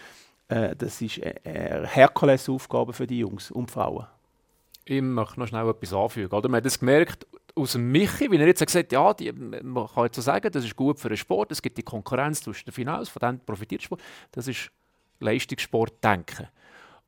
Äh, 0.49 0.75
das 0.75 1.01
ist 1.01 1.21
eine 1.23 1.87
Herkulesaufgabe 1.87 2.93
für 2.93 3.07
die 3.07 3.21
Jungs 3.21 3.53
und 3.53 3.71
Frauen. 3.71 4.07
Ich 4.91 5.03
möchte 5.03 5.39
noch 5.39 5.47
schnell 5.47 5.69
etwas 5.69 5.93
anfügen. 5.93 6.35
Oder? 6.35 6.49
Man 6.49 6.59
hat 6.59 6.67
es 6.67 6.79
gemerkt, 6.79 7.27
aus 7.55 7.73
dem 7.73 7.93
Michi, 7.93 8.31
wie 8.31 8.37
er 8.37 8.47
jetzt 8.47 8.65
gesagt 8.65 8.87
hat, 8.87 8.93
ja, 8.93 9.13
die, 9.13 9.33
man 9.33 9.87
kann 9.87 10.05
jetzt 10.05 10.17
so 10.17 10.23
sagen, 10.23 10.51
das 10.51 10.65
ist 10.65 10.77
gut 10.77 10.99
für 10.99 11.09
den 11.09 11.19
Sport, 11.19 11.53
es 11.53 11.61
gibt 11.61 11.77
die 11.77 11.83
Konkurrenz 11.83 12.43
zwischen 12.43 12.65
den 12.65 12.73
Finals, 12.73 13.11
von 13.11 13.21
dem 13.21 13.41
profitiert 13.41 13.83
Sport. 13.83 14.01
Das 14.33 14.49
ist 14.49 14.71
Leistungssport 15.21 16.03
denken. 16.03 16.49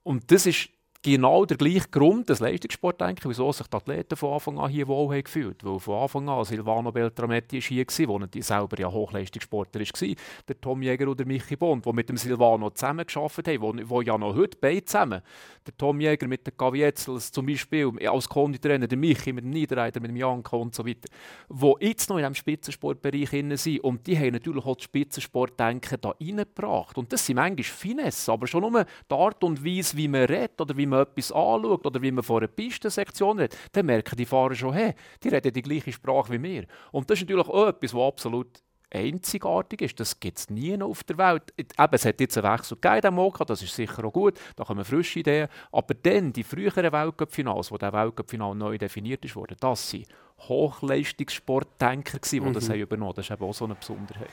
Und 0.02 0.30
das 0.30 0.44
ist 0.44 0.68
genau 1.02 1.44
der 1.46 1.56
gleiche 1.56 1.88
Grund 1.90 2.28
des 2.28 2.40
Leistungssportdenkens, 2.40 3.26
wieso 3.26 3.52
sich 3.52 3.66
die 3.66 3.76
Athleten 3.76 4.16
von 4.16 4.34
Anfang 4.34 4.58
an 4.58 4.70
hier 4.70 4.86
wohl 4.86 5.14
haben 5.14 5.22
gefühlt 5.22 5.64
Weil 5.64 5.78
von 5.78 6.02
Anfang 6.02 6.28
an 6.28 6.44
Silvano 6.44 6.92
Beltrametti 6.92 7.56
war 7.56 7.62
hier, 7.62 7.84
gewesen, 7.84 8.30
der 8.30 8.42
selber 8.42 8.78
ja 8.78 8.90
Hochleistungssportler 8.90 9.80
war. 9.80 10.14
Der 10.48 10.60
Tom 10.60 10.82
Jäger 10.82 11.08
oder 11.08 11.24
Michi 11.24 11.56
Bond, 11.56 11.86
die 11.86 11.92
mit 11.92 12.08
dem 12.08 12.16
Silvano 12.16 12.70
zusammen 12.70 13.06
gearbeitet 13.06 13.48
haben, 13.48 13.62
wo, 13.62 13.74
wo 13.88 14.02
ja 14.02 14.18
noch 14.18 14.34
heute 14.34 14.58
beide 14.60 14.84
zusammen. 14.84 15.22
Der 15.66 15.76
Tom 15.76 16.00
Jäger 16.00 16.28
mit 16.28 16.46
der 16.46 16.52
Gavi 16.56 16.82
Etzels 16.82 17.32
zum 17.32 17.46
Beispiel, 17.46 17.90
als 18.06 18.28
Konditrainer, 18.28 18.86
der 18.86 18.98
Michi 18.98 19.32
mit 19.32 19.44
dem 19.44 19.50
Niederreiter, 19.50 20.00
mit 20.00 20.10
dem 20.10 20.16
Janka 20.16 20.56
und 20.56 20.74
so 20.74 20.86
weiter, 20.86 21.08
die 21.48 21.86
jetzt 21.86 22.10
noch 22.10 22.18
in 22.18 22.22
diesem 22.22 22.34
Spitzensportbereich 22.34 23.30
sind. 23.30 23.80
Und 23.80 24.06
die 24.06 24.18
haben 24.18 24.32
natürlich 24.32 24.66
auch 24.66 24.76
das 24.76 24.84
Spitzensportdenken 24.84 25.98
da 26.00 26.10
reingebracht. 26.20 26.98
Und 26.98 27.10
das 27.12 27.24
sind 27.24 27.36
manchmal 27.36 27.64
Finesse, 27.64 28.30
aber 28.30 28.46
schon 28.46 28.60
nur 28.60 28.84
die 28.84 29.14
Art 29.14 29.42
und 29.44 29.64
Weise, 29.64 29.96
wie 29.96 30.08
man 30.08 30.24
redet 30.24 30.60
oder 30.60 30.76
wie 30.76 30.89
man 30.90 31.02
etwas 31.02 31.32
anschaut 31.32 31.86
oder 31.86 32.02
wie 32.02 32.12
man 32.12 32.24
vor 32.24 32.38
einer 32.38 32.48
Pistensektion 32.48 33.38
redet, 33.38 33.56
dann 33.72 33.86
merken 33.86 34.16
die 34.16 34.26
Fahrer 34.26 34.54
schon, 34.54 34.74
hey, 34.74 34.94
die 35.22 35.28
reden 35.28 35.52
die 35.52 35.62
gleiche 35.62 35.92
Sprache 35.92 36.32
wie 36.32 36.42
wir. 36.42 36.66
Und 36.92 37.08
das 37.08 37.18
ist 37.18 37.28
natürlich 37.28 37.48
auch 37.48 37.68
etwas, 37.68 37.94
was 37.94 38.02
absolut 38.02 38.62
einzigartig 38.92 39.82
ist. 39.82 40.00
Das 40.00 40.18
gibt 40.18 40.38
es 40.38 40.50
nie 40.50 40.76
noch 40.76 40.88
auf 40.88 41.04
der 41.04 41.18
Welt. 41.18 41.54
Eben, 41.56 41.88
es 41.92 42.04
hat 42.04 42.20
jetzt 42.20 42.36
einen 42.36 42.52
Wechsel 42.52 42.76
gegeben, 42.80 43.14
Moka, 43.14 43.44
das 43.44 43.62
ist 43.62 43.74
sicher 43.74 44.04
auch 44.04 44.12
gut, 44.12 44.38
da 44.56 44.64
kommen 44.64 44.84
frische 44.84 45.20
Ideen. 45.20 45.48
Aber 45.72 45.94
dann, 45.94 46.32
die 46.32 46.44
früheren 46.44 46.92
Weltcup-Finals, 46.92 47.70
wo 47.70 47.78
der 47.78 47.92
Weltcup-Final 47.92 48.54
neu 48.54 48.78
definiert 48.78 49.24
ist 49.24 49.36
worden, 49.36 49.56
das 49.60 49.90
sind 49.90 50.06
Hochleistungssportdenker 50.40 52.18
die 52.18 52.40
mhm. 52.40 52.52
das 52.52 52.68
haben 52.68 52.80
übernommen 52.80 53.12
Das 53.14 53.26
ist 53.26 53.30
eben 53.30 53.44
auch 53.44 53.54
so 53.54 53.66
eine 53.66 53.74
Besonderheit. 53.74 54.30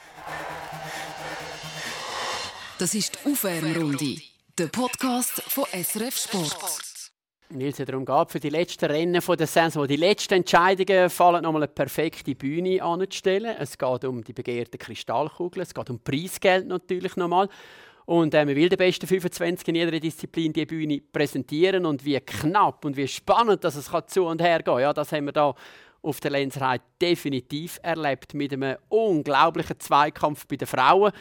Das 2.79 2.93
ist 2.93 3.19
die 3.25 3.31
Aufwärmrunde. 3.31 4.21
Der 4.57 4.69
Podcast 4.69 5.43
von 5.43 5.65
SRF 5.65 6.17
Sport. 6.17 7.11
Weil 7.49 7.67
es 7.67 7.75
darum 7.75 8.03
geht, 8.05 8.31
für 8.31 8.39
die 8.39 8.49
letzten 8.49 8.85
Rennen 8.85 9.21
der 9.21 9.45
Saison, 9.45 9.85
die 9.85 9.97
letzten 9.97 10.33
Entscheidungen 10.33 11.11
fallen 11.11 11.43
nochmal 11.43 11.61
eine 11.61 11.71
perfekte 11.71 12.33
Bühne 12.33 12.81
anzustellen. 12.81 13.55
Es 13.59 13.77
geht 13.77 14.03
um 14.03 14.23
die 14.23 14.33
begehrten 14.33 14.79
Kristallkugeln, 14.79 15.61
es 15.61 15.75
geht 15.75 15.91
um 15.91 15.99
Preisgeld 15.99 16.65
natürlich 16.65 17.15
nochmal. 17.17 17.49
Und 18.05 18.33
äh, 18.33 18.45
man 18.45 18.55
will 18.55 18.67
den 18.67 18.79
besten 18.79 19.05
25 19.05 19.67
in 19.67 19.75
jeder 19.75 19.99
Disziplin 19.99 20.51
die 20.53 20.65
Bühne 20.65 21.01
präsentieren 21.01 21.85
und 21.85 22.03
wie 22.03 22.19
knapp 22.19 22.83
und 22.83 22.97
wie 22.97 23.07
spannend 23.07 23.63
dass 23.63 23.75
es 23.75 23.91
zu 24.07 24.25
und 24.25 24.41
her 24.41 24.63
geht. 24.63 24.79
Ja, 24.79 24.91
das 24.91 25.11
haben 25.11 25.25
wir 25.25 25.33
da 25.33 25.53
auf 26.01 26.19
der 26.19 26.31
Lenzerei 26.31 26.79
definitiv 26.99 27.79
erlebt 27.83 28.33
mit 28.33 28.53
einem 28.53 28.77
unglaublichen 28.89 29.79
Zweikampf 29.79 30.47
bei 30.47 30.55
den 30.55 30.67
Frauen 30.67 31.11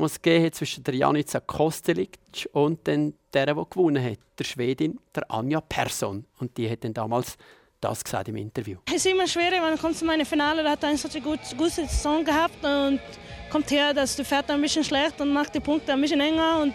muss 0.00 0.20
gehen 0.20 0.52
zwischen 0.52 0.82
der 0.82 0.94
Janica 0.94 1.38
Kostelic 1.40 2.18
und 2.52 2.86
den, 2.86 3.14
der, 3.32 3.46
der 3.46 3.54
gewonnen 3.54 4.02
hat, 4.02 4.18
der 4.38 4.44
Schwedin, 4.44 4.98
der 5.14 5.30
Anja 5.30 5.60
Persson. 5.60 6.24
Und 6.38 6.56
die 6.56 6.68
hat 6.68 6.82
dann 6.82 6.94
damals 6.94 7.36
das 7.80 8.02
gesagt 8.02 8.28
im 8.28 8.36
Interview. 8.36 8.78
Es 8.86 8.96
ist 8.96 9.06
immer 9.06 9.26
schwer, 9.26 9.60
man 9.60 9.78
kommt 9.78 9.96
zu 9.96 10.04
meinem 10.04 10.26
Finale, 10.26 10.62
da 10.62 10.70
hat 10.70 10.84
eine 10.84 10.96
solche 10.96 11.20
gute, 11.20 11.54
gute 11.56 11.70
Saison 11.70 12.24
gehabt 12.24 12.62
und 12.64 13.00
kommt 13.50 13.70
her, 13.70 13.94
dass 13.94 14.16
du 14.16 14.24
fährt 14.24 14.50
ein 14.50 14.60
bisschen 14.60 14.84
schlecht 14.84 15.20
und 15.20 15.32
macht 15.32 15.54
die 15.54 15.60
Punkte 15.60 15.92
ein 15.92 16.00
bisschen 16.00 16.20
enger 16.20 16.60
und 16.62 16.74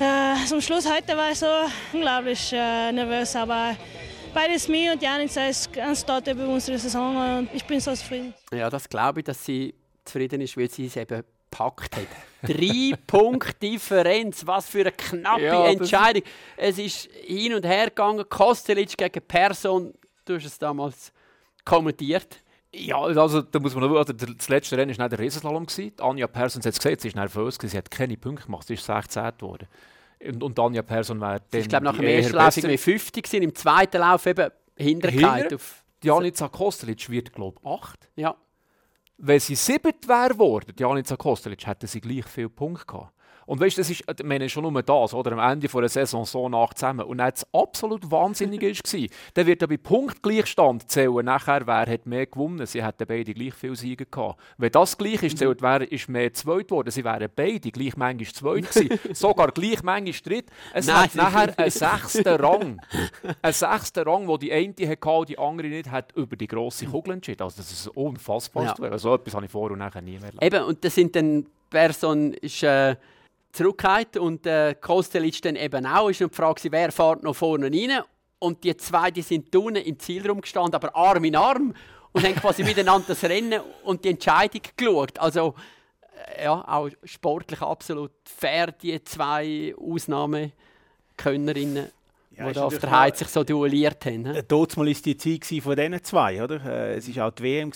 äh, 0.00 0.46
zum 0.46 0.60
Schluss 0.62 0.90
heute 0.90 1.14
war 1.16 1.30
ich 1.30 1.38
so 1.38 1.46
unglaublich 1.92 2.50
äh, 2.52 2.92
nervös, 2.92 3.36
aber 3.36 3.76
beides 4.32 4.68
mir 4.68 4.94
und 4.94 5.02
Janica 5.02 5.46
ist 5.46 5.70
ganz 5.70 6.04
dort 6.04 6.26
über 6.28 6.48
unsere 6.48 6.78
Saison 6.78 7.38
und 7.38 7.50
ich 7.52 7.64
bin 7.64 7.78
so 7.78 7.92
zufrieden. 7.94 8.32
Ja, 8.52 8.70
das 8.70 8.88
glaube 8.88 9.20
ich, 9.20 9.26
dass 9.26 9.44
sie 9.44 9.74
zufrieden 10.04 10.40
ist, 10.40 10.56
weil 10.56 10.70
sie 10.70 10.86
es 10.86 10.96
eben 10.96 11.22
gepackt 11.50 11.96
hat. 11.96 12.06
Drei 12.42 12.92
Punkte 13.06 13.54
Differenz, 13.54 14.46
was 14.46 14.68
für 14.68 14.80
eine 14.80 14.92
knappe 14.92 15.44
ja, 15.44 15.66
Entscheidung. 15.66 16.22
Es 16.56 16.78
ist 16.78 17.10
hin 17.12 17.54
und 17.54 17.66
her 17.66 17.86
gegangen, 17.86 18.24
Kostelic 18.28 18.96
gegen 18.96 19.22
Person, 19.26 19.94
du 20.24 20.36
hast 20.36 20.44
es 20.44 20.58
damals 20.58 21.12
kommentiert. 21.64 22.42
Ja, 22.72 22.98
also 22.98 23.42
da 23.42 23.58
muss 23.58 23.74
man 23.74 23.90
noch, 23.90 23.98
also 23.98 24.12
das 24.12 24.48
letzte 24.48 24.78
Rennen 24.78 24.96
war 24.96 25.04
nicht 25.04 25.12
der 25.12 25.18
Riesenslalom. 25.18 25.66
Anja 25.98 26.26
Persson 26.28 26.62
hat 26.62 26.72
es 26.72 26.78
gesehen, 26.78 26.98
sie 27.00 27.14
war 27.14 27.22
nervös, 27.22 27.58
sie 27.60 27.76
hat 27.76 27.90
keine 27.90 28.16
Punkte 28.16 28.46
gemacht, 28.46 28.66
sie 28.66 28.74
ist 28.74 28.86
16 28.86 29.32
geworden. 29.38 29.66
Und, 30.24 30.42
und 30.42 30.58
Anja 30.58 30.82
Persson 30.82 31.20
wäre 31.20 31.40
dann. 31.50 31.60
Ich 31.60 31.68
glaube, 31.68 31.84
nach 31.84 31.96
dem 31.96 32.04
ersten 32.04 32.34
Lauf 32.34 32.56
irgendwie 32.56 32.78
50 32.78 33.24
gewesen, 33.24 33.42
im 33.42 33.54
zweiten 33.54 33.98
Lauf 33.98 34.24
eben 34.26 34.50
hintergehalten. 34.76 35.58
Hinter, 35.58 35.64
Janica 36.02 36.48
Kostelic 36.48 37.10
wird, 37.10 37.32
glaube 37.32 37.58
ich, 37.60 37.68
8. 37.68 38.08
Ja. 38.16 38.36
Wenn 39.22 39.38
sie 39.38 39.54
siebert 39.54 40.08
wäre 40.08 40.30
geworden, 40.30 40.72
Janica 40.78 41.14
Kostelic, 41.14 41.66
hätte 41.66 41.86
sie 41.86 42.00
gleich 42.00 42.24
viele 42.24 42.48
Punkte 42.48 42.86
gehabt. 42.86 43.12
Und 43.50 43.58
weißt 43.58 43.78
du, 43.78 43.80
das 43.80 43.90
ist, 43.90 44.04
ich 44.08 44.24
meine, 44.24 44.48
schon 44.48 44.62
nur 44.62 44.80
das, 44.80 45.12
oder? 45.12 45.32
Am 45.32 45.40
Ende 45.40 45.66
der 45.66 45.88
Saison 45.88 46.24
so 46.24 46.48
nach 46.48 46.72
zusammen. 46.72 47.04
Und 47.04 47.18
dann 47.18 47.32
das 47.32 47.44
absolut 47.52 48.08
Wahnsinnige 48.08 48.68
war, 48.70 49.08
dann 49.34 49.46
wird 49.48 49.62
er 49.62 49.66
bei 49.66 49.76
Punktgleichstand 49.76 50.88
zählen, 50.88 51.24
nachher, 51.24 51.66
wer 51.66 51.86
hat 51.86 52.06
mehr 52.06 52.26
gewonnen. 52.26 52.64
Sie 52.64 52.80
hätten 52.80 53.08
beide 53.08 53.34
gleich 53.34 53.54
viele 53.54 53.74
Siege 53.74 54.06
gehabt. 54.06 54.38
Wenn 54.56 54.70
das 54.70 54.96
gleich 54.96 55.24
ist, 55.24 55.38
zählt, 55.38 55.62
wer 55.62 55.90
ist 55.90 56.08
mehr 56.08 56.32
zweit 56.32 56.68
geworden. 56.68 56.92
Sie 56.92 57.02
wären 57.02 57.28
beide 57.34 57.72
gleich 57.72 57.96
manchmal 57.96 58.32
zweit 58.32 58.72
gewesen, 58.72 59.00
sogar 59.16 59.50
gleich 59.50 59.82
manchmal 59.82 60.12
dritt. 60.24 60.46
Es 60.72 60.86
Nein. 60.86 60.96
hat 60.96 61.14
nachher 61.16 61.58
einen 61.58 61.70
sechsten 61.72 62.28
Rang. 62.28 62.80
Einen 63.42 63.52
sechsten 63.52 64.08
Rang, 64.08 64.28
wo 64.28 64.36
die 64.36 64.52
eine 64.52 64.72
hatte 64.88 65.10
und 65.10 65.28
die 65.28 65.38
andere 65.40 65.66
nicht, 65.66 65.90
hat 65.90 66.12
über 66.12 66.36
die 66.36 66.46
grosse 66.46 66.86
Kugel 66.86 67.14
entschieden. 67.14 67.42
Also 67.42 67.56
das 67.56 67.72
ist 67.72 67.88
unfassbar. 67.88 68.76
Ja. 68.78 68.96
So 68.96 69.12
etwas 69.12 69.34
habe 69.34 69.46
ich 69.46 69.50
vorher 69.50 69.72
und 69.72 69.80
nachher 69.80 70.02
nie 70.02 70.20
mehr 70.20 70.32
erlebt. 70.32 70.44
Eben, 70.44 70.62
und 70.62 70.84
das 70.84 70.94
sind 70.94 71.16
dann 71.16 71.46
Personen, 71.68 72.34
ist, 72.34 72.62
äh 72.62 72.94
zurückgeht 73.52 74.16
und 74.16 74.46
äh, 74.46 74.74
Kostelic 74.80 75.42
dann 75.42 75.56
eben 75.56 75.84
auch. 75.86 76.08
Ist 76.08 76.22
und 76.22 76.32
die 76.32 76.36
Frage, 76.36 76.70
wer 76.70 76.92
fährt 76.92 77.22
noch 77.22 77.34
vorne 77.34 77.66
rein? 77.66 78.02
Und 78.38 78.64
die 78.64 78.76
zwei 78.76 79.10
die 79.10 79.22
sind 79.22 79.54
unten 79.54 79.82
im 79.82 79.98
Zielraum 79.98 80.40
gestanden, 80.40 80.74
aber 80.74 80.96
Arm 80.96 81.24
in 81.24 81.36
Arm 81.36 81.74
und 82.12 82.24
haben 82.24 82.34
quasi 82.34 82.64
miteinander 82.64 83.08
das 83.08 83.22
Rennen 83.24 83.60
und 83.84 84.04
die 84.04 84.10
Entscheidung 84.10 84.62
geschaut. 84.76 85.18
Also 85.18 85.54
äh, 86.36 86.44
ja, 86.44 86.64
auch 86.66 86.88
sportlich 87.04 87.60
absolut 87.60 88.12
fair, 88.24 88.72
die 88.72 89.02
zwei 89.04 89.74
Ausnahmekönnerinnen 89.78 91.90
ja, 92.40 92.52
die 92.52 92.58
auf 92.58 92.78
der 92.78 92.90
Heiz 92.90 93.18
sich 93.18 93.28
so 93.28 93.44
duelliert 93.44 94.04
haben. 94.06 94.32
He? 94.32 94.42
Dort 94.46 94.76
war 94.76 94.84
die 94.84 95.16
Zeit 95.16 95.44
von 95.62 95.76
diesen 95.76 96.04
zwei. 96.04 96.42
Oder? 96.42 96.64
Äh, 96.64 96.96
es 96.96 97.16
war 97.16 97.28
auch 97.28 97.32
die 97.32 97.42
WM 97.42 97.72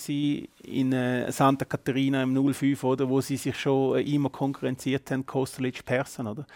in 0.64 0.92
äh, 0.92 1.30
Santa 1.30 1.64
Caterina 1.64 2.22
im 2.22 2.52
05, 2.52 2.84
oder? 2.84 3.08
wo 3.08 3.20
sie 3.20 3.36
sich 3.36 3.58
schon 3.58 3.98
äh, 3.98 4.02
immer 4.02 4.30
konkurrenziert 4.30 5.10
haben, 5.10 5.26
Kostelic 5.26 5.84
Persen. 5.84 6.26
Oder? 6.26 6.46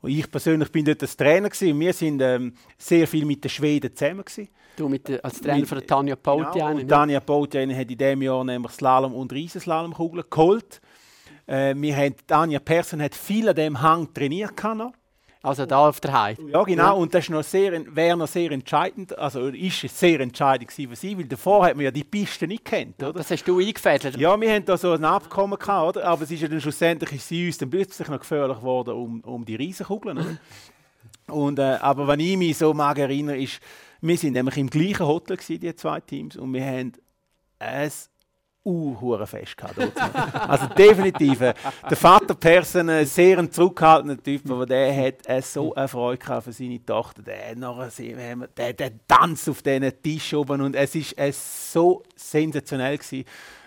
Und 0.00 0.10
ich 0.10 0.30
persönlich 0.30 0.70
bin 0.72 0.84
dort 0.84 1.02
als 1.02 1.16
Trainer 1.16 1.48
gewesen. 1.48 1.78
wir 1.78 1.92
sind 1.92 2.22
ähm, 2.22 2.54
sehr 2.78 3.06
viel 3.06 3.24
mit 3.24 3.44
den 3.44 3.50
Schweden 3.50 3.94
zusammen 3.94 4.24
gewesen. 4.24 4.48
Du 4.76 4.88
mit 4.88 5.08
der, 5.08 5.24
als 5.24 5.40
Trainer 5.40 5.58
mit, 5.58 5.68
von 5.68 5.86
Tanja 5.86 6.16
Pautiainen. 6.16 6.78
Genau, 6.78 6.96
Tanja 6.96 7.20
Pautiainen 7.20 7.76
hat 7.76 7.90
in 7.90 7.98
diesem 7.98 8.22
Jahr 8.22 8.44
nämlich 8.44 8.72
Slalom 8.72 9.14
und 9.14 9.32
Riesenslalomkugeln 9.32 10.24
geholt. 10.30 10.80
Äh, 11.46 11.74
wir 11.76 11.96
haben, 11.96 12.14
Tanja 12.26 12.60
Persen 12.60 13.02
hat 13.02 13.14
viel 13.14 13.48
an 13.48 13.56
diesem 13.56 13.82
Hang 13.82 14.14
trainiert. 14.14 14.52
Noch. 14.62 14.92
Also 15.42 15.64
da 15.64 15.88
auf 15.88 16.00
der 16.00 16.12
Heide. 16.12 16.42
Ja, 16.50 16.62
genau. 16.64 16.82
Ja. 16.82 16.90
Und 16.90 17.14
das 17.14 17.24
ist 17.24 17.30
noch 17.30 17.42
sehr, 17.42 17.72
wäre 17.96 18.16
noch 18.16 18.28
sehr 18.28 18.50
entscheidend, 18.50 19.18
also 19.18 19.46
ist 19.46 19.80
sehr 19.98 20.20
entscheidend 20.20 20.70
für 20.70 20.94
sie, 20.94 21.16
weil 21.16 21.24
davor 21.24 21.64
hat 21.64 21.76
man 21.76 21.84
ja 21.86 21.90
die 21.90 22.04
Piste 22.04 22.46
nicht 22.46 22.64
kennt, 22.64 23.02
oder? 23.02 23.14
Das 23.14 23.30
hast 23.30 23.44
du 23.44 23.58
eingefädelt. 23.58 24.18
Ja, 24.18 24.38
wir 24.38 24.52
haben 24.52 24.64
da 24.66 24.76
so 24.76 24.92
ein 24.92 25.04
Abkommen 25.04 25.58
gehabt, 25.58 25.96
oder? 25.96 26.06
Aber 26.06 26.24
es 26.24 26.30
ist 26.30 26.42
ja 26.42 26.48
dann 26.48 26.60
schlussendlich 26.60 27.12
ist 27.12 27.28
sie 27.28 27.46
uns 27.46 27.56
dann 27.56 27.70
plötzlich 27.70 28.08
noch 28.08 28.20
gefährlich 28.20 28.58
geworden 28.58 28.94
um, 28.94 29.20
um 29.20 29.44
die 29.44 29.54
Riesenkugeln, 29.54 30.18
oder? 30.18 30.36
Und, 31.28 31.58
äh, 31.58 31.78
aber 31.80 32.06
wenn 32.06 32.20
ich 32.20 32.36
mich 32.36 32.58
so 32.58 32.74
mag 32.74 32.98
erinnere, 32.98 33.38
ist, 33.38 33.60
wir 34.02 34.18
sind 34.18 34.34
nämlich 34.34 34.58
im 34.58 34.68
gleichen 34.68 35.06
Hotel 35.06 35.36
gewesen, 35.36 35.60
die 35.60 35.74
zwei 35.74 36.00
Teams, 36.00 36.36
und 36.36 36.52
wir 36.52 36.64
haben 36.64 36.92
es 37.58 38.09
uh, 38.70 39.26
fest 39.26 39.56
gehabt. 39.56 39.78
also 40.48 40.66
definitiv. 40.66 41.40
Äh, 41.40 41.54
der 41.88 41.96
Vater 41.96 42.34
Person, 42.34 42.88
ein 42.88 43.06
sehr 43.06 43.50
zurückhaltender 43.50 44.22
Typ, 44.22 44.50
aber 44.50 44.66
der 44.66 44.96
hat 44.96 45.28
äh, 45.28 45.42
so 45.42 45.74
eine 45.74 45.88
Freude 45.88 46.42
für 46.42 46.52
seine 46.52 46.84
Tochter. 46.84 47.22
Der, 47.22 47.56
nachher, 47.56 48.46
der, 48.56 48.72
der 48.72 49.06
Tanz 49.06 49.48
auf 49.48 49.62
diesen 49.62 50.02
Tisch 50.02 50.34
oben 50.34 50.60
und 50.60 50.74
es 50.74 50.94
ist 50.94 51.18
äh, 51.18 51.32
so 51.32 52.02
sensationell 52.14 52.98
gewesen, 52.98 53.24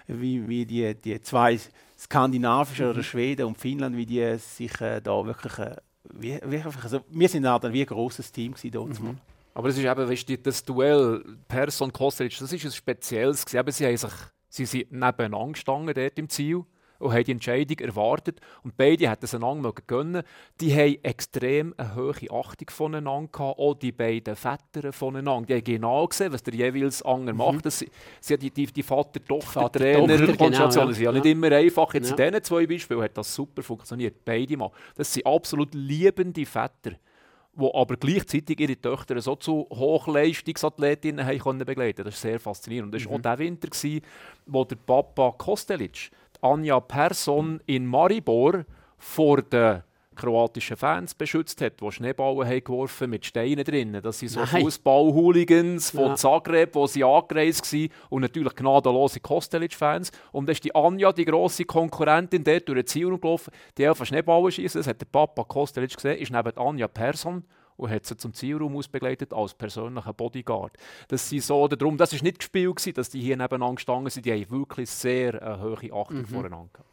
wie, 0.08 0.48
wie 0.48 0.66
die, 0.66 0.96
die 0.96 1.22
zwei 1.22 1.60
skandinavischen 1.98 2.89
oder 2.89 3.04
Schweden 3.04 3.46
und 3.46 3.58
Finnland, 3.58 3.96
wie 3.96 4.06
die 4.06 4.38
sich 4.38 4.80
äh, 4.82 5.02
da 5.02 5.26
wirklich, 5.26 5.58
äh, 5.60 5.76
wie, 6.13 6.39
wie, 6.46 6.62
also, 6.62 7.02
wir 7.10 7.30
sind 7.30 7.46
ein 7.46 7.74
wie 7.74 7.82
ein 7.82 7.88
grosses 7.88 8.32
Team 8.32 8.54
gewesen 8.54 8.72
dort. 8.72 9.02
Mhm. 9.02 9.18
Aber 9.54 9.70
es 9.70 9.78
ist 9.78 9.84
eben, 9.84 10.10
weißt 10.10 10.30
du, 10.30 10.38
das 10.38 10.63
Duell 10.66 11.24
Person 11.48 11.94
Kostic, 11.94 12.38
das 12.38 12.52
ist 12.52 12.66
ein 12.66 12.72
spezielles 12.72 13.46
gewesen. 13.46 13.72
sie 13.72 13.86
haben 13.86 13.98
sich 13.98 14.12
Sie 14.54 14.66
sind 14.68 14.92
nebeneinander 14.92 15.54
gestanden 15.54 15.96
dort 15.96 16.20
im 16.20 16.30
Ziel. 16.30 16.63
und 17.00 17.12
haben 17.12 17.24
die 17.24 17.32
Entscheidung 17.32 17.80
erwartet. 17.80 18.39
Und 18.63 18.78
beide 18.78 19.10
hätten 19.10 19.26
es 19.26 19.34
einander 19.34 19.74
gönnen 19.88 20.22
Die 20.62 20.72
haben 20.76 21.00
extrem 21.02 21.74
eine 21.76 21.96
hohe 21.96 22.30
Achtung 22.30 22.70
voneinander 22.70 23.32
gehabt, 23.32 23.58
auch 23.58 23.74
die 23.74 23.92
beiden 23.92 24.36
Väter 24.36 24.94
voneinander. 24.94 25.48
Die 25.48 25.56
haben 25.56 25.63
genau 25.63 26.08
gesehen, 26.08 26.32
was 26.32 26.44
der 26.44 26.54
jeweils 26.54 27.02
andere 27.02 27.34
mhm. 27.34 27.39
macht. 27.39 27.66
Das 27.66 27.84
sind 28.22 28.44
die, 28.44 28.52
die, 28.52 28.68
die 28.68 28.84
Vater-Tochter-Trainer-Konstellation. 28.84 30.86
Genau, 30.86 30.98
ja. 30.98 31.02
ja 31.02 31.12
nicht 31.12 31.26
immer 31.26 31.52
einfach. 31.52 31.92
Jetzt 31.96 32.12
ja. 32.12 32.26
in 32.26 32.32
diesen 32.32 32.44
zwei 32.44 32.68
Beispielen 32.68 33.02
hat 33.02 33.18
das 33.18 33.34
super 33.34 33.63
funktioniert. 33.63 34.24
Beide 34.24 34.56
mal. 34.56 34.70
Das 34.94 35.12
sind 35.12 35.26
absolut 35.26 35.74
liebende 35.74 36.46
Väter 36.46 36.92
die 37.56 37.70
aber 37.74 37.96
gleichzeitig 37.98 38.60
ihre 38.60 38.80
Töchter 38.80 39.22
so 39.22 39.36
zu 39.36 39.68
Hochleistungsathletinnen 39.70 41.26
haben 41.26 41.39
können 41.39 41.66
begleiten 41.66 42.04
Das 42.04 42.16
ist 42.16 42.22
sehr 42.22 42.39
faszinierend. 42.39 42.94
Und 42.94 43.00
das 43.00 43.06
war 43.06 43.12
mhm. 43.12 43.18
auch 43.18 43.22
der 43.22 43.39
Winter, 43.39 43.68
gewesen, 43.68 44.02
wo 44.46 44.63
der 44.63 44.76
Papa 44.76 45.32
Kostelic, 45.38 46.12
Anja 46.42 46.80
Persson 46.80 47.62
in 47.66 47.86
Maribor 47.86 48.66
vor 48.98 49.42
den 49.42 49.84
kroatischen 50.15 50.78
Fans 50.78 51.13
beschützt 51.13 51.62
hat, 51.62 51.82
die 51.82 51.91
Schneeballen 51.91 52.47
haben 52.47 52.63
geworfen 52.63 53.10
mit 53.10 53.26
Steinen 53.26 53.63
drinnen. 53.63 54.02
Das 54.02 54.19
sind 54.19 54.30
so 54.30 54.45
Fußball-Hooligans 54.45 55.91
von 55.91 56.08
ja. 56.08 56.15
Zagreb, 56.15 56.76
wo 56.76 56.88
sie 56.88 57.04
angereist 57.04 57.71
waren 57.73 57.89
und 58.10 58.21
natürlich 58.21 58.56
gnadlose 58.56 59.19
Kostelic-Fans. 59.19 60.12
Und 60.32 60.47
dann 60.47 60.54
ist 60.54 60.63
die 60.63 60.76
Anja, 60.76 61.12
die 61.12 61.26
grosse 61.26 61.65
Konkurrentin, 61.65 62.43
dort 62.43 62.67
durch 62.67 62.80
den 62.80 62.88
Ziel 62.88 63.17
gelaufen, 63.17 63.52
die 63.78 63.88
auf 63.88 64.04
Schneeballen 64.06 64.52
schießen. 64.52 64.80
Das 64.80 64.88
hat 64.88 65.02
der 65.02 65.08
Papa 65.08 65.43
Kostelic 65.43 65.95
gesehen, 65.95 66.17
ist 66.17 66.32
neben 66.32 66.58
Anja 66.58 66.88
Persson 66.88 67.43
und 67.76 67.89
hat 67.89 68.06
sie 68.06 68.17
zum 68.17 68.34
Zielraum 68.34 68.76
ausbegleitet 68.76 69.34
als 69.34 69.54
persönlicher 69.54 70.13
Bodyguard. 70.13 70.76
Das, 71.08 71.30
sind 71.30 71.43
so, 71.43 71.67
darum, 71.67 71.97
das 71.97 72.13
ist 72.13 72.23
nicht 72.23 72.39
gespielt, 72.39 72.97
dass 72.97 73.10
die 73.10 73.21
hier 73.21 73.38
nebeneinander 73.38 73.76
gestanden 73.76 74.10
sind. 74.10 74.26
Die 74.26 74.32
haben 74.32 74.49
wirklich 74.49 74.89
sehr 74.89 75.41
eine 75.41 75.62
hohe 75.62 75.93
Achtung 75.93 76.19
mhm. 76.19 76.26
voreinander. 76.26 76.86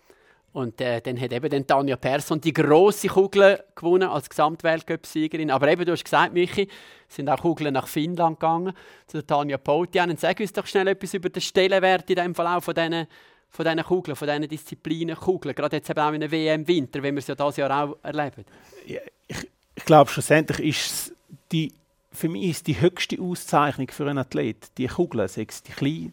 Und 0.53 0.81
äh, 0.81 1.01
dann 1.01 1.21
hat 1.21 1.33
eben 1.33 1.67
Tanja 1.67 1.97
Persson 1.97 2.41
die 2.41 2.53
grosse 2.53 3.07
Kugel 3.07 3.63
gewonnen 3.77 4.09
als 4.09 4.29
Gesamtweltcup-Siegerin. 4.29 5.51
Aber 5.51 5.69
eben, 5.69 5.85
du 5.85 5.93
hast 5.93 6.05
gesagt, 6.05 6.33
Michi, 6.33 6.69
sind 7.09 7.29
auch 7.29 7.41
Kugeln 7.41 7.73
nach 7.73 7.87
Finnland 7.87 8.41
gegangen, 8.41 8.73
zu 9.07 9.25
Tanja 9.25 9.59
Poutian. 9.59 10.17
Sag 10.17 10.41
uns 10.41 10.53
doch 10.53 10.67
schnell 10.67 10.89
etwas 10.89 11.15
über 11.15 11.29
den 11.29 11.41
Stellenwert 11.41 12.11
in 12.11 12.17
dem 12.17 12.35
Fall 12.35 12.49
auch 12.49 12.63
von 12.63 12.75
diesen 12.75 13.07
von 13.51 13.65
diesen 13.65 13.83
Kugeln, 13.83 14.17
von 14.17 14.29
diesen 14.29 14.49
Disziplinen 14.49 15.17
Kugeln. 15.17 15.55
Gerade 15.55 15.77
jetzt 15.77 15.91
eben 15.91 16.01
auch 16.01 16.13
in 16.13 16.21
der 16.21 16.31
WM 16.31 16.67
Winter, 16.67 17.03
wie 17.03 17.11
wir 17.11 17.19
es 17.19 17.27
ja 17.27 17.35
dieses 17.35 17.57
Jahr 17.57 17.85
auch 17.85 17.97
erleben. 18.03 18.45
Ja, 18.87 19.01
ich, 19.27 19.49
ich 19.75 19.85
glaube, 19.85 20.11
schlussendlich 20.11 20.61
ist 20.61 21.13
die, 21.51 21.73
für 22.13 22.29
mich 22.29 22.51
ist 22.51 22.67
die 22.67 22.81
höchste 22.81 23.21
Auszeichnung 23.21 23.89
für 23.89 24.09
einen 24.09 24.19
Athlet, 24.19 24.79
die 24.79 24.87
Kugel, 24.87 25.27
sei 25.29 25.47
die 25.67 25.73
kleine 25.73 26.13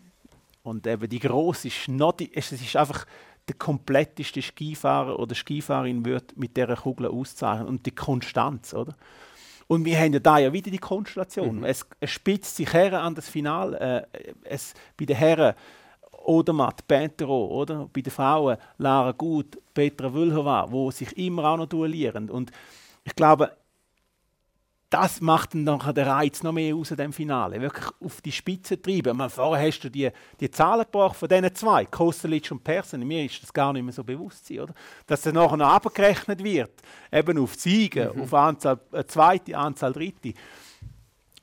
und 0.64 0.86
eben 0.88 1.08
die 1.08 1.20
große, 1.20 1.68
ist, 1.68 1.88
die, 1.88 2.32
es 2.34 2.52
ist 2.52 2.76
einfach 2.76 3.06
der 3.48 3.56
kompletteste 3.56 4.42
Skifahrer 4.42 5.20
oder 5.20 5.36
Skifahrerin 5.36 6.06
wird 6.06 6.38
mit 6.38 6.58
dieser 6.58 6.76
Kugel 6.76 7.08
auszeichnen 7.08 7.68
und 7.68 7.86
die 7.86 7.92
Konstanz, 7.96 8.74
oder? 8.74 8.96
Und 9.68 9.84
wir 9.84 10.00
haben 10.00 10.14
ja 10.14 10.20
da 10.20 10.38
ja 10.38 10.54
wieder 10.54 10.72
die 10.72 10.78
Konstellation. 10.78 11.58
Mhm. 11.58 11.64
Es, 11.66 11.86
es, 12.00 12.12
spitzt 12.12 12.56
sich 12.56 12.72
her 12.72 13.02
an 13.02 13.16
das 13.16 13.28
Finale. 13.28 14.08
Äh, 14.14 14.34
es, 14.44 14.74
bei 14.98 15.06
den 15.06 15.18
Herren 15.18 15.56
Odermatt, 16.26 16.88
Bentero, 16.88 17.48
oder? 17.48 17.90
Bei 17.92 18.02
den 18.02 18.12
Frauen 18.12 18.58
Lara 18.78 19.12
Gut, 19.12 19.58
Petra 19.74 20.10
Vlhova, 20.10 20.72
wo 20.72 20.90
sich 20.92 21.18
immer 21.18 21.46
auch 21.46 21.58
noch 21.58 21.68
duellieren. 21.68 22.30
Und 22.30 22.52
ich 23.04 23.16
glaube, 23.16 23.52
das 24.90 25.20
macht 25.20 25.54
dann 25.54 25.66
nachher 25.66 25.92
den 25.92 26.08
Reiz 26.08 26.44
noch 26.44 26.54
mehr 26.54 26.74
aus 26.76 26.90
dem 26.90 27.12
Finale. 27.12 27.60
Wirklich 27.60 27.88
auf 28.00 28.22
die 28.22 28.32
Spitze 28.32 28.82
treiben. 28.82 29.18
Man, 29.18 29.30
vorher 29.30 29.68
hast 29.68 29.82
du 29.82 29.90
die, 29.90 30.10
die 30.40 30.50
Zahlen 30.50 30.86
gebracht 30.86 31.18
von 31.18 31.28
diesen 31.28 31.54
zwei, 31.56 31.86
Kostelic 31.86 32.50
und 32.52 32.64
Persen. 32.64 33.06
Mir 33.06 33.26
ist 33.26 33.44
das 33.44 33.52
gar 33.52 33.74
nicht 33.74 33.84
mehr 33.84 33.94
so 33.94 34.04
bewusst. 34.04 34.50
Oder? 34.52 34.74
Dass 35.06 35.22
das 35.22 35.34
nachher 35.34 35.58
noch 35.58 35.68
abgerechnet 35.68 36.42
wird. 36.42 36.72
Eben 37.12 37.38
auf 37.38 37.56
Siege, 37.56 38.14
mhm. 38.16 38.22
auf 38.22 38.34
Anzahl, 38.34 38.80
äh, 38.94 39.04
zweite, 39.06 39.58
Anzahl 39.58 39.92
dritte. 39.92 40.34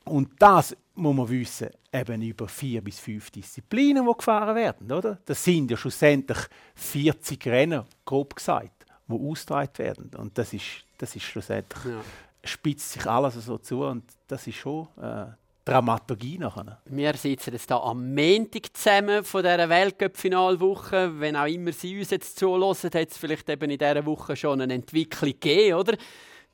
Und 0.04 0.30
das 0.38 0.74
muss 0.94 1.16
man 1.16 1.28
wissen, 1.28 1.68
eben 1.92 2.22
über 2.22 2.48
vier 2.48 2.82
bis 2.82 2.98
fünf 2.98 3.30
Disziplinen, 3.30 4.06
die 4.06 4.12
gefahren 4.12 4.54
werden. 4.56 4.90
Oder? 4.90 5.18
Das 5.26 5.44
sind 5.44 5.70
ja 5.70 5.76
schlussendlich 5.76 6.38
40 6.76 7.46
Rennen, 7.46 7.82
grob 8.06 8.36
gesagt, 8.36 8.86
die 9.06 9.12
ausgetragen 9.12 9.78
werden. 9.78 10.10
Und 10.16 10.38
das 10.38 10.54
ist, 10.54 10.84
das 10.96 11.14
ist 11.14 11.24
schlussendlich 11.24 11.84
ja 11.84 12.00
spitzt 12.44 12.92
sich 12.92 13.06
alles 13.06 13.34
so 13.34 13.58
zu 13.58 13.84
und 13.84 14.04
das 14.28 14.46
ist 14.46 14.56
schon 14.56 14.88
äh, 15.00 15.26
Dramaturgie 15.64 16.38
nachher. 16.38 16.78
Wir 16.84 17.14
sitzen 17.14 17.52
jetzt 17.54 17.68
hier 17.68 17.82
am 17.82 18.14
Montag 18.14 18.76
zusammen 18.76 19.24
von 19.24 19.42
dieser 19.42 19.68
Weltcup-Finalwoche. 19.68 21.18
Wenn 21.18 21.36
auch 21.36 21.46
immer 21.46 21.72
Sie 21.72 21.98
uns 21.98 22.10
jetzt 22.10 22.38
zulassen, 22.38 22.90
hat 22.94 23.10
es 23.10 23.16
vielleicht 23.16 23.48
eben 23.48 23.70
in 23.70 23.78
dieser 23.78 24.04
Woche 24.04 24.36
schon 24.36 24.60
eine 24.60 24.74
Entwicklung 24.74 25.30
gegeben, 25.30 25.78
oder? 25.78 25.96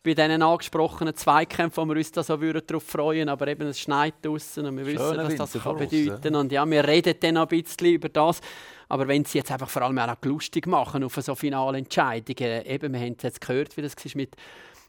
Bei 0.02 0.14
diesen 0.14 0.40
angesprochenen 0.40 1.14
Zweikämpfen, 1.14 1.82
wo 1.82 1.88
wir 1.88 1.96
uns 1.96 2.12
da 2.12 2.22
so 2.22 2.36
darauf 2.36 2.82
freuen 2.84 3.28
aber 3.28 3.48
eben 3.48 3.66
es 3.66 3.80
schneit 3.80 4.14
draußen 4.22 4.64
und 4.64 4.78
wir 4.78 4.86
wissen, 4.86 4.98
Schöne 4.98 5.24
was 5.24 5.52
das 5.52 5.62
kann 5.62 5.76
bedeuten 5.76 6.22
kann. 6.22 6.34
Und 6.36 6.52
ja, 6.52 6.64
wir 6.64 6.88
reden 6.88 7.14
dann 7.20 7.34
noch 7.34 7.50
ein 7.50 7.62
bisschen 7.62 7.88
über 7.88 8.08
das. 8.08 8.40
Aber 8.88 9.06
wenn 9.08 9.26
sie 9.26 9.38
jetzt 9.38 9.52
einfach 9.52 9.68
vor 9.68 9.82
allem 9.82 9.98
auch 9.98 10.16
lustig 10.24 10.66
machen 10.66 11.04
auf 11.04 11.16
so 11.16 11.34
finale 11.34 11.78
Entscheidungen, 11.78 12.64
eben, 12.64 12.92
wir 12.94 13.00
haben 13.00 13.14
es 13.18 13.24
jetzt 13.24 13.40
gehört, 13.42 13.76
wie 13.76 13.82
das 13.82 13.94
war 13.94 14.12
mit 14.14 14.36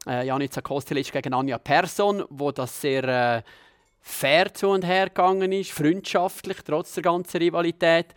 äh, 0.08 0.26
Janica 0.26 0.62
Kostelic 0.62 1.12
gegen 1.12 1.34
Anja 1.34 1.58
Persson, 1.58 2.24
wo 2.30 2.52
das 2.52 2.82
sehr 2.82 3.04
äh, 3.04 3.42
fair 4.02 4.54
zu 4.54 4.70
und 4.70 4.86
her 4.86 5.08
gegangen 5.08 5.52
ist, 5.52 5.72
freundschaftlich, 5.72 6.58
trotz 6.66 6.94
der 6.94 7.04
ganzen 7.04 7.38
Rivalität. 7.38 8.08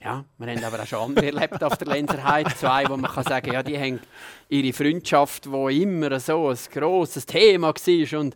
Ja, 0.00 0.24
wir 0.38 0.46
haben 0.46 0.64
aber 0.64 0.82
auch 0.82 0.86
schon 0.86 1.00
andere 1.00 1.26
erlebt 1.34 1.62
auf 1.64 1.76
der 1.78 1.88
Lenzerheide, 1.88 2.54
zwei, 2.54 2.88
wo 2.88 2.96
man 2.96 3.10
kann 3.10 3.24
sagen, 3.24 3.52
ja, 3.52 3.62
die 3.62 3.78
haben 3.78 4.00
ihre 4.48 4.72
Freundschaft, 4.72 5.50
wo 5.50 5.68
immer 5.68 6.20
so 6.20 6.48
ein 6.50 6.58
grosses 6.72 7.26
Thema 7.26 7.68
war 7.74 8.20
und 8.20 8.34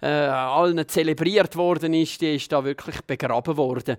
äh, 0.00 0.06
allen 0.06 0.88
zelebriert 0.88 1.56
worden 1.56 1.92
ist, 1.92 2.20
die 2.22 2.36
ist 2.36 2.50
da 2.50 2.64
wirklich 2.64 3.02
begraben 3.02 3.56
worden 3.56 3.96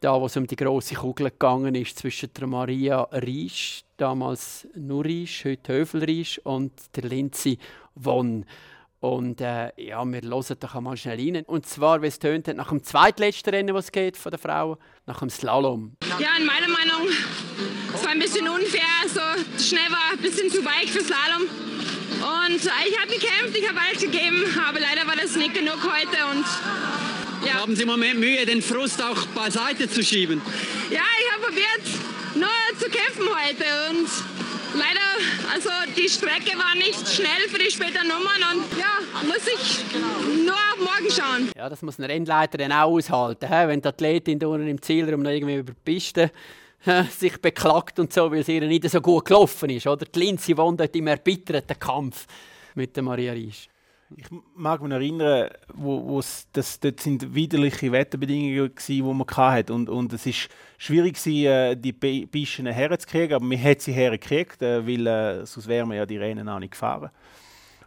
da 0.00 0.20
wo 0.20 0.26
es 0.26 0.36
um 0.36 0.46
die 0.46 0.56
große 0.56 0.94
Kugel 0.96 1.30
gegangen 1.30 1.74
ist 1.74 1.98
zwischen 1.98 2.32
der 2.34 2.46
Maria 2.46 3.02
Riesch, 3.12 3.84
damals 3.96 4.68
nur 4.74 5.04
Riesch, 5.04 5.44
heute 5.44 5.72
Höfel 5.72 6.04
Riesch, 6.04 6.38
und 6.44 6.72
der 6.94 7.04
Lindsay 7.04 7.58
Won. 7.94 8.44
Und 9.00 9.40
äh, 9.40 9.70
ja, 9.76 10.04
wir 10.04 10.20
hören 10.22 10.56
doch 10.58 10.74
einmal 10.74 10.96
schnell 10.96 11.18
rein. 11.18 11.44
Und 11.46 11.66
zwar, 11.66 12.02
wie 12.02 12.06
es 12.06 12.18
tönt, 12.18 12.48
nach 12.48 12.68
dem 12.68 12.82
zweitletzten 12.82 13.54
Rennen, 13.54 13.74
was 13.74 13.92
geht 13.92 14.16
von 14.16 14.30
der 14.30 14.38
Frau, 14.38 14.78
nach 15.06 15.20
dem 15.20 15.30
Slalom. 15.30 15.96
Ja, 16.18 16.36
in 16.38 16.46
meiner 16.46 16.68
Meinung, 16.68 17.08
es 17.94 18.04
war 18.04 18.10
ein 18.10 18.18
bisschen 18.18 18.48
unfair. 18.48 18.82
So 19.06 19.62
schnell 19.62 19.90
war 19.90 20.12
ein 20.12 20.18
bisschen 20.18 20.50
zu 20.50 20.64
weit 20.64 20.88
für 20.88 21.02
Slalom. 21.02 21.42
Und 21.42 22.64
äh, 22.64 22.88
ich 22.88 22.98
habe 22.98 23.12
gekämpft, 23.12 23.56
ich 23.56 23.68
habe 23.68 23.78
alles 23.80 24.00
gegeben, 24.00 24.44
aber 24.66 24.80
leider 24.80 25.06
war 25.06 25.16
das 25.16 25.36
nicht 25.36 25.54
genug 25.54 25.78
heute. 25.84 26.26
Und. 26.32 27.05
Haben 27.66 27.74
Sie 27.74 27.82
im 27.82 27.88
Moment 27.88 28.20
Mühe, 28.20 28.46
den 28.46 28.62
Frust 28.62 29.02
auch 29.02 29.26
beiseite 29.34 29.90
zu 29.90 30.00
schieben? 30.00 30.40
Ja, 30.88 31.00
ich 31.18 31.32
habe 31.32 31.46
probiert, 31.46 32.36
nur 32.36 32.78
zu 32.78 32.88
kämpfen 32.88 33.24
heute 33.26 33.64
und 33.90 34.06
leider, 34.78 35.52
also 35.52 35.70
die 35.96 36.08
Strecke 36.08 36.56
war 36.56 36.76
nicht 36.76 37.08
schnell 37.08 37.48
für 37.48 37.58
die 37.58 37.68
späteren 37.68 38.06
Nummern 38.06 38.54
und 38.54 38.78
ja, 38.78 39.00
muss 39.26 39.48
ich 39.48 39.84
nur 40.46 40.54
auf 40.54 40.78
morgen 40.78 41.10
schauen. 41.10 41.50
Ja, 41.56 41.68
das 41.68 41.82
muss 41.82 41.98
ein 41.98 42.04
Rennleiter 42.04 42.56
dann 42.56 42.70
auch 42.70 42.92
aushalten, 42.92 43.48
he? 43.48 43.66
wenn 43.66 43.82
die 43.82 43.88
Athletin 43.88 44.38
da 44.38 44.46
unten 44.46 44.68
im 44.68 44.80
Zielraum 44.80 45.22
noch 45.22 45.32
irgendwie 45.32 45.56
über 45.56 45.72
die 45.72 45.80
Piste 45.84 46.30
sich 47.18 47.36
beklagt 47.42 47.98
und 47.98 48.12
so, 48.12 48.30
weil 48.30 48.42
es 48.42 48.48
ihr 48.48 48.60
nicht 48.60 48.88
so 48.88 49.00
gut 49.00 49.24
gelaufen 49.24 49.70
ist. 49.70 49.88
Oder? 49.88 50.06
Die 50.06 50.20
Lindsay 50.20 50.56
wohnt 50.56 50.78
dort 50.78 50.94
im 50.94 51.08
erbitterten 51.08 51.76
Kampf 51.80 52.26
mit 52.76 52.94
der 52.94 53.02
Maria 53.02 53.32
Riesch. 53.32 53.68
Ich 54.14 54.26
mag 54.54 54.80
mich 54.82 54.92
erinnern, 54.92 55.50
wo, 55.74 56.20
das, 56.52 56.78
dort 56.78 57.00
sind 57.00 57.34
widerliche 57.34 57.90
Wetterbedingungen 57.90 58.72
gewesen, 58.74 58.86
die 58.86 59.02
man 59.02 59.26
hatte. 59.26 59.74
Und, 59.74 59.88
und 59.88 60.12
es 60.12 60.26
ist 60.26 60.48
schwierig 60.78 61.14
gewesen, 61.14 61.46
äh, 61.46 61.76
die 61.76 61.92
Bischen 61.92 62.66
herzukriegen, 62.66 63.34
aber 63.34 63.44
man 63.44 63.60
hat 63.60 63.80
sie 63.80 63.92
hergekriegt, 63.92 64.62
äh, 64.62 64.86
weil 64.86 65.06
äh, 65.06 65.46
sonst 65.46 65.66
wären 65.66 65.88
wir 65.88 65.96
ja 65.96 66.06
die 66.06 66.18
Rennen 66.18 66.48
auch 66.48 66.60
nicht 66.60 66.72
gefahren. 66.72 67.10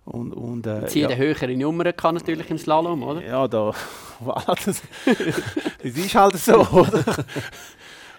Und, 0.04 0.34
und, 0.34 0.68
äh, 0.68 0.90
Sie 0.90 1.02
ja. 1.02 1.10
höhere 1.12 1.56
Nummern 1.56 1.96
kann 1.96 2.16
natürlich 2.16 2.50
im 2.50 2.58
Slalom, 2.58 3.04
oder? 3.04 3.24
Ja, 3.24 3.48
da 3.48 3.74
das. 4.48 4.66
das 4.66 4.82
ist 5.84 6.16
halt 6.16 6.36
so, 6.36 6.60
oder? 6.68 7.04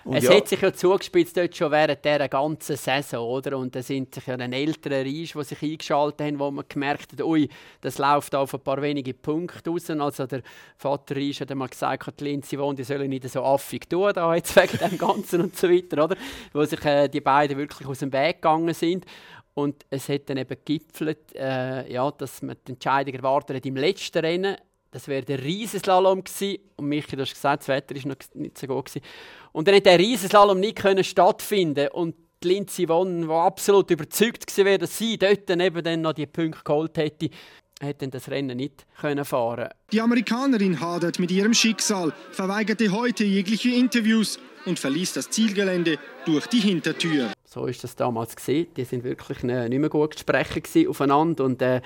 Und 0.04 0.16
es 0.16 0.24
ja. 0.24 0.34
hat 0.34 0.48
sich 0.48 0.60
ja 0.60 0.72
zugespitzt 0.72 1.36
dort 1.36 1.54
schon 1.54 1.70
während 1.70 2.04
dieser 2.04 2.28
ganzen 2.28 2.76
Saison, 2.76 3.28
oder? 3.28 3.58
Und 3.58 3.74
da 3.74 3.82
sind 3.82 4.14
sich 4.14 4.26
ja 4.26 4.34
ein 4.34 4.52
älterer 4.52 5.04
Reich, 5.04 5.32
die 5.32 5.44
sich 5.44 5.62
eingeschaltet 5.62 6.26
haben, 6.26 6.38
wo 6.38 6.50
man 6.50 6.64
gemerkt 6.68 7.12
hat, 7.12 7.22
ui, 7.22 7.48
das 7.80 7.98
läuft 7.98 8.34
auf 8.34 8.54
ein 8.54 8.60
paar 8.60 8.80
wenige 8.80 9.12
Punkte 9.12 9.70
raus. 9.70 9.90
Also 9.90 10.26
der 10.26 10.42
Vater 10.76 11.16
Reich 11.16 11.40
hat 11.40 11.50
einmal 11.50 11.68
gesagt, 11.68 12.20
die 12.20 12.24
Lindsay 12.24 12.58
wohnt, 12.58 12.78
die 12.78 12.84
sollen 12.84 13.10
nicht 13.10 13.28
so 13.28 13.42
affig 13.42 13.88
tun, 13.88 14.12
da 14.14 14.34
jetzt 14.34 14.56
wegen 14.60 14.78
dem 14.78 14.98
Ganzen 14.98 15.42
und 15.42 15.56
so 15.56 15.68
weiter, 15.68 16.04
oder? 16.04 16.16
Wo 16.52 16.64
sich 16.64 16.84
äh, 16.84 17.08
die 17.08 17.20
beiden 17.20 17.58
wirklich 17.58 17.86
aus 17.86 17.98
dem 17.98 18.12
Weg 18.12 18.36
gegangen 18.36 18.74
sind. 18.74 19.04
Und 19.54 19.84
es 19.90 20.08
hat 20.08 20.30
dann 20.30 20.38
eben 20.38 20.56
gipfelt, 20.64 21.34
äh, 21.34 21.92
ja, 21.92 22.10
dass 22.12 22.40
man 22.40 22.56
die 22.66 22.72
Entscheidung 22.72 23.14
erwartet 23.14 23.56
hat 23.56 23.66
im 23.66 23.76
letzten 23.76 24.18
Rennen. 24.18 24.56
Das 24.90 25.06
wäre 25.06 25.24
der 25.24 25.42
Riesenslalom 25.42 26.24
gewesen. 26.24 26.58
Und 26.76 26.88
Michi, 26.88 27.16
du 27.16 27.22
hast 27.22 27.34
gesagt, 27.34 27.62
das 27.62 27.68
Wetter 27.68 27.94
war 27.94 28.06
noch 28.06 28.16
nicht 28.34 28.58
so 28.58 28.66
gut. 28.66 28.86
Gewesen. 28.86 29.04
Und 29.52 29.68
dann 29.68 29.74
konnte 29.74 29.90
der 29.90 29.98
Riesenslalom 29.98 30.58
nicht 30.58 31.06
stattfinden. 31.06 31.88
Und 31.92 32.16
die 32.42 32.48
Lindsay 32.48 32.88
Vonn, 32.88 33.22
die 33.22 33.28
absolut 33.28 33.90
überzeugt 33.90 34.56
war, 34.58 34.78
dass 34.78 34.96
sie 34.96 35.18
dort 35.18 35.48
eben 35.50 35.84
dann 35.84 36.00
noch 36.00 36.14
die 36.14 36.26
Punkte 36.26 36.62
geholt 36.64 36.96
hätte, 36.96 37.30
hätte 37.80 38.08
das 38.08 38.28
Rennen 38.28 38.56
nicht 38.56 38.86
können 39.00 39.24
fahren 39.24 39.68
Die 39.92 40.00
Amerikanerin 40.00 40.80
hadert 40.80 41.18
mit 41.18 41.30
ihrem 41.30 41.54
Schicksal, 41.54 42.12
verweigerte 42.30 42.92
heute 42.92 43.24
jegliche 43.24 43.70
Interviews 43.70 44.38
und 44.66 44.78
verließ 44.78 45.14
das 45.14 45.30
Zielgelände 45.30 45.98
durch 46.26 46.46
die 46.46 46.60
Hintertür. 46.60 47.32
So 47.44 47.66
ist 47.66 47.82
das 47.82 47.96
damals 47.96 48.36
gesehen. 48.36 48.68
Die 48.76 48.84
sind 48.84 49.02
wirklich 49.02 49.42
nicht 49.42 49.70
mehr 49.70 49.88
gut 49.88 50.14
zu 50.14 50.20
sprechen 50.20 50.88
aufeinander 50.88 51.44
und 51.44 51.60
äh, 51.62 51.80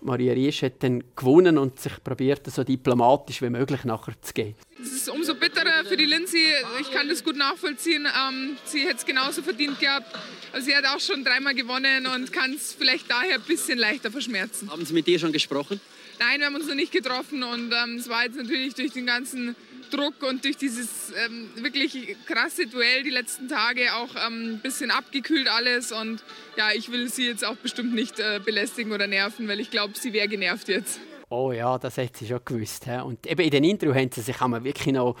Maria 0.00 0.32
Riesch 0.32 0.62
hat 0.62 0.82
dann 0.82 1.02
gewonnen 1.16 1.58
und 1.58 1.78
sich 1.80 1.92
probiert, 2.02 2.46
so 2.50 2.64
diplomatisch 2.64 3.42
wie 3.42 3.50
möglich 3.50 3.84
nachher 3.84 4.14
zu 4.22 4.32
gehen. 4.32 4.54
Es 4.80 4.92
ist 4.92 5.08
umso 5.08 5.34
bitterer 5.34 5.84
für 5.84 5.96
die 5.96 6.04
Lindsay. 6.04 6.44
Ich 6.80 6.90
kann 6.90 7.08
das 7.08 7.24
gut 7.24 7.36
nachvollziehen. 7.36 8.06
Ähm, 8.06 8.56
sie 8.64 8.80
hätte 8.82 8.96
es 8.96 9.06
genauso 9.06 9.42
verdient 9.42 9.80
gehabt. 9.80 10.14
Also 10.52 10.66
sie 10.66 10.76
hat 10.76 10.84
auch 10.86 11.00
schon 11.00 11.24
dreimal 11.24 11.54
gewonnen 11.54 12.06
und 12.06 12.32
kann 12.32 12.52
es 12.52 12.72
vielleicht 12.72 13.10
daher 13.10 13.34
ein 13.34 13.42
bisschen 13.42 13.78
leichter 13.78 14.10
verschmerzen. 14.10 14.70
Haben 14.70 14.84
Sie 14.84 14.94
mit 14.94 15.06
dir 15.06 15.18
schon 15.18 15.32
gesprochen? 15.32 15.80
Nein, 16.20 16.40
wir 16.40 16.46
haben 16.46 16.54
uns 16.54 16.66
noch 16.66 16.74
nicht 16.74 16.92
getroffen 16.92 17.42
und 17.42 17.72
ähm, 17.72 17.96
es 17.96 18.08
war 18.08 18.24
jetzt 18.24 18.36
natürlich 18.36 18.74
durch 18.74 18.92
den 18.92 19.06
ganzen 19.06 19.54
Druck 19.90 20.22
und 20.22 20.44
durch 20.44 20.56
dieses 20.56 21.12
ähm, 21.24 21.50
wirklich 21.56 22.16
krasse 22.26 22.66
Duell 22.66 23.02
die 23.02 23.10
letzten 23.10 23.48
Tage 23.48 23.94
auch 23.94 24.10
ähm, 24.26 24.54
ein 24.54 24.60
bisschen 24.60 24.90
abgekühlt 24.90 25.48
alles. 25.48 25.92
Und 25.92 26.22
ja, 26.56 26.70
ich 26.74 26.90
will 26.90 27.08
sie 27.08 27.26
jetzt 27.26 27.44
auch 27.44 27.56
bestimmt 27.56 27.94
nicht 27.94 28.18
äh, 28.18 28.40
belästigen 28.44 28.92
oder 28.92 29.06
nerven, 29.06 29.48
weil 29.48 29.60
ich 29.60 29.70
glaube, 29.70 29.94
sie 29.96 30.12
wäre 30.12 30.28
genervt 30.28 30.68
jetzt. 30.68 31.00
Oh 31.30 31.52
ja, 31.52 31.78
das 31.78 31.98
hat 31.98 32.16
sie 32.16 32.26
schon 32.26 32.40
gewusst. 32.44 32.86
He? 32.86 33.00
Und 33.00 33.26
eben 33.26 33.40
in 33.42 33.50
den 33.50 33.64
Interview 33.64 33.94
haben 33.94 34.10
sie 34.10 34.22
sich 34.22 34.40
haben 34.40 34.64
wirklich 34.64 34.94
noch, 34.94 35.16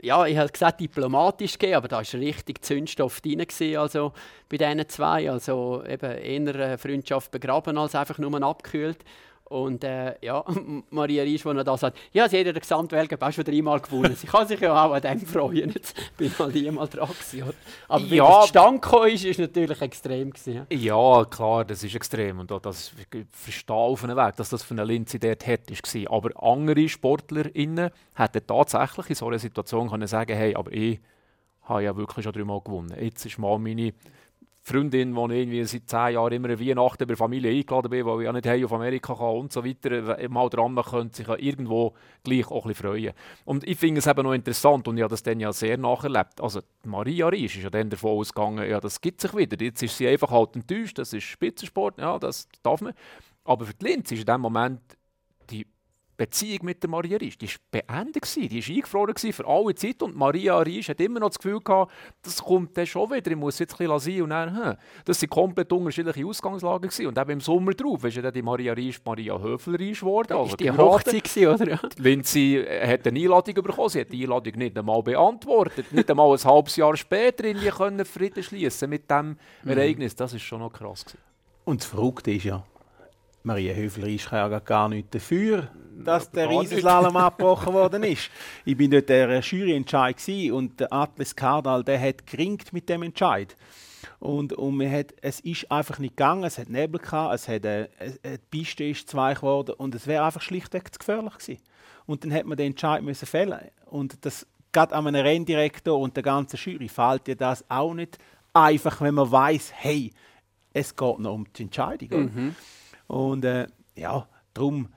ja, 0.00 0.26
ich 0.26 0.36
habe 0.36 0.50
gesagt 0.50 0.80
diplomatisch 0.80 1.52
gegeben, 1.52 1.76
aber 1.76 1.88
da 1.88 1.96
war 1.98 2.20
richtig 2.20 2.64
Zündstoff 2.64 3.20
drin 3.20 3.38
gewesen, 3.38 3.76
also 3.76 4.12
bei 4.48 4.56
diesen 4.56 4.88
zwei. 4.88 5.30
Also 5.30 5.84
eben 5.86 6.46
eher 6.46 6.78
Freundschaft 6.78 7.30
begraben 7.30 7.78
als 7.78 7.94
einfach 7.94 8.18
nur 8.18 8.42
abgekühlt. 8.42 8.98
Und 9.52 9.84
äh, 9.84 10.14
ja, 10.22 10.42
Maria 10.90 11.22
Riesch, 11.22 11.42
die 11.42 11.64
da 11.64 11.76
sagt, 11.76 11.98
ja, 12.12 12.26
sie 12.26 12.38
hat 12.38 12.46
ja 12.46 12.52
den 12.52 12.60
Gesamtweltcup 12.60 13.22
auch 13.22 13.32
schon 13.32 13.44
dreimal 13.44 13.80
gewonnen. 13.80 14.16
Sie 14.16 14.26
kann 14.26 14.48
sich 14.48 14.58
ja 14.60 14.72
auch 14.72 14.92
an 14.92 15.02
dem 15.02 15.20
freuen. 15.20 15.70
Jetzt 15.70 15.94
bin 16.16 16.28
ich 16.28 16.38
mal 16.38 16.72
mal 16.72 16.88
dran 16.88 17.08
gewesen, 17.08 17.52
Aber 17.86 18.10
wie 18.10 18.16
ja, 18.16 18.24
das 18.24 18.46
zustande 18.46 19.10
ist, 19.10 19.24
ist 19.26 19.38
natürlich 19.38 19.82
extrem 19.82 20.30
gewesen. 20.30 20.66
Ja, 20.70 21.24
klar, 21.26 21.66
das 21.66 21.84
ist 21.84 21.94
extrem. 21.94 22.40
Und 22.40 22.50
auch 22.50 22.60
das 22.60 22.92
ich 23.12 23.26
verstehe 23.30 23.76
auf 23.76 24.02
einen 24.04 24.16
Weg, 24.16 24.36
dass 24.36 24.48
das 24.48 24.62
für 24.62 24.72
eine 24.72 24.84
Lindsay 24.84 25.20
dort 25.20 25.46
hart 25.46 25.70
war. 25.70 26.12
Aber 26.12 26.42
andere 26.42 26.88
SportlerInnen 26.88 27.90
hätten 28.14 28.46
tatsächlich 28.46 29.10
in 29.10 29.16
so 29.16 29.26
einer 29.26 29.38
Situation 29.38 29.90
können 29.90 30.08
sagen 30.08 30.34
hey, 30.34 30.54
aber 30.54 30.72
ich 30.72 30.98
habe 31.64 31.82
ja 31.84 31.94
wirklich 31.94 32.24
schon 32.24 32.32
dreimal 32.32 32.62
gewonnen. 32.62 32.94
Jetzt 32.98 33.26
ist 33.26 33.38
mal 33.38 33.58
meine 33.58 33.92
Freundin, 34.64 35.12
die 35.12 35.34
irgendwie 35.34 35.64
seit 35.64 35.88
zehn 35.88 36.14
Jahren 36.14 36.32
immer 36.32 36.48
Weihnachten 36.48 36.98
bei 37.00 37.06
der 37.06 37.16
Familie 37.16 37.50
eingeladen 37.50 37.90
bin, 37.90 38.06
weil 38.06 38.20
ich 38.20 38.24
ja 38.26 38.32
nicht 38.32 38.46
hey 38.46 38.64
auf 38.64 38.72
Amerika 38.72 39.14
kann 39.14 39.36
und 39.36 39.52
so 39.52 39.64
weiter, 39.64 40.28
mal 40.28 40.48
dran 40.48 40.76
könnte 40.76 41.16
sich 41.16 41.26
ja 41.26 41.36
irgendwo 41.36 41.94
gleich 42.22 42.48
auch 42.48 42.64
ein 42.64 42.68
bisschen 42.68 42.86
freuen. 42.86 43.12
Und 43.44 43.66
ich 43.66 43.76
finde 43.76 43.98
es 43.98 44.06
eben 44.06 44.22
noch 44.22 44.32
interessant 44.32 44.86
und 44.86 44.96
ich 44.96 45.02
habe 45.02 45.10
das 45.10 45.24
dann 45.24 45.40
ja 45.40 45.52
sehr 45.52 45.76
nacherlebt. 45.78 46.40
Also 46.40 46.60
Maria 46.84 47.26
Riesch 47.26 47.56
ist 47.56 47.64
ja 47.64 47.70
dann 47.70 47.90
davon 47.90 48.12
ausgegangen, 48.12 48.70
ja 48.70 48.78
das 48.78 49.00
gibt 49.00 49.20
sich 49.20 49.34
wieder. 49.34 49.60
Jetzt 49.60 49.82
ist 49.82 49.98
sie 49.98 50.06
einfach 50.06 50.30
halt 50.30 50.54
enttäuscht, 50.54 50.96
das 50.96 51.12
ist 51.12 51.24
Spitzensport, 51.24 51.98
ja 51.98 52.20
das 52.20 52.48
darf 52.62 52.80
man. 52.82 52.94
Aber 53.44 53.66
für 53.66 53.74
die 53.74 53.84
Linz 53.84 54.12
ist 54.12 54.20
in 54.20 54.26
dem 54.26 54.40
Moment 54.40 54.80
Beziehung 56.22 56.66
mit 56.66 56.80
der 56.80 56.88
Maria 56.88 57.18
Riesch, 57.18 57.36
die 57.36 57.48
war 57.48 57.54
beendet, 57.72 58.36
die 58.36 58.48
war 58.48 58.76
eingefroren 58.76 59.16
für 59.16 59.44
alle 59.44 59.74
Zeit 59.74 60.02
und 60.02 60.16
Maria 60.16 60.56
Riesch 60.58 60.88
hat 60.88 61.00
immer 61.00 61.18
noch 61.18 61.30
das 61.30 61.38
Gefühl 61.38 61.58
gehabt, 61.58 61.92
das 62.22 62.40
kommt 62.40 62.76
dann 62.76 62.86
schon 62.86 63.10
wieder, 63.10 63.28
ich 63.28 63.36
muss 63.36 63.58
jetzt 63.58 63.72
ein 63.80 63.88
bisschen 63.88 63.98
sein 63.98 64.22
und 64.22 64.30
dann, 64.30 64.56
hm, 64.56 64.76
das 65.04 65.20
waren 65.20 65.30
komplett 65.30 65.72
unterschiedliche 65.72 66.24
Ausgangslagen 66.24 66.88
gewesen. 66.88 67.06
und 67.08 67.18
eben 67.18 67.30
im 67.30 67.40
Sommer 67.40 67.72
drauf 67.72 68.04
ist 68.04 68.14
ja 68.14 68.22
dann 68.22 68.32
die 68.32 68.42
Maria 68.42 68.72
Riesch 68.72 69.00
Maria 69.04 69.36
Höfel 69.36 69.74
Riesch 69.74 70.00
geworden. 70.00 70.34
Also 70.34 70.54
die 70.54 70.70
Hochzeit 70.70 71.24
gewesen, 71.24 71.46
oder? 71.48 71.80
Lindsay 71.98 72.58
äh, 72.58 72.86
hat 72.86 73.04
eine 73.04 73.18
Einladung 73.18 73.54
bekommen, 73.54 73.88
sie 73.88 74.00
hat 74.00 74.12
die 74.12 74.22
Einladung 74.22 74.54
nicht 74.54 74.78
einmal 74.78 75.02
beantwortet, 75.02 75.92
nicht 75.92 76.08
einmal 76.08 76.32
ein 76.32 76.44
halbes 76.44 76.76
Jahr 76.76 76.96
später 76.96 77.44
irgendwie 77.44 77.70
können 77.70 78.04
Frieden 78.04 78.44
schließen 78.44 78.88
mit 78.88 79.10
diesem 79.10 79.36
mhm. 79.64 79.70
Ereignis, 79.70 80.14
das 80.14 80.34
ist 80.34 80.42
schon 80.42 80.60
noch 80.60 80.72
krass 80.72 81.04
gewesen. 81.04 81.18
Und 81.64 81.80
das 81.80 81.88
Verrückte 81.88 82.30
ist 82.30 82.44
ja, 82.44 82.64
Maria 83.42 83.74
Höfler 83.74 84.08
ist 84.08 84.30
ja 84.30 84.58
gar 84.60 84.88
nichts 84.88 85.10
dafür, 85.10 85.68
dass 86.04 86.30
der 86.30 86.48
Riesenslalom 86.48 87.16
abgebrochen 87.16 87.72
worden 87.72 88.04
ist. 88.04 88.30
Ich 88.64 88.76
bin 88.76 88.90
dort 88.90 89.08
der 89.08 89.40
Juryentscheid 89.40 90.16
und 90.52 90.80
der 90.80 90.92
Atlas 90.92 91.34
Kardal, 91.34 91.84
der 91.84 92.00
hat 92.00 92.26
geringt 92.26 92.72
mit 92.72 92.88
dem 92.88 93.02
Entscheid. 93.02 93.56
Und, 94.18 94.52
und 94.52 94.76
man 94.76 94.90
hat, 94.90 95.14
es 95.20 95.40
ist 95.40 95.70
einfach 95.70 95.98
nicht 95.98 96.16
gegangen, 96.16 96.44
es 96.44 96.58
hat 96.58 96.68
Nebel 96.68 97.00
gehabt, 97.00 97.34
es 97.34 97.48
hat 97.48 97.66
eine, 97.66 97.88
äh, 97.98 98.12
eine 98.22 98.38
Piste 98.50 98.84
ist 98.84 99.08
zwei 99.08 99.34
geworden 99.34 99.74
und 99.76 99.94
es 99.94 100.06
wäre 100.06 100.24
einfach 100.24 100.40
schlichtweg 100.40 100.92
zu 100.92 100.98
gefährlich 100.98 101.34
gewesen. 101.34 101.60
Und 102.06 102.24
dann 102.24 102.32
hat 102.32 102.46
man 102.46 102.56
den 102.56 102.68
Entscheid 102.68 103.02
müssen 103.02 103.26
fällen. 103.26 103.60
Und 103.86 104.24
das 104.24 104.46
gerade 104.72 104.94
an 104.94 105.06
einem 105.06 105.24
Renndirektor 105.24 105.98
und 105.98 106.16
der 106.16 106.22
ganzen 106.22 106.56
Jury 106.56 106.88
fällt 106.88 107.26
dir 107.26 107.36
das 107.36 107.64
auch 107.68 107.94
nicht 107.94 108.18
einfach, 108.52 109.00
wenn 109.00 109.14
man 109.14 109.30
weiß, 109.30 109.72
hey, 109.74 110.12
es 110.72 110.96
geht 110.96 111.18
noch 111.18 111.34
um 111.34 111.46
die 111.52 111.64
Entscheidung. 111.64 112.22
Mhm. 112.22 112.56
Und 113.12 113.44
äh, 113.44 113.66
ja, 113.94 114.26
darum 114.54 114.88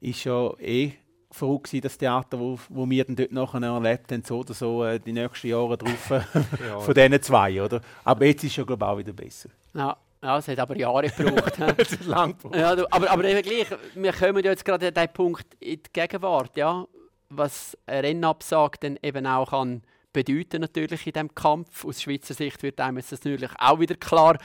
ist 0.00 0.24
ja 0.24 0.50
eh 0.58 0.94
verrückt 1.30 1.72
das 1.84 1.96
Theater, 1.96 2.38
wo, 2.40 2.58
wo 2.68 2.90
wir 2.90 3.04
dann 3.04 3.14
dort 3.14 3.30
nachher 3.30 3.62
erlebt 3.62 4.10
haben, 4.10 4.24
so 4.24 4.40
oder 4.40 4.52
so 4.52 4.84
äh, 4.84 4.98
die 4.98 5.12
nächsten 5.12 5.46
Jahre 5.46 5.78
drauf 5.78 6.10
äh, 6.10 6.22
ja. 6.68 6.80
von 6.80 6.92
diesen 6.92 7.22
zwei, 7.22 7.62
oder? 7.62 7.80
Aber 8.02 8.24
jetzt 8.26 8.42
ist 8.42 8.50
es 8.50 8.56
ja, 8.56 8.64
glaube 8.64 8.84
ich, 8.84 8.90
auch 8.90 8.98
wieder 8.98 9.12
besser. 9.12 9.48
Ja. 9.74 9.96
Ja, 10.24 10.38
es 10.38 10.46
hat 10.46 10.58
aber 10.60 10.76
Jahre 10.76 11.08
gebraucht. 11.08 11.58
es 11.78 11.92
hat 11.92 12.04
lang 12.04 12.36
gebraucht. 12.36 12.56
Ja, 12.56 12.72
aber, 12.90 13.10
aber 13.10 13.24
eben 13.24 13.42
gleich, 13.42 13.66
wir 13.94 14.12
kommen 14.12 14.44
ja 14.44 14.50
jetzt 14.50 14.64
gerade 14.64 14.88
an 14.88 14.94
diesen 14.94 15.12
Punkt 15.12 15.46
in 15.58 15.82
die 15.82 15.92
Gegenwart, 15.92 16.56
ja, 16.56 16.86
was 17.28 17.76
ein 17.86 18.04
Rennabsage 18.04 18.78
dann 18.80 18.98
eben 19.02 19.26
auch 19.26 19.50
kann 19.50 19.82
bedeuten 20.12 20.60
natürlich 20.60 21.06
in 21.06 21.12
diesem 21.12 21.34
Kampf. 21.34 21.84
Aus 21.84 22.02
Schweizer 22.02 22.34
Sicht 22.34 22.62
wird 22.62 22.80
einem 22.80 22.96
das 22.96 23.10
natürlich 23.10 23.50
auch 23.58 23.80
wieder 23.80 23.96
klar, 23.96 24.38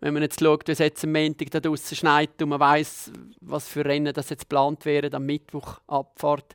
wenn 0.00 0.14
man 0.14 0.22
jetzt 0.22 0.40
schaut, 0.40 0.66
wie 0.68 0.72
es 0.72 0.78
jetzt 0.78 1.04
am 1.04 1.12
Montag 1.12 1.50
da 1.50 1.60
draußen 1.60 1.96
schneit 1.96 2.40
und 2.40 2.50
man 2.50 2.60
weiß, 2.60 3.12
was 3.40 3.68
für 3.68 3.84
Rennen 3.84 4.12
das 4.12 4.30
jetzt 4.30 4.48
geplant 4.48 4.84
wären, 4.84 5.14
am 5.14 5.26
Mittwoch 5.26 5.80
Abfahrt, 5.86 6.54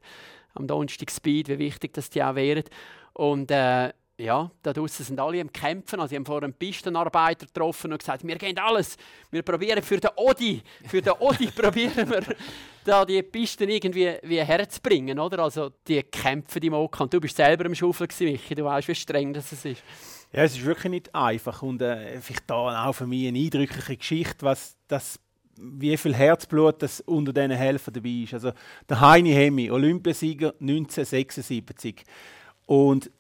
am 0.53 0.67
Donnerstag 0.67 1.11
Speed, 1.11 1.49
wie 1.49 1.59
wichtig 1.59 1.93
das 1.93 2.09
die 2.09 2.23
auch 2.23 2.35
wären. 2.35 2.63
Und 3.13 3.51
äh, 3.51 3.91
ja, 4.17 4.51
da 4.61 4.73
draußen 4.73 5.05
sind 5.05 5.19
alle 5.19 5.41
am 5.41 5.51
Kämpfen. 5.51 5.99
Also, 5.99 6.13
ich 6.13 6.19
habe 6.19 6.25
vorhin 6.25 6.43
einen 6.45 6.53
Pistenarbeiter 6.53 7.47
getroffen 7.47 7.91
und 7.91 7.97
gesagt, 7.97 8.25
wir 8.25 8.37
gehen 8.37 8.57
alles. 8.59 8.95
Wir 9.31 9.41
probieren 9.41 9.81
für 9.81 9.99
den 9.99 10.11
Odi, 10.15 10.61
für 10.85 11.01
den 11.01 11.13
Odi 11.19 11.47
probieren 11.55 12.09
wir 12.09 12.23
da 12.83 13.05
die 13.05 13.23
Pisten 13.23 13.69
irgendwie 13.69 14.13
wie 14.23 14.41
herzubringen, 14.41 15.17
oder? 15.19 15.39
Also 15.39 15.71
die 15.87 16.03
kämpfen 16.03 16.61
die 16.61 16.69
Moka. 16.69 17.03
Und 17.03 17.13
du 17.13 17.19
bist 17.19 17.37
selber 17.37 17.65
im 17.65 17.75
Schaufeln 17.75 18.09
Michi. 18.19 18.55
Du 18.55 18.63
weißt, 18.63 18.87
wie 18.87 18.95
streng 18.95 19.33
das 19.33 19.51
ist. 19.51 19.83
Ja, 20.35 20.43
es 20.43 20.57
ist 20.57 20.65
wirklich 20.65 20.89
nicht 20.89 21.13
einfach 21.13 21.61
und 21.61 21.81
äh, 21.81 22.19
vielleicht 22.19 22.49
da 22.49 22.85
auch 22.85 22.93
für 22.93 23.05
mich 23.05 23.27
eine 23.27 23.37
eindrückliche 23.37 23.97
Geschichte, 23.97 24.41
was 24.41 24.75
das 24.87 25.19
wie 25.55 25.95
viel 25.97 26.15
Herzblut 26.15 26.81
das 26.81 27.01
unter 27.01 27.31
diesen 27.31 27.51
Helfern 27.51 27.93
dabei 27.93 28.09
ist. 28.09 28.33
Also 28.33 28.51
der 28.89 28.99
Heini 28.99 29.31
Hemi, 29.31 29.69
Olympiasieger 29.69 30.55
1976 30.59 32.03
und 32.65 33.11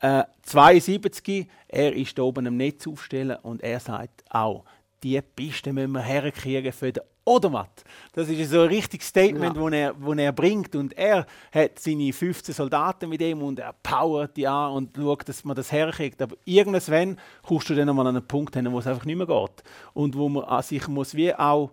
äh, 0.00 0.24
72, 0.42 1.46
er 1.68 1.94
ist 1.94 2.16
da 2.16 2.22
oben 2.22 2.46
am 2.46 2.56
Netz 2.56 2.86
aufstellen 2.86 3.36
und 3.42 3.62
er 3.62 3.78
sagt 3.78 4.24
auch, 4.30 4.64
die 5.02 5.20
Piste 5.20 5.74
müssen 5.74 5.92
wir 5.92 6.00
herkriegen 6.00 6.72
für 6.72 6.92
den 6.92 7.02
Odermatt. 7.24 7.84
Das 8.14 8.28
ist 8.28 8.50
so 8.50 8.62
ein 8.62 8.68
richtiges 8.68 9.08
Statement, 9.08 9.56
ja. 9.56 9.68
er, 9.70 9.94
wo 9.98 10.12
er 10.12 10.32
bringt. 10.32 10.74
Und 10.74 10.96
er 10.96 11.26
hat 11.52 11.78
seine 11.78 12.12
15 12.12 12.54
Soldaten 12.54 13.08
mit 13.08 13.22
ihm 13.22 13.42
und 13.42 13.60
er 13.60 13.74
powert 13.82 14.36
die 14.36 14.46
an 14.46 14.72
und 14.72 14.96
schaut, 14.96 15.28
dass 15.28 15.44
man 15.44 15.54
das 15.54 15.70
herkriegt. 15.70 16.20
Aber 16.20 16.36
irgendwann 16.44 17.18
kommst 17.46 17.70
du 17.70 17.74
dann 17.74 17.88
einmal 17.88 18.06
an 18.06 18.16
einen 18.16 18.26
Punkt 18.26 18.56
hin, 18.56 18.70
wo 18.72 18.78
es 18.78 18.86
einfach 18.86 19.04
nicht 19.04 19.16
mehr 19.16 19.26
geht. 19.26 19.62
Und 19.94 20.16
wo 20.16 20.28
man 20.28 20.44
an 20.44 20.62
sich 20.62 20.88
muss 20.88 21.14
wie 21.14 21.34
auch 21.34 21.70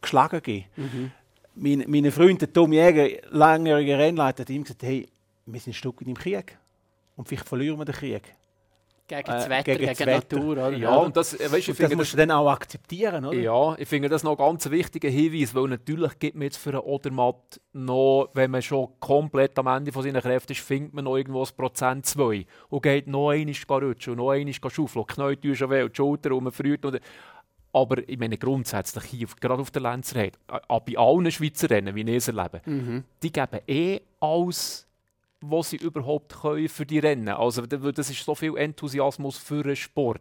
geschlagen 0.00 0.40
geben 0.42 0.64
mhm. 0.76 1.10
Mein, 1.60 1.84
meine 1.88 2.12
Freunde, 2.12 2.50
Tom 2.52 2.72
Jäger, 2.72 3.08
langjähriger 3.30 3.98
Rennleiter, 3.98 4.42
hat 4.42 4.50
ihm 4.50 4.62
gesagt, 4.62 4.84
hey, 4.84 5.08
wir 5.44 5.60
sind 5.60 5.72
ein 5.72 5.74
Stück 5.74 6.00
im 6.02 6.14
Krieg. 6.14 6.56
Und 7.16 7.26
vielleicht 7.28 7.48
verlieren 7.48 7.78
wir 7.78 7.84
den 7.84 7.96
Krieg. 7.96 8.22
Gegen 9.08 9.22
das 9.24 9.46
äh, 9.46 9.50
Wetter, 9.50 9.62
gegen, 9.74 9.86
gegen 9.86 9.96
die 9.96 10.04
Natur, 10.04 10.52
oder? 10.52 10.72
Ja, 10.72 10.96
und 10.96 11.16
das, 11.16 11.32
äh, 11.32 11.50
weißt, 11.50 11.70
und 11.70 11.80
das 11.80 11.94
musst 11.94 12.12
du 12.12 12.18
dann 12.18 12.30
auch 12.30 12.50
akzeptieren, 12.50 13.24
oder? 13.24 13.38
Ja, 13.38 13.74
ich 13.78 13.88
finde 13.88 14.10
das 14.10 14.22
noch 14.22 14.36
ganz 14.36 14.68
wichtiger 14.70 15.08
Hinweis, 15.08 15.54
weil 15.54 15.68
natürlich 15.68 16.18
gibt 16.18 16.36
man 16.36 16.42
jetzt 16.42 16.58
für 16.58 16.70
einen 16.70 16.80
Odermatt 16.80 17.58
noch, 17.72 18.28
wenn 18.34 18.50
man 18.50 18.60
schon 18.60 18.88
komplett 19.00 19.58
am 19.58 19.66
Ende 19.66 19.92
von 19.92 20.02
seinen 20.02 20.20
Kräften 20.20 20.52
ist, 20.52 20.60
findet 20.60 20.92
man 20.92 21.04
noch 21.04 21.16
irgendwo 21.16 21.42
ein 21.42 21.48
Prozent 21.56 22.04
2 22.04 22.44
und 22.68 22.82
geht 22.82 23.06
noch 23.06 23.30
einmal 23.30 23.54
rutschen 23.84 24.12
und 24.12 24.18
noch 24.18 24.30
einmal 24.30 24.52
schaufeln, 24.52 25.06
knallt 25.06 25.42
die 25.42 25.56
schon 25.56 25.70
weh 25.70 25.88
die 25.88 25.96
Schulter 25.96 26.32
und 26.32 26.44
man 26.44 26.52
friert. 26.52 26.84
Und, 26.84 27.00
aber 27.72 28.06
ich 28.06 28.18
meine 28.18 28.36
grundsätzlich 28.36 29.04
hier, 29.04 29.28
gerade 29.40 29.62
auf 29.62 29.70
der 29.70 29.82
Lenzerheide, 29.82 30.38
bei 30.48 30.98
allen 30.98 31.30
Schweizer 31.30 31.70
Rennen, 31.70 31.94
wie 31.94 32.02
ich 32.02 32.16
es 32.16 32.28
erlebe, 32.28 32.60
mhm. 32.66 33.04
die 33.22 33.32
geben 33.32 33.60
eh 33.66 34.00
alles 34.20 34.87
was 35.40 35.70
sie 35.70 35.76
überhaupt 35.76 36.40
können 36.40 36.68
für 36.68 36.84
die 36.84 36.98
Rennen. 36.98 37.28
Also 37.28 37.62
das 37.66 38.10
ist 38.10 38.24
so 38.24 38.34
viel 38.34 38.56
Enthusiasmus 38.56 39.38
für 39.38 39.62
den 39.62 39.76
Sport. 39.76 40.20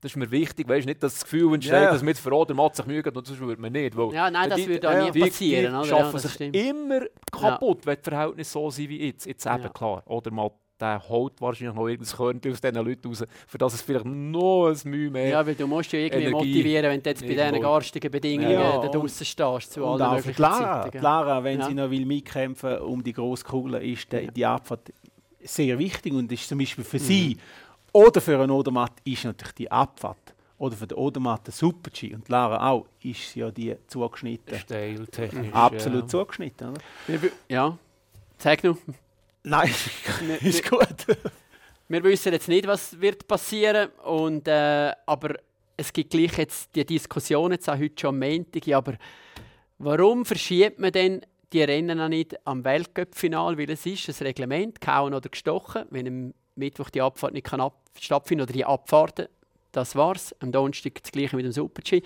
Das 0.00 0.12
ist 0.12 0.16
mir 0.16 0.30
wichtig, 0.30 0.68
weißt 0.68 0.86
nicht, 0.86 1.02
dass 1.02 1.14
das 1.14 1.24
Gefühl 1.24 1.54
entsteht, 1.54 1.72
yeah. 1.72 1.92
dass 1.92 2.02
mit 2.02 2.18
Verrat 2.18 2.50
macht 2.50 2.76
sich 2.76 2.86
Mühe 2.86 3.02
und 3.02 3.26
sonst 3.26 3.40
würde 3.40 3.60
man 3.60 3.72
nicht. 3.72 3.96
Weil 3.96 4.12
ja, 4.12 4.30
nein, 4.30 4.50
das 4.50 4.66
würde 4.66 4.90
auch 4.90 5.12
nie 5.12 5.20
passieren. 5.20 5.74
Die, 5.74 5.82
die 5.82 5.88
schaffen 5.88 6.12
ja, 6.12 6.18
sich 6.18 6.32
stimmt. 6.32 6.56
immer 6.56 7.00
kaputt, 7.32 7.80
ja. 7.80 7.86
wenn 7.86 7.96
die 7.96 8.10
Verhältnisse 8.10 8.52
so 8.52 8.70
sind 8.70 8.88
wie 8.88 9.06
jetzt. 9.06 9.26
Jetzt 9.26 9.46
eben 9.46 9.62
ja. 9.62 9.68
klar. 9.68 10.02
Oder 10.06 10.30
mal 10.30 10.50
der 10.80 11.08
holt 11.08 11.40
wahrscheinlich 11.40 11.74
noch 11.74 11.86
irgendein 11.86 12.16
Körnchen 12.16 12.52
aus 12.52 12.60
diesen 12.60 12.84
Leuten 12.84 13.08
raus, 13.08 13.24
für 13.46 13.58
das 13.58 13.74
es 13.74 13.82
vielleicht 13.82 14.06
noch 14.06 14.68
ein 14.68 14.90
Mühe 14.90 15.10
mehr 15.10 15.28
Ja, 15.28 15.46
weil 15.46 15.54
du 15.54 15.66
musst 15.66 15.92
ja 15.92 15.98
irgendwie 15.98 16.24
Energie 16.24 16.34
motivieren, 16.34 16.90
wenn 16.90 17.02
du 17.02 17.10
jetzt 17.10 17.22
bei 17.22 17.34
diesen 17.34 17.60
garstigen 17.60 18.10
Bedingungen 18.10 18.50
ja, 18.50 18.78
da 18.78 18.88
draußen 18.88 19.26
stehst, 19.26 19.72
zu 19.72 19.86
allen 19.86 20.16
möglichen 20.16 20.42
Lara, 20.42 20.82
Zeiten. 20.84 21.02
Lara, 21.02 21.44
wenn 21.44 21.60
ja. 21.60 21.66
sie 21.66 21.74
noch 21.74 21.90
will 21.90 22.06
mitkämpfen 22.06 22.78
um 22.78 23.02
die 23.02 23.12
grosse 23.12 23.44
Kugel, 23.44 23.82
ist 23.82 24.12
die, 24.12 24.28
die 24.28 24.46
Abfahrt 24.46 24.92
sehr 25.42 25.78
wichtig 25.78 26.12
und 26.12 26.30
ist 26.32 26.48
zum 26.48 26.58
Beispiel 26.58 26.84
für 26.84 26.98
mhm. 26.98 27.02
sie 27.02 27.36
oder 27.92 28.20
für 28.20 28.38
einen 28.38 28.50
Odermatt 28.50 28.92
ist 29.04 29.24
natürlich 29.24 29.54
die 29.54 29.70
Abfahrt 29.70 30.34
oder 30.58 30.76
für 30.76 30.86
den 30.86 30.98
Odermatt 30.98 31.46
der 31.46 31.54
Super-G 31.54 32.14
und 32.14 32.28
Lara 32.28 32.70
auch, 32.70 32.86
ist 33.02 33.34
ja 33.34 33.50
die 33.50 33.76
zugeschnitten. 33.86 34.58
Steil, 34.58 35.06
technisch. 35.06 35.52
Absolut 35.52 36.02
ja. 36.02 36.08
zugeschnitten. 36.08 36.70
Oder? 36.70 36.80
Ja, 37.48 37.78
zeig 38.36 38.62
noch. 38.62 38.76
Nein, 39.42 39.70
ist 40.42 40.68
gut. 40.68 41.06
wir 41.88 42.04
wissen 42.04 42.32
jetzt 42.32 42.48
nicht, 42.48 42.66
was 42.66 43.00
wird 43.00 43.26
passieren 43.26 43.88
und 44.04 44.46
äh, 44.48 44.92
aber 45.06 45.36
es 45.76 45.92
gibt 45.92 46.10
gleich 46.10 46.36
jetzt 46.36 46.74
die 46.74 46.84
Diskussion 46.84 47.52
jetzt 47.52 47.68
auch 47.68 47.78
heute 47.78 47.98
schon 47.98 48.10
am 48.10 48.18
Montag, 48.18 48.68
aber 48.68 48.94
warum 49.78 50.26
verschiebt 50.26 50.78
man 50.78 50.92
denn 50.92 51.22
die 51.52 51.62
Rennen 51.62 51.98
noch 51.98 52.08
nicht 52.08 52.46
am 52.46 52.64
Weltcup-Final? 52.64 53.56
Weil 53.56 53.70
es 53.70 53.86
ist 53.86 54.08
ein 54.20 54.26
Reglement, 54.26 54.80
gehauen 54.80 55.14
oder 55.14 55.30
gestochen, 55.30 55.84
wenn 55.90 56.06
am 56.06 56.34
Mittwoch 56.54 56.90
die 56.90 57.00
Abfahrt 57.00 57.32
nicht 57.32 57.46
kann 57.46 57.60
ab 57.60 57.80
stattfinden 57.98 58.42
oder 58.42 58.52
die 58.52 58.64
Abfahrten, 58.64 59.26
das 59.72 59.96
war's. 59.96 60.34
Am 60.40 60.52
Donnerstag 60.52 61.02
das 61.02 61.12
gleiche 61.12 61.36
mit 61.36 61.44
dem 61.44 61.52
Super-G. 61.52 62.02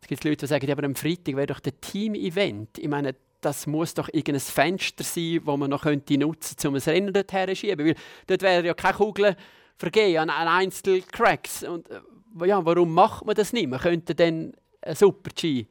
Es 0.00 0.08
gibt 0.08 0.24
Leute, 0.24 0.36
die 0.36 0.46
sagen, 0.46 0.66
ja, 0.66 0.74
aber 0.74 0.84
am 0.84 0.94
Freitag 0.94 1.36
wäre 1.36 1.46
doch 1.46 1.60
der 1.60 1.80
Team-Event. 1.80 2.78
Ich 2.78 2.88
meine, 2.88 3.14
das 3.46 3.66
muss 3.68 3.94
doch 3.94 4.08
irgendein 4.08 4.40
Fenster 4.40 5.04
sein, 5.04 5.40
das 5.44 5.56
man 5.56 5.70
noch 5.70 5.82
könnte 5.82 6.18
nutzen 6.18 6.56
könnte, 6.56 6.68
um 6.68 6.74
ein 6.74 6.80
Rennen 6.80 7.12
dorthin 7.12 7.48
zu 7.48 7.56
schieben. 7.56 7.86
Weil 7.86 7.94
dort 8.26 8.42
wären 8.42 8.64
ja 8.64 8.74
keine 8.74 8.94
Kugeln 8.94 9.36
vergehen 9.76 10.28
an, 10.28 10.48
Einzelcracks. 10.48 11.62
Und 11.62 11.88
äh, 11.88 12.46
ja, 12.46 12.64
warum 12.64 12.92
macht 12.92 13.24
man 13.24 13.36
das 13.36 13.52
nicht? 13.52 13.68
Man 13.68 13.78
könnte 13.78 14.16
dann 14.16 14.52
einen 14.82 14.96
Super-G 14.96 15.66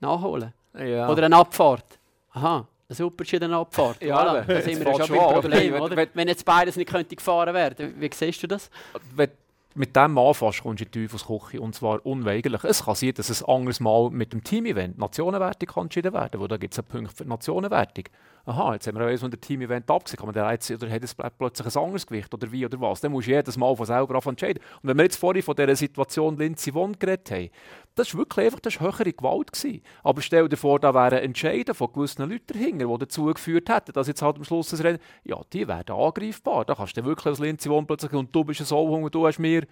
nachholen. 0.00 0.52
Ja. 0.76 1.08
Oder 1.08 1.26
eine 1.26 1.36
Abfahrt. 1.36 2.00
Aha, 2.32 2.66
ein 2.88 2.94
Super-G 2.96 3.36
oder 3.36 3.46
eine 3.46 3.58
Abfahrt. 3.58 4.02
Ja, 4.02 4.20
voilà. 4.20 4.42
da 4.42 4.60
sind 4.60 4.84
wir 4.84 4.98
ja 4.98 5.06
schon 5.06 5.16
beim 5.16 5.34
Problem. 5.34 5.74
Oder? 5.74 6.06
Wenn 6.14 6.26
jetzt 6.26 6.44
beides 6.44 6.74
nicht 6.74 6.90
könnte 6.90 7.14
gefahren 7.14 7.54
werden, 7.54 7.94
wie 7.96 8.10
siehst 8.12 8.42
du 8.42 8.48
das? 8.48 8.70
Wenn 9.14 9.30
mit 9.74 9.96
dem 9.96 10.16
anfasst, 10.18 10.62
kommst 10.62 10.80
du 10.80 10.84
in 10.84 10.90
die 10.90 11.06
Teufelsküche. 11.06 11.60
Und 11.60 11.74
zwar 11.74 12.04
unweigerlich. 12.06 12.64
Es 12.64 12.84
kann 12.84 12.94
sein, 12.94 13.14
dass 13.14 13.30
es 13.30 13.42
ein 13.42 13.54
anderes 13.54 13.80
Mal 13.80 14.10
mit 14.10 14.32
dem 14.32 14.42
Team-Event 14.42 14.98
Nationenwertung 14.98 15.84
entschieden 15.84 16.12
werden 16.12 16.40
kann, 16.40 16.48
da 16.48 16.56
gibt 16.56 16.74
es 16.74 16.78
einen 16.78 16.88
Punkt 16.88 17.12
für 17.12 17.24
die 17.24 17.30
Nationenwertung. 17.30 18.04
Aha, 18.46 18.74
jetzt 18.74 18.86
haben 18.86 18.98
wir 18.98 19.18
von 19.18 19.30
der 19.30 19.40
Team-Event 19.40 19.90
abgesehen. 19.90 20.22
Man 20.24 20.34
der 20.34 20.50
jetzt, 20.50 20.70
oder 20.70 20.90
hat 20.90 21.02
es 21.02 21.14
plötzlich 21.14 21.74
ein 21.74 21.82
anderes 21.82 22.06
Gewicht 22.06 22.34
oder 22.34 22.52
wie 22.52 22.66
oder 22.66 22.78
was? 22.80 23.00
Dann 23.00 23.12
musst 23.12 23.26
du 23.26 23.30
jedes 23.30 23.56
Mal 23.56 23.74
von 23.74 23.86
selber 23.86 24.20
entscheiden. 24.26 24.62
Und 24.82 24.88
wenn 24.88 24.98
wir 24.98 25.04
jetzt 25.04 25.16
vorhin 25.16 25.42
von 25.42 25.56
dieser 25.56 25.74
Situation 25.74 26.36
Lindsay 26.36 26.74
Vonn 26.74 26.98
geredet 26.98 27.30
haben, 27.30 27.48
das 27.94 28.12
war 28.12 28.20
wirklich 28.20 28.46
einfach 28.46 28.60
das 28.60 28.80
höhere 28.80 29.12
Gewalt. 29.12 29.52
Gewesen. 29.52 29.82
Aber 30.02 30.20
stell 30.20 30.48
dir 30.48 30.56
vor, 30.56 30.78
da 30.78 30.92
wären 30.92 31.20
Entscheiden 31.20 31.74
von 31.74 31.92
gewissen 31.92 32.28
Leuten 32.28 32.52
dahinter, 32.52 32.86
die 32.86 32.98
dazu 32.98 33.24
geführt 33.26 33.68
hätten, 33.70 33.92
dass 33.92 34.08
jetzt 34.08 34.20
halt 34.20 34.36
am 34.36 34.44
Schluss 34.44 34.68
das 34.68 34.84
Rennen, 34.84 34.98
ja, 35.22 35.40
die 35.52 35.66
werden 35.66 35.96
angreifbar. 35.96 36.64
Da 36.64 36.74
kannst 36.74 36.96
du 36.96 37.04
wirklich 37.04 37.26
als 37.26 37.38
Lindsay 37.38 37.70
Vonn 37.70 37.86
plötzlich 37.86 38.12
und 38.12 38.34
du 38.34 38.44
bist 38.44 38.60
ein 38.60 38.66
Sauhunger, 38.66 39.10
du 39.10 39.26
hast 39.26 39.38
mir 39.38 39.66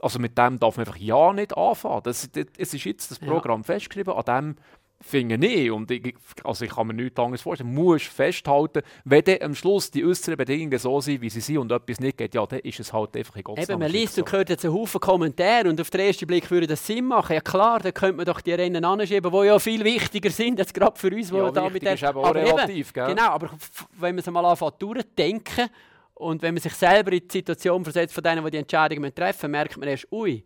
also 0.00 0.18
mit 0.18 0.36
dem 0.36 0.58
darf 0.58 0.76
man 0.76 0.86
einfach 0.86 1.00
ja 1.00 1.32
nicht 1.32 1.56
anfangen. 1.56 2.02
Das, 2.04 2.30
das, 2.30 2.46
es 2.58 2.74
ist 2.74 2.84
jetzt 2.84 3.10
das 3.10 3.18
Programm 3.18 3.60
ja. 3.60 3.64
festgeschrieben, 3.64 4.12
an 4.12 4.24
dem 4.24 4.56
finde 5.00 5.46
ich. 5.46 5.70
Und 5.70 5.90
ich, 5.90 6.14
also 6.42 6.64
ich 6.64 6.70
kann 6.70 6.86
mir 6.86 6.94
nichts 6.94 7.18
anderes 7.18 7.42
vorstellen. 7.42 7.74
Du 7.74 7.82
musst 7.82 8.06
festhalten, 8.06 8.82
wenn 9.04 9.22
dann 9.24 9.42
am 9.42 9.54
Schluss 9.54 9.90
die 9.90 10.04
äußeren 10.04 10.36
Bedingungen 10.36 10.78
so 10.78 11.00
sind, 11.00 11.20
wie 11.20 11.30
sie 11.30 11.40
sind 11.40 11.58
und 11.58 11.72
etwas 11.72 12.00
nicht 12.00 12.16
geht, 12.16 12.34
ja, 12.34 12.46
dann 12.46 12.60
ist 12.60 12.80
es 12.80 12.92
halt 12.92 13.16
einfach 13.16 13.36
in 13.36 13.44
Gottes 13.44 13.68
Eben, 13.68 13.78
man 13.78 13.90
liest 13.90 14.18
und 14.18 14.30
hört 14.32 14.48
jetzt 14.48 14.64
einen 14.64 14.74
Haufen 14.74 15.00
Kommentare 15.00 15.68
und 15.68 15.80
auf 15.80 15.90
den 15.90 16.00
ersten 16.00 16.26
Blick 16.26 16.50
würde 16.50 16.66
das 16.66 16.86
Sinn 16.86 17.04
machen. 17.06 17.34
Ja 17.34 17.40
klar, 17.40 17.80
dann 17.80 17.94
könnte 17.94 18.16
man 18.16 18.26
doch 18.26 18.40
die 18.40 18.52
Rennen 18.52 18.84
anschieben, 18.84 19.30
die 19.30 19.46
ja 19.46 19.58
viel 19.58 19.84
wichtiger 19.84 20.30
sind, 20.30 20.58
als 20.58 20.72
gerade 20.72 20.98
für 20.98 21.14
uns, 21.14 21.28
die 21.28 21.36
ja, 21.36 21.50
da 21.50 21.68
mit 21.68 21.82
der... 21.82 21.94
ist 21.94 22.02
eben 22.02 22.18
auch 22.18 22.34
relativ, 22.34 22.96
eben, 22.96 23.06
Genau, 23.08 23.30
aber 23.30 23.50
wenn 23.98 24.14
man 24.14 24.18
es 24.18 24.30
mal 24.30 24.44
anfängt 24.44 24.80
durchdenken 24.80 25.68
und 26.14 26.42
wenn 26.42 26.54
man 26.54 26.62
sich 26.62 26.74
selber 26.74 27.12
in 27.12 27.20
die 27.20 27.32
Situation 27.32 27.82
versetzt 27.84 28.14
von 28.14 28.22
denen, 28.22 28.44
die 28.44 28.50
die 28.52 28.58
Entscheidungen 28.58 29.14
treffen, 29.14 29.50
merkt 29.50 29.76
man 29.76 29.88
erst, 29.88 30.10
ui, 30.10 30.44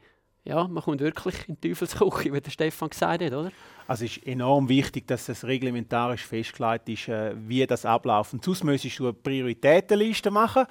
ja, 0.48 0.66
man 0.66 0.82
kommt 0.82 1.00
wirklich 1.00 1.46
in 1.46 1.58
die 1.60 1.68
Teufelsküche, 1.68 2.32
wie 2.32 2.40
der 2.40 2.50
Stefan 2.50 2.88
gesagt 2.88 3.22
hat, 3.22 3.32
oder? 3.32 3.52
Also 3.86 4.06
es 4.06 4.16
ist 4.16 4.26
enorm 4.26 4.68
wichtig, 4.68 5.06
dass 5.06 5.28
es 5.28 5.44
reglementarisch 5.44 6.24
festgelegt 6.24 6.88
ist, 6.88 7.08
äh, 7.08 7.34
wie 7.36 7.66
das 7.66 7.84
abläuft. 7.84 8.32
Und 8.32 8.44
sonst 8.44 8.64
müsstest 8.64 8.98
du 8.98 9.04
eine 9.04 9.12
Prioritätenliste 9.12 10.30
machen 10.30 10.66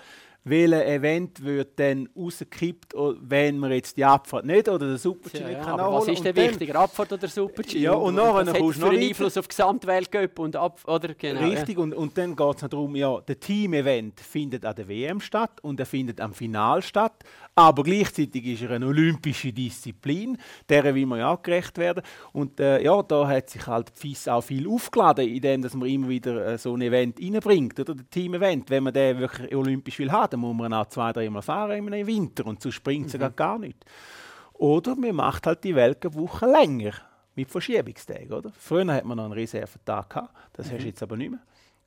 welches 0.50 0.82
Event 0.82 1.44
wird 1.44 1.80
dann 1.80 2.10
rausgekippt, 2.16 2.94
wenn 3.22 3.60
man 3.60 3.72
jetzt 3.72 3.98
die 3.98 4.06
Abfahrt 4.06 4.46
nicht 4.46 4.70
oder 4.70 4.88
den 4.88 4.98
Super-G 4.98 5.40
ja, 5.40 5.48
nicht 5.48 5.62
kann 5.62 5.80
aber 5.80 5.98
Was 5.98 6.08
ist 6.08 6.24
denn 6.24 6.36
wichtiger, 6.36 6.80
Abfahrt 6.80 7.12
oder 7.12 7.28
Super-G? 7.28 7.80
Ja, 7.80 7.94
und 7.94 8.16
nachher 8.16 8.48
was 8.48 8.58
kommst 8.58 8.78
du 8.78 8.86
noch 8.86 8.92
einen 8.92 9.04
Einfluss 9.04 9.38
auf 9.38 9.48
die 9.48 9.50
Gesamtweltcup 9.50 10.40
und 10.40 10.56
ab, 10.56 10.80
oder 10.88 11.14
genau, 11.14 11.42
Richtig, 11.42 11.78
ja. 11.78 11.84
und, 11.84 11.94
und 11.94 12.18
dann 12.18 12.36
geht 12.36 12.56
es 12.64 12.70
darum, 12.70 12.96
ja, 12.96 13.20
der 13.22 13.40
Team-Event 13.40 14.20
findet 14.20 14.66
an 14.66 14.76
der 14.76 14.88
WM 14.88 15.20
statt 15.20 15.60
und 15.62 15.80
er 15.80 15.86
findet 15.86 16.22
am 16.22 16.34
Final 16.34 16.82
statt, 16.82 17.24
aber 17.58 17.82
gleichzeitig 17.82 18.46
ist 18.46 18.62
er 18.62 18.70
eine 18.70 18.86
olympische 18.86 19.52
Disziplin, 19.52 20.38
der 20.70 20.94
will 20.94 21.08
man 21.08 21.18
ja 21.18 21.34
auch 21.34 21.42
gerecht 21.42 21.80
werden. 21.80 22.04
Und 22.32 22.60
äh, 22.60 22.84
ja, 22.84 23.02
da 23.02 23.28
hat 23.28 23.50
sich 23.50 23.66
halt 23.66 23.90
FIS 23.96 24.28
auch 24.28 24.42
viel 24.42 24.68
aufgeladen, 24.70 25.28
indem 25.28 25.64
dass 25.64 25.74
man 25.74 25.90
immer 25.90 26.08
wieder 26.08 26.46
äh, 26.46 26.58
so 26.60 26.76
ein 26.76 26.82
Event 26.82 27.20
reinbringt, 27.20 27.80
oder 27.80 27.96
das 27.96 28.06
Team-Event, 28.12 28.70
wenn 28.70 28.84
man 28.84 28.94
den 28.94 29.18
wirklich 29.18 29.56
olympisch 29.56 29.98
will 29.98 30.12
haben 30.12 30.30
dann 30.30 30.40
muss 30.40 30.56
man 30.56 30.72
auch 30.72 30.86
zwei, 30.86 31.12
dreimal 31.12 31.42
fahren 31.42 31.92
im 31.92 32.06
Winter 32.08 32.46
und 32.46 32.62
so 32.62 32.70
springt 32.70 33.08
es 33.08 33.20
mhm. 33.20 33.36
gar 33.36 33.58
nicht. 33.58 33.84
Oder 34.54 34.96
man 34.96 35.16
macht 35.16 35.48
halt 35.48 35.64
die 35.64 35.74
Weltcup-Woche 35.74 36.46
länger 36.46 36.94
mit 37.34 37.50
Verschiebungstagen. 37.50 38.34
Oder? 38.34 38.52
Früher 38.56 38.94
hat 38.94 39.06
man 39.06 39.18
noch 39.18 39.26
einen 39.26 39.34
Reservetag 39.34 40.12
gehabt, 40.12 40.36
das 40.54 40.68
mhm. 40.68 40.74
hast 40.74 40.82
du 40.84 40.88
jetzt 40.88 41.02
aber 41.02 41.18
nicht 41.18 41.32
mehr. 41.32 41.42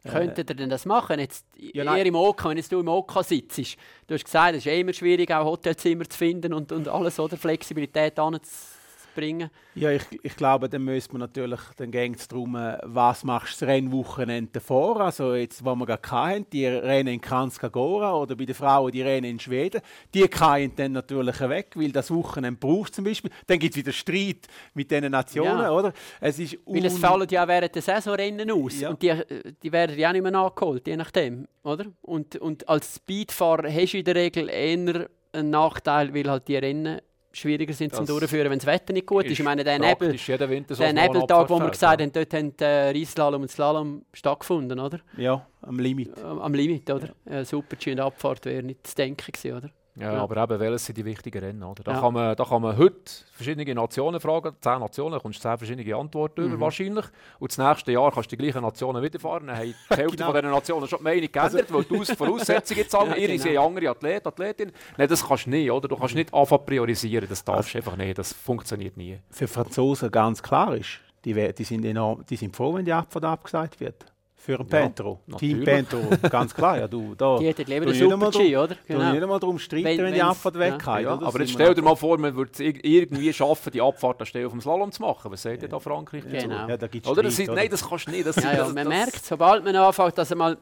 Könntet 0.09 0.51
ihr 0.51 0.57
denn 0.57 0.71
das 0.71 0.87
machen? 0.87 1.19
Jetzt, 1.19 1.45
ja, 1.57 1.97
ihr 1.97 2.07
im 2.07 2.15
OK, 2.15 2.47
wenn 2.47 2.57
jetzt 2.57 2.73
du 2.73 2.81
im 2.81 2.89
OK 2.89 3.23
sitzt, 3.23 3.77
du 4.07 4.15
hast 4.15 4.25
gesagt, 4.25 4.57
es 4.57 4.65
ist 4.65 4.73
immer 4.73 4.95
schwierig, 4.95 5.31
auch 5.31 5.45
Hotelzimmer 5.45 6.09
zu 6.09 6.17
finden 6.17 6.55
und, 6.55 6.73
und 6.73 6.89
alles, 6.89 7.21
oder? 7.21 7.37
Flexibilität 7.37 8.19
anzuziehen 8.19 8.80
bringen? 9.15 9.51
Ja, 9.75 9.91
ich, 9.91 10.03
ich 10.23 10.37
glaube, 10.37 10.69
dann 10.69 10.85
müsste 10.85 11.13
man 11.13 11.21
natürlich, 11.21 11.61
dann 11.77 11.91
ging 11.91 12.15
es 12.15 12.29
darum, 12.29 12.57
äh, 12.57 12.79
was 12.83 13.25
machst 13.25 13.61
du 13.61 13.67
das 13.67 13.75
Rennwochenende 13.75 14.51
davor? 14.53 15.01
Also 15.01 15.35
jetzt, 15.35 15.65
wo 15.65 15.75
wir 15.75 15.87
gerade 15.87 16.11
hatten, 16.11 16.47
die 16.53 16.67
Rennen 16.67 17.15
in 17.15 17.21
Kranskagora 17.21 18.15
oder 18.15 18.37
bei 18.37 18.45
den 18.45 18.55
Frauen 18.55 18.93
die 18.93 19.03
Rennen 19.03 19.31
in 19.31 19.41
Schweden, 19.41 19.81
die 20.13 20.29
fallen 20.29 20.73
dann 20.77 20.93
natürlich 20.93 21.41
weg, 21.41 21.73
weil 21.75 21.93
das 21.93 22.11
Wochenende 22.11 22.59
braucht 22.59 22.95
zum 22.95 23.05
Beispiel. 23.05 23.31
Dann 23.47 23.59
gibt 23.59 23.75
es 23.75 23.79
wieder 23.79 23.93
Streit 23.93 24.49
mit 24.75 24.91
diesen 24.91 25.11
Nationen, 25.11 25.63
ja. 25.63 25.71
oder? 25.71 25.93
Es 26.21 26.39
ist 26.39 26.59
weil 26.67 26.85
es 26.85 26.99
fallen 26.99 27.29
ja 27.31 27.47
während 27.47 27.75
der 27.75 27.83
Saisonrennen 27.83 28.51
aus 28.51 28.81
ja. 28.81 28.91
und 28.91 29.03
die, 29.03 29.15
die 29.63 29.73
werden 29.73 29.99
ja 29.99 30.09
auch 30.09 30.13
nicht 30.13 30.23
mehr 30.23 30.33
nachgeholt, 30.33 30.87
je 30.87 30.97
nachdem, 30.97 31.47
oder? 31.63 31.87
Und, 32.03 32.37
und 32.37 32.69
als 32.69 32.97
Speedfahrer 32.97 33.73
hast 33.73 33.93
du 33.93 33.99
in 33.99 34.05
der 34.05 34.15
Regel 34.15 34.49
eher 34.49 35.09
einen 35.33 35.51
Nachteil, 35.51 36.13
weil 36.15 36.29
halt 36.29 36.49
die 36.49 36.57
Rennen 36.57 37.01
schwieriger 37.33 37.73
sind 37.73 37.95
zum 37.95 38.07
Durchführen, 38.07 38.51
wenn 38.51 38.59
das 38.59 38.67
Wetter 38.67 38.93
nicht 38.93 39.07
gut 39.07 39.25
ist. 39.25 39.33
Ich 39.33 39.45
meine, 39.45 39.65
der, 39.65 39.79
Nebel, 39.79 40.17
der 40.17 40.93
Nebeltag, 40.93 41.49
wo 41.49 41.59
wir 41.59 41.71
gesagt 41.71 42.01
haben, 42.01 42.13
dort 42.13 42.35
haben 42.35 42.53
äh, 42.61 42.91
Rieslalom 42.91 43.43
und 43.43 43.51
Slalom 43.51 44.05
stattgefunden, 44.13 44.79
oder? 44.79 45.01
Ja, 45.17 45.47
am 45.63 45.79
Limit. 45.79 46.19
Am, 46.23 46.41
am 46.41 46.55
Limit, 46.55 46.91
oder? 46.91 47.11
Ja. 47.31 47.45
Super 47.45 47.77
G 47.77 47.93
und 47.93 48.01
Abfahrt 48.01 48.45
wäre 48.45 48.63
nicht 48.63 48.87
zu 48.87 48.95
denken 48.95 49.33
gewesen, 49.33 49.57
oder? 49.57 49.71
Ja, 49.97 50.13
ja, 50.13 50.23
aber 50.23 50.37
eben, 50.43 50.61
welches 50.61 50.87
sind 50.87 50.99
die 50.99 51.05
wichtigen 51.05 51.39
Rennen? 51.39 51.63
Oder? 51.63 51.83
Da, 51.83 51.93
ja. 51.93 52.01
kann 52.01 52.15
man, 52.15 52.37
da 52.37 52.45
kann 52.45 52.63
man 52.63 52.77
heute 52.77 53.11
verschiedene 53.33 53.75
Nationen 53.75 54.21
fragen, 54.21 54.55
zehn 54.61 54.79
Nationen, 54.79 55.13
da 55.13 55.19
kommst 55.19 55.39
du 55.39 55.49
zehn 55.49 55.59
verschiedene 55.59 55.97
Antworten 55.97 56.47
mhm. 56.47 56.53
über 56.53 56.61
wahrscheinlich. 56.61 57.05
Und 57.39 57.51
das 57.51 57.59
nächste 57.59 57.93
Jahr 57.93 58.13
kannst 58.13 58.31
du 58.31 58.37
die 58.37 58.43
gleichen 58.43 58.63
Nationen 58.63 59.03
wiederfahren. 59.03 59.49
Dann 59.49 59.57
haben 59.57 59.67
die 59.67 59.75
Hälfte 59.97 60.17
genau. 60.17 60.27
von 60.27 60.41
diesen 60.41 60.51
Nationen 60.51 60.89
schon 60.89 60.99
die 60.99 61.05
Meinung 61.05 61.33
geändert, 61.33 61.73
also, 61.73 61.91
weil 61.91 62.05
die 62.05 62.17
Voraussetzungen 62.17 62.81
jetzt 62.81 62.91
sagen, 62.93 63.11
ja, 63.11 63.27
genau. 63.27 63.43
sind 63.43 63.59
andere 63.59 63.91
Athleten, 63.91 64.29
Athletin. 64.29 64.73
Nein, 64.97 65.09
das 65.09 65.27
kannst 65.27 65.47
du 65.47 65.51
nicht, 65.51 65.71
oder? 65.71 65.89
Du 65.89 65.97
kannst 65.97 66.15
nicht 66.15 66.33
anfangen 66.33 66.67
priorisieren, 66.67 67.29
das 67.29 67.45
darfst 67.45 67.75
du 67.75 67.79
also, 67.79 67.91
einfach 67.91 68.05
nicht, 68.05 68.17
das 68.17 68.33
funktioniert 68.33 68.97
nie. 68.97 69.19
Für 69.31 69.49
Franzosen 69.49 70.11
ganz 70.11 70.43
klar 70.43 70.77
ist, 70.77 71.01
die, 71.25 71.35
die, 71.53 71.65
sind, 71.65 71.85
enorm, 71.85 72.25
die 72.29 72.37
sind 72.37 72.55
froh, 72.55 72.75
wenn 72.75 72.85
die 72.85 72.93
Abfahrt 72.93 73.25
abgesagt 73.25 73.81
wird. 73.81 74.07
Für 74.43 74.59
ein 74.59 74.67
Pentro. 74.67 75.21
Ja, 75.27 75.37
Team 75.37 75.65
Pentro, 75.65 76.01
ganz 76.31 76.55
klar. 76.55 76.79
Ja, 76.79 76.89
du, 76.89 77.15
da, 77.19 77.37
die 77.39 77.47
hätten 77.47 77.67
lieber 77.67 77.85
den 77.85 77.95
Super-G, 77.95 78.57
oder? 78.57 78.75
Genau. 78.89 79.13
nicht 79.13 79.23
einmal 79.23 79.39
darum 79.39 79.59
streiten, 79.59 79.85
wenn, 79.85 79.99
wenn 79.99 80.15
die 80.15 80.23
Abfahrt 80.23 80.55
ja. 80.55 80.61
weggeht. 80.61 81.05
Ja, 81.05 81.21
aber 81.21 81.41
jetzt 81.41 81.53
stell 81.53 81.75
dir 81.75 81.83
mal 81.83 81.95
vor, 81.95 82.17
man 82.17 82.35
würde 82.35 82.51
es 82.55 82.61
irgendwie 82.61 83.31
schaffen, 83.35 83.71
die 83.71 83.83
Abfahrt 83.83 84.19
anstelle 84.19 84.47
auf 84.47 84.53
dem 84.53 84.63
Slalom 84.63 84.93
zu 84.93 85.03
machen. 85.03 85.31
Was 85.31 85.43
sagt 85.43 85.63
ihr 85.63 85.69
da 85.69 85.79
Frankreich 85.79 86.25
dazu? 86.25 86.49
Genau. 86.49 86.69
Ja, 86.69 86.77
da 86.79 86.87
gibt's 86.87 87.07
oder? 87.07 87.31
Streit, 87.31 87.39
das, 87.39 87.49
oder? 87.49 87.61
Nein, 87.61 87.71
das 87.71 87.87
kannst 87.87 88.07
du 88.07 88.11
nicht. 88.13 88.27
Das, 88.27 88.37
ja, 88.37 88.53
ja, 88.53 88.57
das, 88.57 88.69
man 88.73 88.77
das, 88.77 88.89
merkt, 88.89 89.25
sobald 89.27 89.63
man 89.63 89.77
anfängt, 89.77 90.17
dass 90.17 90.31
er 90.31 90.37
mal 90.39 90.57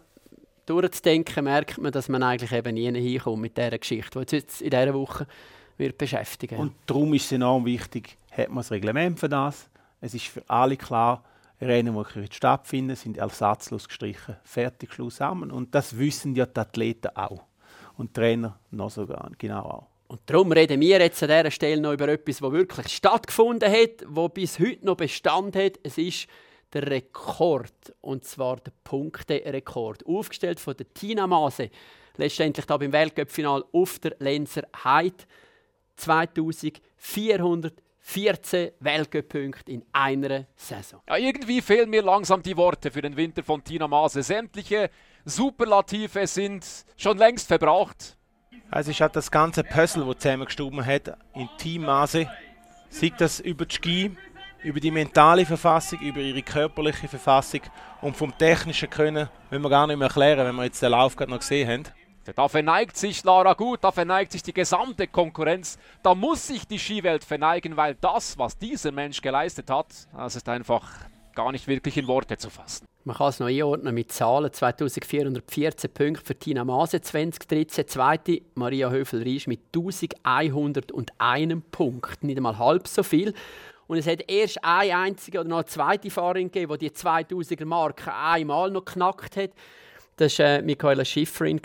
durchzudenken, 0.67 1.45
merkt 1.45 1.79
man, 1.79 1.93
dass 1.93 2.09
man 2.09 2.25
eigentlich 2.25 2.51
eben 2.51 2.75
nie 2.75 2.93
hinkommt 3.01 3.41
mit 3.41 3.57
dieser 3.57 3.79
Geschichte, 3.79 4.25
die 4.25 4.37
jetzt 4.37 4.61
in 4.61 4.71
dieser 4.71 4.93
Woche 4.93 5.29
wird 5.77 5.97
beschäftigen 5.97 6.57
Und 6.57 6.73
darum 6.85 7.15
ist 7.15 7.27
es 7.27 7.33
enorm 7.33 7.65
wichtig, 7.65 8.17
hat 8.33 8.49
man 8.49 8.59
das 8.59 8.73
Reglement 8.73 9.21
für 9.21 9.29
das. 9.29 9.71
Es 10.01 10.15
ist 10.15 10.27
für 10.27 10.43
alle 10.49 10.77
klar, 10.77 11.23
Rennen, 11.61 12.05
die 12.15 12.27
stattfinden, 12.31 12.97
sind 12.97 13.17
ersatzlos 13.17 13.89
gestrichen. 13.89 14.37
Fertig, 14.45 14.93
Schluss, 14.93 15.17
zusammen. 15.17 15.51
Und 15.51 15.75
das 15.75 15.99
wissen 15.99 16.35
ja 16.35 16.47
die 16.47 16.61
Athleten 16.61 17.09
auch. 17.17 17.45
Und 17.97 18.11
die 18.11 18.21
Trainer 18.21 18.59
noch 18.71 18.91
sogar, 18.91 19.31
genau 19.39 19.63
auch. 19.63 19.87
Und 20.07 20.21
darum 20.27 20.53
reden 20.53 20.81
wir 20.81 21.01
jetzt 21.01 21.23
an 21.23 21.29
dieser 21.29 21.51
Stelle 21.51 21.83
noch 21.83 21.93
über 21.93 22.09
etwas, 22.09 22.41
was 22.41 22.53
wirklich 22.53 22.89
stattgefunden 22.89 23.71
hat, 23.71 24.05
wo 24.07 24.29
bis 24.29 24.59
heute 24.59 24.87
noch 24.87 24.97
Bestand 24.97 25.55
hat. 25.55 25.79
Es 25.83 25.99
ist 25.99 26.29
der 26.73 26.87
Rekord, 26.91 27.73
und 28.01 28.25
zwar 28.25 28.57
der 28.57 28.73
Punkterekord, 28.85 30.07
aufgestellt 30.07 30.61
von 30.61 30.77
der 30.77 30.93
Tina 30.95 31.27
Mase, 31.27 31.71
letztendlich 32.17 32.67
hier 32.67 32.79
beim 32.79 32.93
Weltcup-Final 32.93 33.65
auf 33.73 33.99
der 33.99 34.17
Lenzer 34.19 34.63
Heid 34.85 35.27
2400. 35.97 37.75
14 38.09 38.71
Weltcup-Punkte 38.81 39.71
in 39.71 39.85
einer 39.93 40.47
Saison. 40.57 41.03
Ja, 41.07 41.19
irgendwie 41.19 41.61
fehlen 41.61 41.91
mir 41.91 42.03
langsam 42.03 42.43
die 42.43 42.57
Worte 42.57 42.91
für 42.91 43.03
den 43.03 43.15
Winter 43.15 43.43
von 43.43 43.63
Tina 43.63 43.87
Maase. 43.87 44.23
Sämtliche 44.23 44.89
Superlative 45.27 46.27
sind 46.27 46.65
schon 46.97 47.19
längst 47.19 47.49
verbraucht. 47.49 48.17
Also 48.71 48.91
es 48.91 48.97
ist 48.97 49.03
habe 49.03 49.13
das 49.13 49.31
ganze 49.31 49.63
Puzzle, 49.63 50.07
das 50.07 50.23
zusammengestummen 50.23 50.87
hat, 50.87 51.19
in 51.35 51.49
Team 51.59 51.83
Teammaße. 51.83 52.27
Sieht 52.89 53.21
das 53.21 53.41
über 53.41 53.67
die 53.67 53.75
Ski, 53.75 54.17
über 54.63 54.81
die 54.81 54.91
mentale 54.91 55.45
Verfassung, 55.45 56.01
über 56.01 56.21
ihre 56.21 56.41
körperliche 56.41 57.09
Verfassung 57.09 57.61
und 58.01 58.17
vom 58.17 58.37
technischen 58.39 58.89
Können, 58.89 59.29
wenn 59.51 59.61
wir 59.61 59.69
gar 59.69 59.87
nicht 59.87 59.99
mehr 59.99 60.09
erklären, 60.09 60.47
wenn 60.47 60.57
wir 60.57 60.65
jetzt 60.65 60.81
den 60.81 60.93
Lauf 60.93 61.15
gerade 61.15 61.31
noch 61.31 61.41
gesehen 61.41 61.69
haben. 61.69 61.85
Da 62.35 62.49
verneigt 62.49 62.97
sich 62.97 63.25
Lara 63.25 63.55
gut, 63.55 63.83
da 63.83 63.91
verneigt 63.91 64.33
sich 64.33 64.43
die 64.43 64.53
gesamte 64.53 65.07
Konkurrenz. 65.07 65.79
Da 66.03 66.15
muss 66.15 66.47
sich 66.47 66.67
die 66.67 66.79
Skiwelt 66.79 67.25
verneigen, 67.25 67.77
weil 67.77 67.95
das, 67.95 68.37
was 68.39 68.59
dieser 68.59 68.93
Mensch 68.93 69.23
geleistet 69.23 69.71
hat, 69.71 69.87
das 70.15 70.37
ist 70.37 70.49
einfach 70.49 70.87
gar 71.35 71.53
nicht 71.53 71.69
wirklich 71.69 71.97
in 71.97 72.07
Worte 72.07 72.37
zu 72.37 72.51
fassen. 72.51 72.85
Man 73.05 73.17
kann 73.17 73.29
es 73.29 73.41
noch 73.41 73.47
einordnen 73.47 73.95
mit 73.95 74.13
Zahlen. 74.13 74.53
2414 74.53 75.91
Punkte 75.91 76.25
für 76.25 76.35
Tina 76.35 76.65
Maase, 76.65 77.01
2013 77.01 77.87
zweite, 77.87 78.43
Maria 78.55 78.91
Höfel-Riesch 78.91 79.47
mit 79.47 79.61
1101 79.73 81.63
Punkten, 81.71 82.27
nicht 82.27 82.37
einmal 82.37 82.59
halb 82.59 82.89
so 82.89 83.03
viel. 83.03 83.33
Und 83.87 83.97
es 83.97 84.07
hat 84.07 84.31
erst 84.31 84.63
eine 84.63 84.97
einzige 84.97 85.41
oder 85.41 85.49
noch 85.49 85.59
eine 85.59 85.67
zweite 85.67 86.11
Fahrerin 86.11 86.51
gegeben, 86.51 86.77
die 86.79 86.91
die 86.91 86.95
2000er 86.95 87.65
Marke 87.65 88.13
einmal 88.13 88.71
noch 88.71 88.85
knackt 88.85 89.37
hat. 89.37 89.53
Das 90.17 90.39
war 90.41 90.47
äh, 90.47 90.63
Michaela 90.63 91.05
Schifrin 91.05 91.63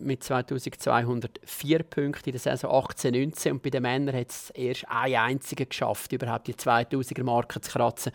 mit 0.00 0.22
2204 0.22 1.82
Punkten 1.84 2.28
in 2.28 2.32
der 2.32 2.40
Saison 2.40 2.70
18-19. 2.70 3.50
Und 3.52 3.62
bei 3.62 3.70
den 3.70 3.82
Männern 3.82 4.14
hat 4.14 4.30
es 4.30 4.50
erst 4.50 4.88
eine 4.88 5.20
einzige 5.20 5.66
geschafft, 5.66 6.12
überhaupt 6.12 6.46
die 6.46 6.54
2000er 6.54 7.24
Marke 7.24 7.60
zu 7.60 7.70
kratzen. 7.70 8.12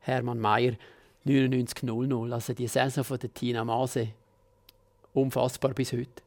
Hermann 0.00 0.40
Mayer 0.40 0.74
99-00. 1.26 2.32
Also 2.32 2.54
die 2.54 2.68
Saison 2.68 3.04
von 3.04 3.18
der 3.18 3.32
Tina 3.32 3.64
Maase 3.64 4.08
unfassbar 5.12 5.72
bis 5.72 5.92
heute. 5.92 6.25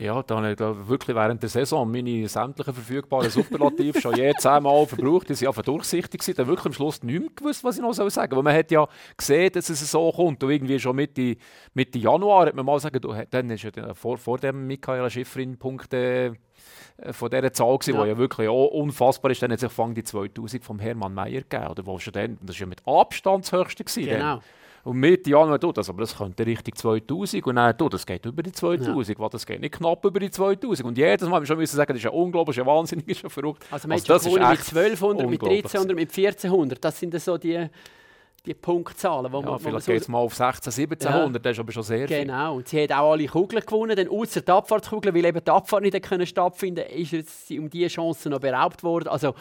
Ja, 0.00 0.22
da 0.22 0.36
habe 0.36 0.52
ich 0.52 0.88
wirklich 0.88 1.16
während 1.16 1.42
der 1.42 1.48
Saison 1.48 1.90
meine 1.90 2.28
sämtlichen 2.28 2.72
verfügbaren 2.72 3.30
Superlative 3.30 4.00
schon 4.00 4.14
je 4.14 4.32
zehnmal 4.38 4.86
verbraucht. 4.86 5.28
Die 5.28 5.34
waren 5.40 5.48
einfach 5.48 5.62
durchsichtig. 5.62 6.20
Ich 6.26 6.38
habe 6.38 6.46
wirklich 6.46 6.66
am 6.66 6.72
Schluss 6.72 7.02
nicht 7.02 7.18
mehr 7.18 7.30
gewusst, 7.34 7.64
was 7.64 7.76
ich 7.76 7.82
noch 7.82 7.92
sagen 7.92 8.08
soll. 8.10 8.30
Weil 8.30 8.42
man 8.44 8.54
hat 8.54 8.70
ja 8.70 8.86
gesehen, 9.16 9.50
dass 9.52 9.68
es 9.68 9.90
so 9.90 10.12
kommt. 10.12 10.44
Und 10.44 10.50
irgendwie 10.50 10.78
schon 10.78 10.94
Mitte, 10.94 11.36
Mitte 11.74 11.98
Januar 11.98 12.46
hat 12.46 12.54
man 12.54 12.64
mal 12.64 12.76
gesagt, 12.76 13.04
du, 13.04 13.12
dann 13.28 13.50
ist 13.50 13.64
ja 13.64 13.94
vor, 13.94 14.18
vor 14.18 14.38
dem 14.38 14.68
Michaela 14.68 15.10
Schifrin-Punkt 15.10 15.92
äh, 15.92 16.32
von 17.10 17.30
dieser 17.30 17.52
Zahl, 17.52 17.78
die 17.84 17.90
ja. 17.90 18.06
ja 18.06 18.16
wirklich 18.16 18.48
auch 18.48 18.68
unfassbar 18.68 19.32
ist. 19.32 19.42
Dann 19.42 19.50
hat 19.50 19.58
sich 19.58 19.72
die 19.72 20.04
2000 20.04 20.64
vom 20.64 20.78
Hermann 20.78 21.12
Mayer 21.12 21.40
gegeben. 21.40 21.66
Oder 21.66 21.84
wo 21.84 21.98
schon 21.98 22.12
dann, 22.12 22.38
das 22.42 22.54
war 22.54 22.60
ja 22.60 22.66
mit 22.66 22.86
Abstand 22.86 23.46
das 23.46 23.52
höchste. 23.52 23.82
Gewesen, 23.82 24.10
genau. 24.10 24.36
Dann. 24.36 24.42
Und 24.84 24.98
Mitte 24.98 25.30
Januar, 25.30 25.58
du, 25.58 25.72
das, 25.72 25.88
aber 25.88 26.00
das 26.00 26.16
könnte 26.16 26.46
Richtung 26.46 26.74
2000. 26.74 27.46
Und 27.46 27.56
dann, 27.56 27.76
du, 27.76 27.88
das 27.88 28.06
geht 28.06 28.24
über 28.24 28.42
die 28.42 28.52
2000. 28.52 29.18
Ja. 29.18 29.28
Das 29.28 29.46
geht 29.46 29.60
nicht 29.60 29.74
knapp 29.74 30.04
über 30.04 30.20
die 30.20 30.30
2000. 30.30 30.86
Und 30.88 30.98
jedes 30.98 31.28
Mal 31.28 31.40
müssen 31.40 31.58
wir 31.58 31.66
schon 31.66 31.76
sagen, 31.76 31.92
das 31.92 31.98
ist 31.98 32.04
ja 32.04 32.10
unglaublich, 32.10 32.56
ja 32.56 32.64
wahnsinnig, 32.64 33.06
das 33.06 33.16
ist 33.16 33.22
ja 33.22 33.28
verrückt. 33.28 33.64
Also, 33.70 33.88
also, 33.88 34.06
das 34.06 34.26
ist 34.26 34.32
mit 34.32 34.42
1200, 34.42 35.28
mit 35.28 35.42
1300, 35.42 35.96
mit 35.96 36.16
1400. 36.16 36.84
Das 36.84 36.98
sind 36.98 37.20
so 37.20 37.36
die, 37.36 37.66
die 38.46 38.54
Punktzahlen. 38.54 39.32
Wo 39.32 39.40
ja, 39.40 39.50
man, 39.50 39.58
vielleicht 39.58 39.86
geht 39.86 40.02
es 40.02 40.08
mal 40.08 40.18
auf 40.18 40.40
1600, 40.40 41.06
1700, 41.06 41.34
ja. 41.34 41.38
das 41.42 41.52
ist 41.52 41.60
aber 41.60 41.72
schon 41.72 41.82
sehr 41.82 42.08
viel. 42.08 42.20
Genau, 42.20 42.56
und 42.56 42.68
sie 42.68 42.82
hat 42.82 42.92
auch 42.92 43.12
alle 43.12 43.26
Kugeln 43.26 43.62
gewonnen, 43.64 43.96
denn 43.96 44.08
außer 44.08 44.40
die 44.40 44.52
Abfahrtskugeln, 44.52 45.14
weil 45.14 45.24
eben 45.24 45.44
die 45.44 45.50
Abfahrt 45.50 45.82
nicht 45.82 46.02
können 46.02 46.26
stattfinden 46.26 46.84
ist 46.86 47.46
sie 47.46 47.58
um 47.58 47.68
diese 47.68 47.88
Chance 47.88 48.30
noch 48.30 48.40
beraubt 48.40 48.82
worden. 48.82 49.08
Also, 49.08 49.34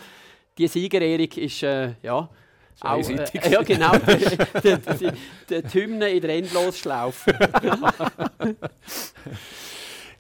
die 0.58 0.68
Siegerehrung 0.68 1.32
ist, 1.36 1.64
äh, 1.64 1.94
ja... 2.02 2.30
Auch, 2.82 3.10
äh, 3.10 3.52
ja, 3.52 3.64
genau. 3.64 3.92
die 5.50 5.64
Hymne 5.74 6.10
in 6.10 6.22
der 6.22 6.36
Endlosschlaufe. 6.38 7.32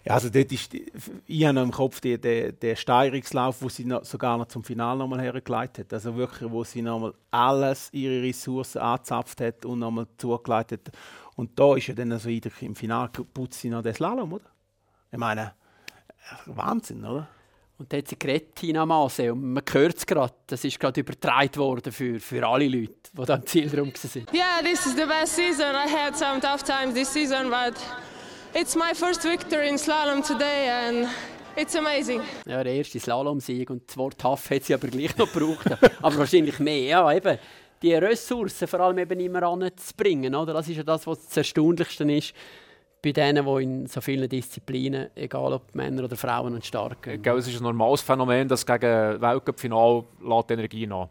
ja, 0.03 0.13
also 0.13 0.29
dort 0.29 0.51
ist, 0.51 0.73
ich 0.73 1.45
habe 1.45 1.53
noch 1.53 1.63
im 1.63 1.71
Kopf 1.71 2.01
den, 2.01 2.19
den, 2.19 2.59
den 2.59 2.75
Steigerungslauf, 2.75 3.61
wo 3.61 3.69
sie 3.69 3.85
noch, 3.85 4.03
sogar 4.03 4.39
noch 4.39 4.47
zum 4.47 4.63
Finale 4.63 4.97
nochmal 4.97 5.21
hergeleitet 5.21 5.85
hat. 5.85 5.93
Also 5.93 6.15
wirklich, 6.15 6.49
wo 6.51 6.63
sie 6.63 6.81
nochmal 6.81 7.13
alles, 7.29 7.89
ihre 7.91 8.23
Ressourcen 8.23 8.79
angezapft 8.79 9.39
hat 9.41 9.63
und 9.63 9.77
nochmal 9.79 10.07
zugeleitet 10.17 10.87
hat. 10.87 10.97
Und 11.35 11.59
da 11.59 11.75
ist 11.75 11.87
ja 11.87 11.93
dann 11.93 12.11
also 12.11 12.29
im 12.29 12.75
Finale 12.75 13.09
putzt 13.09 13.61
sie 13.61 13.69
noch 13.69 13.83
den 13.83 13.93
Slalom, 13.93 14.33
oder? 14.33 14.45
Ich 15.11 15.19
meine, 15.19 15.53
Wahnsinn, 16.47 17.05
oder? 17.05 17.27
Und 17.79 17.93
da 17.93 17.97
hat 17.97 18.07
sie 18.07 18.17
geredet, 18.17 18.55
Tina 18.55 18.83
und 18.83 19.53
man 19.53 19.63
hört 19.71 19.97
es 19.97 20.05
gerade, 20.05 20.33
das 20.47 20.63
ist 20.63 20.79
gerade 20.79 20.99
übertragen 20.99 21.55
worden 21.57 21.91
für, 21.91 22.19
für 22.19 22.47
alle 22.47 22.67
Leute, 22.67 22.93
die 23.13 23.25
da 23.25 23.35
am 23.35 23.45
Ziel 23.45 23.69
drum 23.69 23.93
waren. 23.93 24.25
Yeah, 24.33 24.61
this 24.63 24.85
is 24.87 24.95
the 24.95 25.05
best 25.05 25.35
season. 25.35 25.75
I 25.75 25.87
had 25.87 26.17
some 26.17 26.41
tough 26.41 26.63
times 26.63 26.95
this 26.95 27.13
season, 27.13 27.51
but 27.51 27.75
it's 28.55 28.75
my 28.75 28.95
first 28.95 29.23
victory 29.23 29.69
in 29.69 29.77
slalom 29.77 30.23
today 30.23 30.69
and 30.69 31.07
It's 31.59 31.75
amazing. 31.75 32.21
Ja, 32.45 32.63
der 32.63 32.73
erste 32.73 32.99
Slalom-Sieg 32.99 33.71
und 33.71 33.87
das 33.87 33.97
Wort 33.97 34.19
tough 34.19 34.51
hat 34.51 34.63
sie 34.63 34.75
aber 34.75 34.89
gleich 34.89 35.17
noch 35.17 35.31
gebraucht. 35.31 35.65
aber 36.03 36.17
wahrscheinlich 36.17 36.59
mehr, 36.59 36.89
ja, 36.89 37.11
eben. 37.11 37.39
Die 37.81 37.95
Ressourcen 37.95 38.67
vor 38.67 38.79
allem 38.81 38.99
eben 38.99 39.19
immer 39.19 39.41
anzubringen, 39.41 40.35
oder? 40.35 40.53
Das 40.53 40.69
ist 40.69 40.77
ja 40.77 40.83
das, 40.83 41.07
was 41.07 41.25
das 41.25 41.37
Erstaunlichste 41.37 42.03
ist 42.11 42.35
bei 43.01 43.11
denen, 43.11 43.45
die 43.45 43.63
in 43.63 43.87
so 43.87 44.01
vielen 44.01 44.27
Disziplinen, 44.27 45.09
egal 45.15 45.53
ob 45.53 45.73
Männer 45.75 46.03
oder 46.03 46.15
Frauen, 46.15 46.53
einen 46.53 46.61
starken. 46.61 47.21
Gell, 47.21 47.37
es 47.37 47.47
ist 47.47 47.57
ein 47.57 47.63
normales 47.63 48.01
Phänomen, 48.01 48.47
dass 48.47 48.65
gegen 48.65 49.21
Weltcup-Final 49.21 50.03
Energie 50.49 50.87
nach. 50.87 51.09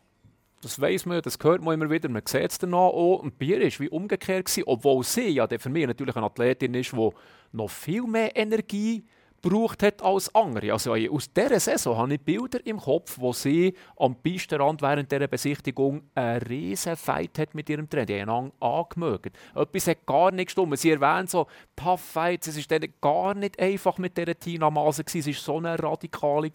Das 0.62 0.80
weiß 0.80 1.06
man, 1.06 1.22
das 1.22 1.38
hört 1.42 1.62
man 1.62 1.74
immer 1.74 1.90
wieder, 1.90 2.08
man 2.08 2.22
sieht 2.26 2.50
es 2.50 2.58
danach 2.58 2.78
auch. 2.78 3.20
Und 3.22 3.38
Bier 3.38 3.60
ist 3.60 3.78
wie 3.78 3.88
umgekehrt 3.88 4.46
gewesen, 4.46 4.64
obwohl 4.66 5.04
sie 5.04 5.28
ja 5.28 5.46
für 5.46 5.68
mich 5.68 5.86
natürlich 5.86 6.16
eine 6.16 6.26
Athletin 6.26 6.74
ist, 6.74 6.92
die 6.92 7.10
noch 7.52 7.70
viel 7.70 8.02
mehr 8.02 8.34
Energie 8.34 9.04
gebraucht 9.48 9.82
hat 9.82 10.02
als 10.02 10.34
andere. 10.34 10.72
Also 10.72 10.94
aus 10.94 11.32
dieser 11.32 11.60
Saison 11.60 11.96
habe 11.96 12.14
ich 12.14 12.20
Bilder 12.20 12.58
im 12.64 12.78
Kopf, 12.78 13.18
wo 13.18 13.32
sie 13.32 13.74
am 13.96 14.16
Pistenrand 14.16 14.82
während 14.82 15.10
dieser 15.10 15.26
Besichtigung 15.28 16.02
einen 16.14 16.42
riesen 16.42 16.96
Fight 16.96 17.38
hat 17.38 17.54
mit 17.54 17.68
ihrem 17.70 17.88
Trainer. 17.88 18.06
Die 18.06 18.22
haben 18.22 18.52
angemögt. 18.60 19.36
Etwas 19.54 19.86
hat 19.88 20.06
gar 20.06 20.30
nicht 20.30 20.46
gestimmt. 20.46 20.78
Sie 20.78 20.90
erwähnt 20.90 21.30
so 21.30 21.46
Tough 21.74 22.00
Fights. 22.00 22.48
Es 22.48 22.70
war 22.70 22.78
gar 23.00 23.34
nicht 23.34 23.58
einfach 23.58 23.98
mit 23.98 24.16
dieser 24.16 24.38
Tina 24.38 24.70
Maase. 24.70 25.04
Es 25.06 25.26
war 25.26 25.32
so 25.32 25.56
eine 25.58 25.78
Radikale. 25.82 26.50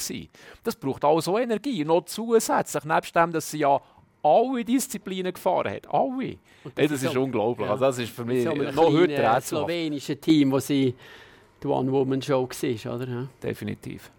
Das 0.63 0.75
braucht 0.75 1.05
auch 1.05 1.21
so 1.21 1.37
Energie. 1.37 1.83
Noch 1.85 2.05
zusätzlich, 2.05 2.83
nebst 2.85 3.15
dem, 3.15 3.31
dass 3.31 3.51
sie 3.51 3.59
ja 3.59 3.79
alle 4.23 4.63
Disziplinen 4.63 5.33
gefahren 5.33 5.73
hat. 5.73 5.93
Alle. 5.93 6.37
Das, 6.75 6.89
das 6.89 7.03
ist, 7.03 7.13
so, 7.13 7.23
unglaublich. 7.23 7.65
Ja. 7.65 7.73
Also 7.73 7.85
das 7.85 7.97
ist 7.97 8.11
für 8.11 8.25
mich 8.25 8.43
so 8.43 8.53
noch 8.53 8.91
heute 8.91 9.29
ein 9.29 9.41
slowenisches 9.41 10.19
Team, 10.19 10.51
wo 10.51 10.59
sie 10.59 10.95
die 11.63 11.67
One-Woman-Show 11.67 12.47
war, 12.49 12.95
oder? 12.95 13.07
Ja. 13.07 13.27
Definitiv. 13.43 14.11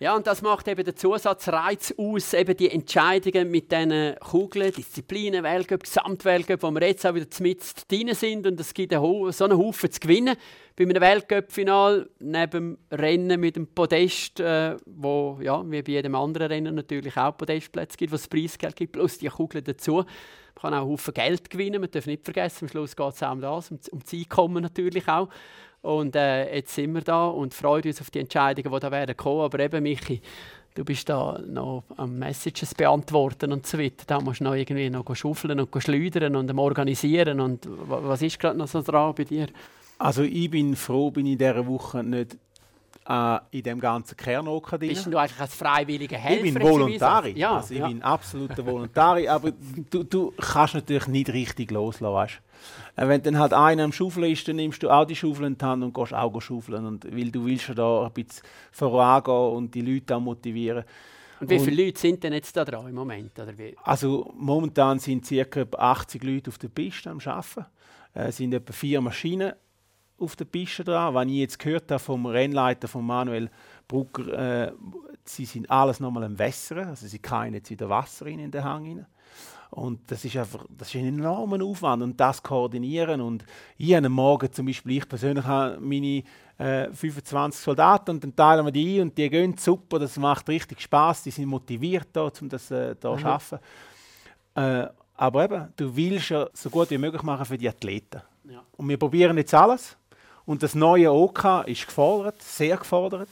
Ja, 0.00 0.14
und 0.14 0.28
das 0.28 0.42
macht 0.42 0.68
eben 0.68 0.84
den 0.84 0.94
Zusatzreiz 0.94 1.92
aus, 1.98 2.32
eben 2.32 2.56
die 2.56 2.70
Entscheidungen 2.70 3.50
mit 3.50 3.72
diesen 3.72 4.14
Kugeln, 4.20 4.72
Disziplinen, 4.72 5.42
Weltcup, 5.42 5.82
Gesamtweltcup, 5.82 6.62
wo 6.62 6.70
wir 6.70 6.86
jetzt 6.86 7.04
auch 7.04 7.14
wieder 7.14 7.26
mit 7.40 7.60
drin 7.90 8.14
sind 8.14 8.46
und 8.46 8.60
es 8.60 8.72
gibt 8.72 8.92
so 8.92 9.44
einen 9.44 9.58
Haufen 9.58 9.90
zu 9.90 9.98
gewinnen. 9.98 10.36
Bei 10.76 10.84
einem 10.84 11.02
Weltcup-Final 11.02 12.08
neben 12.20 12.50
dem 12.50 12.78
Rennen 12.92 13.40
mit 13.40 13.56
dem 13.56 13.66
Podest, 13.66 14.38
äh, 14.38 14.76
wo 14.86 15.40
ja, 15.42 15.68
wie 15.68 15.82
bei 15.82 15.90
jedem 15.90 16.14
anderen 16.14 16.46
Rennen 16.46 16.76
natürlich 16.76 17.16
auch 17.16 17.36
Podestplätze 17.36 17.96
gibt, 17.96 18.12
wo 18.12 18.16
es 18.16 18.28
Preisgeld 18.28 18.76
gibt, 18.76 18.92
plus 18.92 19.18
die 19.18 19.26
Kugeln 19.26 19.64
dazu. 19.64 19.94
Man 19.96 20.04
kann 20.60 20.74
auch 20.74 20.82
einen 20.82 20.90
Haufen 20.90 21.14
Geld 21.14 21.50
gewinnen, 21.50 21.80
man 21.80 21.90
darf 21.90 22.06
nicht 22.06 22.24
vergessen, 22.24 22.66
am 22.66 22.68
Schluss 22.68 22.94
geht 22.94 23.14
es 23.14 23.22
auch 23.24 23.32
um 23.32 23.40
das, 23.40 23.72
um, 23.72 23.80
um 23.90 23.98
das 23.98 24.12
Einkommen 24.12 24.62
natürlich 24.62 25.08
auch. 25.08 25.28
Und 25.82 26.16
äh, 26.16 26.54
jetzt 26.56 26.74
sind 26.74 26.92
wir 26.92 27.02
da 27.02 27.26
und 27.26 27.54
freuen 27.54 27.84
uns 27.84 28.00
auf 28.00 28.10
die 28.10 28.20
Entscheidungen, 28.20 28.72
die 28.72 28.80
da 28.80 28.90
werden 28.90 29.16
kommen. 29.16 29.42
Aber 29.42 29.60
eben, 29.60 29.82
Michi, 29.82 30.20
du 30.74 30.84
bist 30.84 31.08
da 31.08 31.40
noch 31.46 31.84
am 31.96 32.18
Messages 32.18 32.74
beantworten 32.74 33.52
und 33.52 33.66
so 33.66 33.78
weiter. 33.78 34.04
Da 34.06 34.20
musst 34.20 34.40
du 34.40 34.44
noch 34.44 34.54
irgendwie 34.54 34.90
noch 34.90 35.14
schaufeln 35.14 35.60
und 35.60 35.82
schleudern 35.82 36.36
und 36.36 36.52
organisieren. 36.58 37.40
Und 37.40 37.68
was 37.68 38.22
ist 38.22 38.38
gerade 38.38 38.58
noch 38.58 38.68
so 38.68 38.82
dran 38.82 39.14
bei 39.16 39.24
dir? 39.24 39.48
Also 39.98 40.22
ich 40.22 40.50
bin 40.50 40.76
froh, 40.76 41.10
bin 41.10 41.26
ich 41.26 41.32
in 41.32 41.38
dieser 41.38 41.66
Woche 41.66 42.04
nicht 42.04 42.36
äh, 43.08 43.38
in 43.50 43.62
dem 43.62 43.80
ganzen 43.80 44.16
Kernok 44.16 44.70
drin. 44.70 44.88
Bist 44.88 45.06
du 45.06 45.16
eigentlich 45.16 45.40
als 45.40 45.54
freiwilliger 45.54 46.18
Helfer? 46.18 46.44
Ich 46.44 46.54
bin 46.54 46.62
Volontari. 46.62 47.32
Ja, 47.36 47.56
also 47.56 47.74
ich 47.74 47.80
ja. 47.80 47.88
bin 47.88 48.02
absoluter 48.02 48.64
Volontari, 48.64 49.26
aber 49.28 49.52
du, 49.90 50.04
du 50.04 50.32
kannst 50.38 50.74
natürlich 50.74 51.08
nicht 51.08 51.32
richtig 51.32 51.70
loslassen. 51.70 52.14
Weißt? 52.14 52.40
Äh, 52.98 53.08
Wenn 53.08 53.22
dann 53.22 53.38
halt 53.38 53.52
einer 53.52 53.84
am 53.84 53.92
Schaufeln 53.92 54.30
ist, 54.30 54.46
dann 54.48 54.56
nimmst 54.56 54.82
du 54.82 54.90
auch 54.90 55.04
die 55.04 55.16
Schaufel 55.16 55.46
in 55.46 55.56
die 55.58 55.64
Hand 55.64 55.82
und 55.84 55.94
gehst 55.94 56.12
auch 56.14 56.40
schaufeln. 56.40 56.84
Und 56.84 57.04
weil 57.04 57.30
du 57.30 57.44
willst 57.44 57.68
ja 57.68 57.74
da 57.74 58.06
ein 58.06 58.12
bisschen 58.12 58.42
vorangehen 58.72 59.56
und 59.56 59.74
die 59.74 59.82
Leute 59.82 60.16
auch 60.16 60.20
motivieren. 60.20 60.84
Und 61.40 61.50
wie 61.50 61.58
Und- 61.58 61.64
viele 61.64 61.84
Leute 61.86 62.00
sind 62.00 62.22
denn 62.24 62.32
jetzt 62.32 62.56
da 62.56 62.64
dran 62.64 62.88
im 62.88 62.94
Moment? 62.96 63.38
Oder 63.38 63.56
wie? 63.56 63.76
Also 63.84 64.32
momentan 64.36 64.98
sind 64.98 65.26
ca. 65.28 65.60
etwa 65.60 65.78
80 65.78 66.24
Leute 66.24 66.50
auf 66.50 66.58
der 66.58 66.68
Piste 66.68 67.10
am 67.10 67.20
Arbeiten. 67.24 67.66
Es 68.14 68.38
sind 68.38 68.52
etwa 68.52 68.72
vier 68.72 69.00
Maschinen 69.00 69.52
auf 70.18 70.34
der 70.34 70.46
Piste 70.46 70.82
dran. 70.82 71.14
Was 71.14 71.26
ich 71.26 71.32
jetzt 71.34 71.58
gehört 71.60 71.88
habe 71.92 72.00
vom 72.00 72.26
Rennleiter 72.26 72.88
von 72.88 73.06
Manuel 73.06 73.50
Brucker, 73.86 74.66
äh, 74.66 74.72
sie 75.24 75.44
sind 75.44 75.70
alles 75.70 76.00
nochmal 76.00 76.24
am 76.24 76.36
Wässern. 76.38 76.88
Also 76.88 77.06
sie 77.06 77.20
keinen 77.20 77.54
jetzt 77.54 77.70
wieder 77.70 77.88
Wasser 77.88 78.26
rein 78.26 78.40
in 78.40 78.50
den 78.50 78.64
Hang 78.64 78.84
rein. 78.86 79.06
Und 79.70 80.10
das 80.10 80.24
ist 80.24 80.36
einfach 80.36 80.64
das 80.70 80.88
ist 80.88 80.96
ein 80.96 81.08
enormer 81.08 81.62
Aufwand 81.62 82.02
und 82.02 82.18
das 82.18 82.42
koordinieren. 82.42 83.20
Und 83.20 83.44
ich 83.76 83.94
habe 83.94 84.06
am 84.06 84.12
Morgen 84.12 84.50
zum 84.52 84.66
Beispiel, 84.66 84.98
ich 84.98 85.08
persönlich 85.08 85.44
habe 85.44 85.78
meine 85.80 86.22
äh, 86.56 86.92
25 86.92 87.60
Soldaten 87.60 88.12
und 88.12 88.24
dann 88.24 88.34
teilen 88.34 88.64
wir 88.64 88.72
die 88.72 88.98
ein 88.98 89.02
und 89.08 89.18
die 89.18 89.28
gehen 89.28 89.56
super, 89.58 89.98
das 89.98 90.16
macht 90.16 90.48
richtig 90.48 90.80
Spaß, 90.80 91.22
die 91.24 91.30
sind 91.30 91.46
motiviert 91.46 92.08
da, 92.12 92.30
um 92.40 92.48
das 92.48 92.70
äh, 92.70 92.96
da 92.98 93.14
Mhm. 93.14 93.18
zu 93.18 93.26
arbeiten. 93.26 93.58
Äh, 94.54 94.88
aber 95.16 95.44
eben, 95.44 95.72
du 95.76 95.94
willst 95.94 96.30
ja 96.30 96.48
so 96.52 96.70
gut 96.70 96.90
wie 96.90 96.98
möglich 96.98 97.22
machen 97.22 97.44
für 97.44 97.58
die 97.58 97.68
Athleten. 97.68 98.22
Ja. 98.48 98.62
Und 98.76 98.88
wir 98.88 98.96
probieren 98.96 99.36
jetzt 99.36 99.52
alles. 99.52 99.96
Und 100.46 100.62
das 100.62 100.74
neue 100.74 101.12
OK 101.12 101.64
ist 101.66 101.86
gefordert, 101.86 102.40
sehr 102.40 102.76
gefordert. 102.76 103.28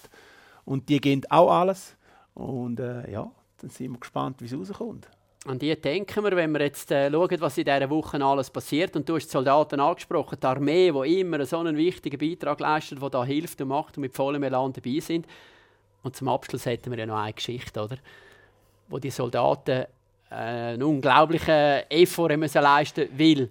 Und 0.64 0.89
die 0.89 1.01
gehen 1.01 1.22
auch 1.30 1.51
alles. 1.51 1.97
Und 2.34 2.78
äh, 2.80 3.11
ja, 3.11 3.30
dann 3.59 3.70
sind 3.70 3.93
wir 3.93 4.01
gespannt, 4.01 4.43
wie 4.43 4.47
es 4.47 4.53
rauskommt. 4.55 5.09
An 5.47 5.61
die 5.61 5.80
denken 5.80 6.24
wir, 6.24 6.34
wenn 6.34 6.51
wir 6.53 6.62
jetzt 6.62 6.90
äh, 6.90 7.09
schauen, 7.09 7.40
was 7.40 7.57
in 7.57 7.64
dieser 7.64 7.88
Woche 7.88 8.22
alles 8.24 8.51
passiert. 8.51 8.97
Und 8.97 9.09
du 9.09 9.14
hast 9.14 9.26
die 9.26 9.30
Soldaten 9.30 9.78
angesprochen, 9.78 10.38
die 10.40 10.47
Armee, 10.47 10.90
die 10.90 11.20
immer 11.20 11.44
so 11.47 11.59
einen 11.59 11.76
wichtigen 11.76 12.18
Beitrag 12.18 12.59
leistet, 12.59 13.01
die 13.01 13.11
da 13.11 13.24
hilft 13.24 13.61
und 13.61 13.68
macht 13.68 13.97
und 13.97 14.03
mit 14.03 14.14
vollem 14.14 14.42
Elan 14.42 14.72
dabei 14.72 14.99
sind. 14.99 15.26
Und 16.03 16.16
zum 16.16 16.28
Abschluss 16.28 16.66
hätten 16.66 16.90
wir 16.90 16.99
ja 16.99 17.07
noch 17.07 17.18
eine 17.18 17.32
Geschichte, 17.32 17.80
oder? 17.80 17.97
Wo 18.88 18.99
die 18.99 19.11
Soldaten 19.11 19.86
äh, 20.30 20.34
einen 20.34 20.82
unglaublichen 20.82 21.82
Effort 21.90 22.36
müssen 22.36 22.62
leisten 22.62 23.09
weil 23.16 23.49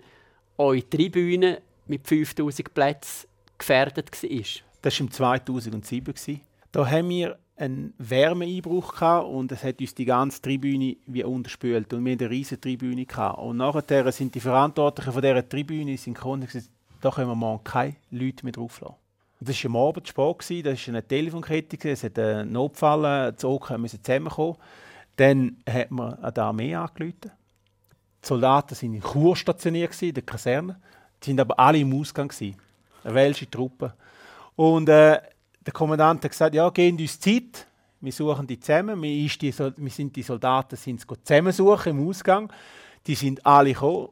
eure 0.58 0.89
Tribüne 0.89 1.62
mit 1.88 2.06
5000 2.06 2.74
Plätzen 2.74 3.28
gefährdet 3.58 4.12
war. 4.12 4.64
Das 4.82 5.00
war 5.00 5.02
im 5.02 5.12
2007. 5.12 6.06
gewesen. 6.06 6.41
Da 6.72 6.89
haben 6.89 7.10
wir 7.10 7.38
einen 7.58 7.93
Wärmeeinbruch 7.97 8.93
gehabt 8.93 9.28
und 9.28 9.51
es 9.51 9.64
hat 9.64 9.80
uns 9.80 9.95
die 9.95 10.06
ganze 10.06 10.41
Tribüne 10.41 10.97
wie 11.06 11.24
unterspült 11.24 11.93
und 11.93 12.03
wir 12.03 12.14
hatten 12.14 12.24
eine 12.24 12.32
riesige 12.32 12.60
Tribüne 12.60 13.06
gehabt. 13.06 13.39
Und 13.39 13.58
nachher 13.58 14.12
sind 14.12 14.36
die 14.36 14.39
Verantwortlichen 14.39 15.14
von 15.14 15.22
dieser 15.22 15.47
Tribüne 15.47 15.97
sind 15.97 16.16
gekommen 16.16 16.41
und 16.41 16.51
gesagt, 16.51 16.70
da 17.01 17.12
können 17.12 17.30
wir 17.30 17.36
morgen 17.36 17.64
keine 17.64 17.95
Leute 18.12 18.43
mehr 18.43 18.51
drauflassen. 18.51 18.95
Das 19.39 19.64
war 19.64 19.70
am 19.70 19.76
Abend 19.76 20.08
spät, 20.08 20.66
das 20.66 20.88
war 20.88 20.93
eine 20.93 21.08
Telefonkette, 21.08 21.89
es 21.89 22.03
hat 22.03 22.18
einen 22.20 22.51
Notfall, 22.51 23.34
die 23.34 23.45
Oken 23.45 23.82
müssen 23.82 24.03
zusammenkommen. 24.03 24.58
Dann 25.18 25.58
hat 25.70 25.91
man 25.91 26.14
an 26.16 26.34
die 26.34 26.39
Armee 26.39 26.76
angerufen. 26.76 27.32
Die 28.24 28.28
Soldaten 28.28 28.76
waren 28.76 28.93
in 28.95 29.01
Chur 29.01 29.36
stationiert, 29.36 30.01
in 30.01 30.14
der 30.14 30.24
Kaserne. 30.24 30.80
Die 31.22 31.28
sind 31.28 31.39
aber 31.39 31.58
alle 31.60 31.78
im 31.78 31.93
Ausgang. 31.93 32.32
Eine 33.03 33.14
welsche 33.14 33.49
Truppe. 33.49 33.93
Und 34.56 34.89
äh, 34.89 35.22
der 35.66 35.74
Kommandant 35.74 36.24
hat 36.24 36.32
gesagt, 36.32 36.55
ja, 36.55 36.70
geben 36.70 36.99
uns 36.99 37.20
Zeit, 37.20 37.68
wir 38.05 38.11
suchen 38.11 38.45
die 38.45 38.59
zusammen. 38.59 39.01
Wir, 39.01 39.30
die, 39.30 39.53
wir 39.57 39.91
sind 39.91 40.16
die 40.16 40.22
Soldaten 40.22 40.76
sind 40.76 41.01
zusammensuchen 41.01 41.97
im 41.97 42.07
Ausgang. 42.07 42.51
Die 43.07 43.16
sind 43.16 43.43
alle 43.45 43.74
gekommen, 43.74 44.09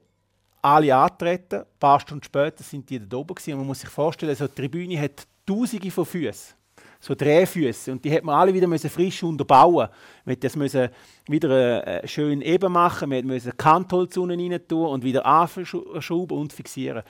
alle 0.62 0.96
angetreten. 0.96 1.60
Ein 1.60 1.80
paar 1.80 2.00
Stunden 2.00 2.24
später 2.24 2.64
sind 2.64 2.90
die 2.90 3.08
da 3.08 3.18
oben 3.18 3.36
gewesen. 3.36 3.58
Man 3.58 3.68
muss 3.68 3.82
sich 3.82 3.90
vorstellen, 3.90 4.36
so 4.36 4.46
eine 4.46 4.56
Tribüne 4.56 5.00
hat 5.00 5.28
Tausende 5.46 5.92
von 5.92 6.06
Füßen, 6.06 6.56
so 7.02 7.14
Drehfüße. 7.14 7.92
Und 7.92 8.04
die 8.04 8.16
hat 8.16 8.24
man 8.24 8.36
alle 8.36 8.54
wieder 8.54 8.66
müssen 8.66 8.90
frisch 8.90 9.22
unterbauen. 9.22 9.90
Wir 10.26 10.38
das 10.38 10.56
müssen 10.56 10.90
wieder 11.28 11.86
äh, 11.86 12.08
schön 12.08 12.42
eben 12.42 12.72
machen. 12.72 13.12
Wir 13.12 13.24
müssen 13.24 13.56
Kantholz 13.58 14.16
unten 14.18 14.40
rein 14.40 14.68
tun 14.68 14.88
und 14.88 15.04
wieder 15.04 15.26
anschrauben 15.26 16.38
und 16.38 16.54
fixieren. 16.54 17.04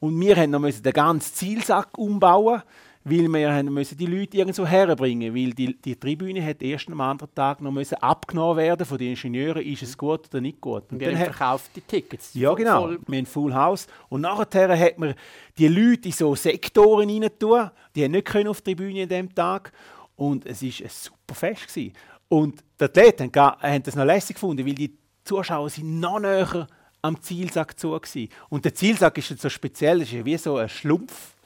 Und 0.00 0.20
wir 0.20 0.36
haben 0.36 0.50
noch 0.50 0.60
müssen 0.60 0.82
den 0.82 0.92
ganzen 0.92 1.34
Zielsack 1.34 1.96
umbauen, 1.98 2.62
weil 3.10 3.28
wir 3.28 3.52
haben 3.52 3.72
müssen 3.72 3.96
die 3.96 4.06
Leute 4.06 4.36
irgendwo 4.36 4.66
herbringen, 4.66 5.34
weil 5.34 5.52
die, 5.52 5.76
die 5.80 5.96
Tribüne 5.96 6.44
hat 6.44 6.62
erst 6.62 6.88
am 6.88 7.00
anderen 7.00 7.34
Tag 7.34 7.60
noch 7.60 7.70
müssen 7.72 7.94
abgenommen 7.96 8.56
werden 8.56 8.84
von 8.86 8.98
den 8.98 9.10
Ingenieuren, 9.10 9.62
ist 9.62 9.82
es 9.82 9.96
gut 9.96 10.28
oder 10.28 10.40
nicht 10.40 10.60
gut. 10.60 10.84
Und 10.92 11.00
haben 11.02 11.18
hat- 11.18 11.26
verkauft 11.34 11.70
die 11.76 11.80
Tickets. 11.80 12.30
ja, 12.34 12.52
genau. 12.54 12.82
voll- 12.82 13.00
Wir 13.06 13.18
haben 13.18 13.26
Full 13.26 13.54
House. 13.54 13.86
Und 14.08 14.22
nachher 14.22 14.78
hat 14.78 14.98
man 14.98 15.14
die 15.56 15.68
Leute 15.68 16.08
in 16.08 16.12
so 16.12 16.34
Sektoren 16.34 17.08
rein 17.10 17.30
tun. 17.38 17.70
Die 17.94 18.04
haben 18.04 18.12
nicht 18.12 18.26
können 18.26 18.48
auf 18.48 18.60
die 18.60 18.74
Bühne 18.74 19.02
an 19.02 19.08
diesem 19.08 19.34
Tag. 19.34 19.72
Und 20.16 20.46
es 20.46 20.62
war 20.62 20.68
ein 20.86 20.90
super 20.90 21.34
Fest. 21.34 21.68
Gewesen. 21.68 21.92
Und 22.28 22.62
die 22.80 22.84
Athleten 22.84 23.30
haben, 23.34 23.82
das 23.82 23.94
noch 23.96 24.04
lässig 24.04 24.34
gefunden, 24.36 24.66
weil 24.66 24.74
die 24.74 24.92
Zuschauer 25.24 25.70
sind 25.70 26.00
noch 26.00 26.18
näher 26.20 26.66
am 27.00 27.20
Zielsack 27.22 27.78
zu 27.78 27.92
waren. 27.92 28.28
Und 28.48 28.64
der 28.64 28.74
Zielsack 28.74 29.16
ist 29.18 29.38
so 29.40 29.48
speziell, 29.48 30.00
das 30.00 30.12
ist 30.12 30.24
wie 30.24 30.36
so 30.36 30.56
eine 30.56 30.68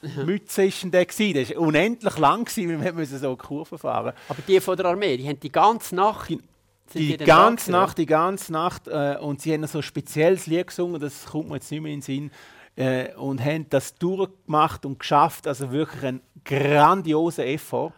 Schlumpfmütze. 0.03 0.65
ist 0.65 0.93
der 0.93 1.07
gewesen. 1.07 1.35
Das 1.35 1.51
war 1.51 1.63
unendlich 1.63 2.19
lang, 2.19 2.45
gewesen, 2.45 2.83
wir 2.83 2.93
mussten 2.93 3.19
so 3.19 3.37
Kurven 3.37 3.79
fahren 3.79 4.13
Aber 4.29 4.43
die 4.47 4.61
von 4.61 4.77
der 4.77 4.87
Armee, 4.87 5.17
die 5.17 5.29
haben 5.29 5.41
die 5.41 5.53
ganze 5.53 5.95
Nacht. 5.95 6.29
sind 6.29 6.43
die 6.95 7.17
dann 7.17 7.27
ganze 7.27 7.67
gewesen, 7.67 7.73
Nacht, 7.73 7.99
die 7.99 8.07
ganze 8.07 8.53
Nacht. 8.53 8.89
Äh, 8.89 9.17
und 9.21 9.41
sie 9.41 9.53
haben 9.53 9.67
so 9.67 9.79
ein 9.79 9.83
spezielles 9.83 10.47
Lied 10.47 10.67
gesungen, 10.67 11.01
das 11.01 11.27
kommt 11.27 11.49
mir 11.49 11.57
jetzt 11.57 11.71
nicht 11.71 11.81
mehr 11.81 11.93
in 11.93 12.01
den 12.01 12.03
Sinn. 12.03 12.31
Äh, 12.75 13.15
und 13.15 13.45
haben 13.45 13.67
das 13.69 13.95
durchgemacht 13.95 14.85
und 14.87 14.99
geschafft. 14.99 15.47
Also 15.47 15.71
wirklich 15.71 16.03
ein 16.05 16.21
grandioser 16.45 17.47
Effort, 17.47 17.93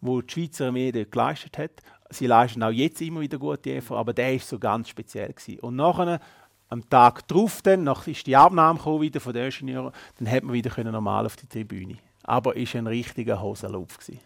wo 0.00 0.20
die 0.20 0.32
Schweizer 0.32 0.66
Armee 0.66 0.92
dort 0.92 1.10
geleistet 1.10 1.58
hat. 1.58 1.70
Sie 2.10 2.26
leisten 2.26 2.62
auch 2.62 2.70
jetzt 2.70 3.02
immer 3.02 3.20
wieder 3.20 3.38
gute 3.38 3.74
Effort, 3.74 3.98
aber 3.98 4.14
der 4.14 4.34
ist 4.34 4.48
so 4.48 4.58
ganz 4.58 4.88
speziell 4.88 5.28
gewesen. 5.28 5.60
Und 5.60 5.76
nachher, 5.76 6.20
am 6.68 6.88
Tag 6.88 7.26
darauf, 7.28 7.62
dann, 7.62 7.84
nach 7.84 8.06
ist 8.06 8.26
die 8.26 8.36
Abnahme 8.36 8.78
gekommen 8.78 9.00
wieder 9.00 9.20
von 9.20 9.32
den 9.32 9.46
Ingenieuren, 9.46 9.92
dann 10.18 10.30
hat 10.30 10.44
man 10.44 10.54
wieder 10.54 10.70
können 10.70 10.92
normal 10.92 11.26
auf 11.26 11.36
die 11.36 11.46
Tribüne. 11.46 11.96
Aber 12.24 12.56
ist 12.56 12.76
ein 12.76 12.86
richtiger 12.86 13.36
gewesen. 13.36 14.20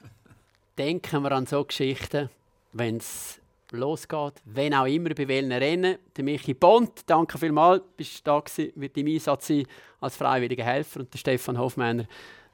denken 0.76 1.22
wir 1.22 1.32
an 1.32 1.47
so 1.47 1.64
Geschichten, 1.64 2.28
wenn 2.72 2.97
es 2.97 3.40
losgeht, 3.70 4.34
wenn 4.45 4.74
auch 4.74 4.86
immer, 4.86 5.11
bei 5.11 5.28
welchen 5.28 5.53
Rennen. 5.53 5.99
Der 6.16 6.24
Michi 6.24 6.55
Bond, 6.55 7.03
danke 7.07 7.38
vielmals, 7.38 7.82
bist 7.97 8.18
du 8.18 8.20
da 8.24 8.40
gewesen, 8.40 8.72
wird 8.74 8.97
im 8.97 9.07
Einsatz 9.07 9.47
sein 9.47 9.66
als 10.01 10.16
freiwilliger 10.16 10.64
Helfer 10.64 11.01
und 11.01 11.12
der 11.12 11.18
Stefan 11.18 11.59
Hofmänner 11.59 12.07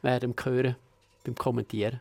werden 0.03 0.35
wir 0.37 0.45
hören 0.45 0.77
beim 1.25 1.35
Kommentieren. 1.35 2.01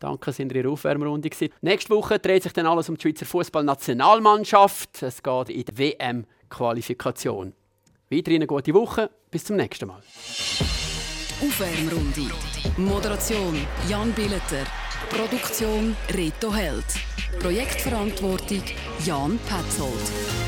Danke, 0.00 0.32
sind 0.32 0.52
ihr 0.52 0.56
in 0.56 0.62
der 0.62 0.72
Aufwärmrunde. 0.72 1.28
Nächste 1.60 1.90
Woche 1.90 2.18
dreht 2.18 2.44
sich 2.44 2.52
dann 2.52 2.66
alles 2.66 2.88
um 2.88 2.96
die 2.96 3.02
Schweizer 3.02 3.26
Fußballnationalmannschaft. 3.26 5.02
Es 5.02 5.22
geht 5.22 5.48
in 5.50 5.64
der 5.64 5.78
WM-Qualifikation. 6.48 7.52
Weiterhin 8.10 8.40
eine 8.42 8.46
gute 8.46 8.74
Woche, 8.74 9.10
bis 9.30 9.44
zum 9.44 9.56
nächsten 9.56 9.86
Mal. 9.86 10.02
Aufwärmrunde. 11.40 12.30
Moderation 12.76 13.66
Jan 13.88 14.12
Billeter. 14.12 14.64
Produktion 15.10 15.96
Reto 16.14 16.52
Held. 16.52 16.84
Projektverantwortung 17.40 18.62
Jan 19.04 19.38
Petzold. 19.46 20.47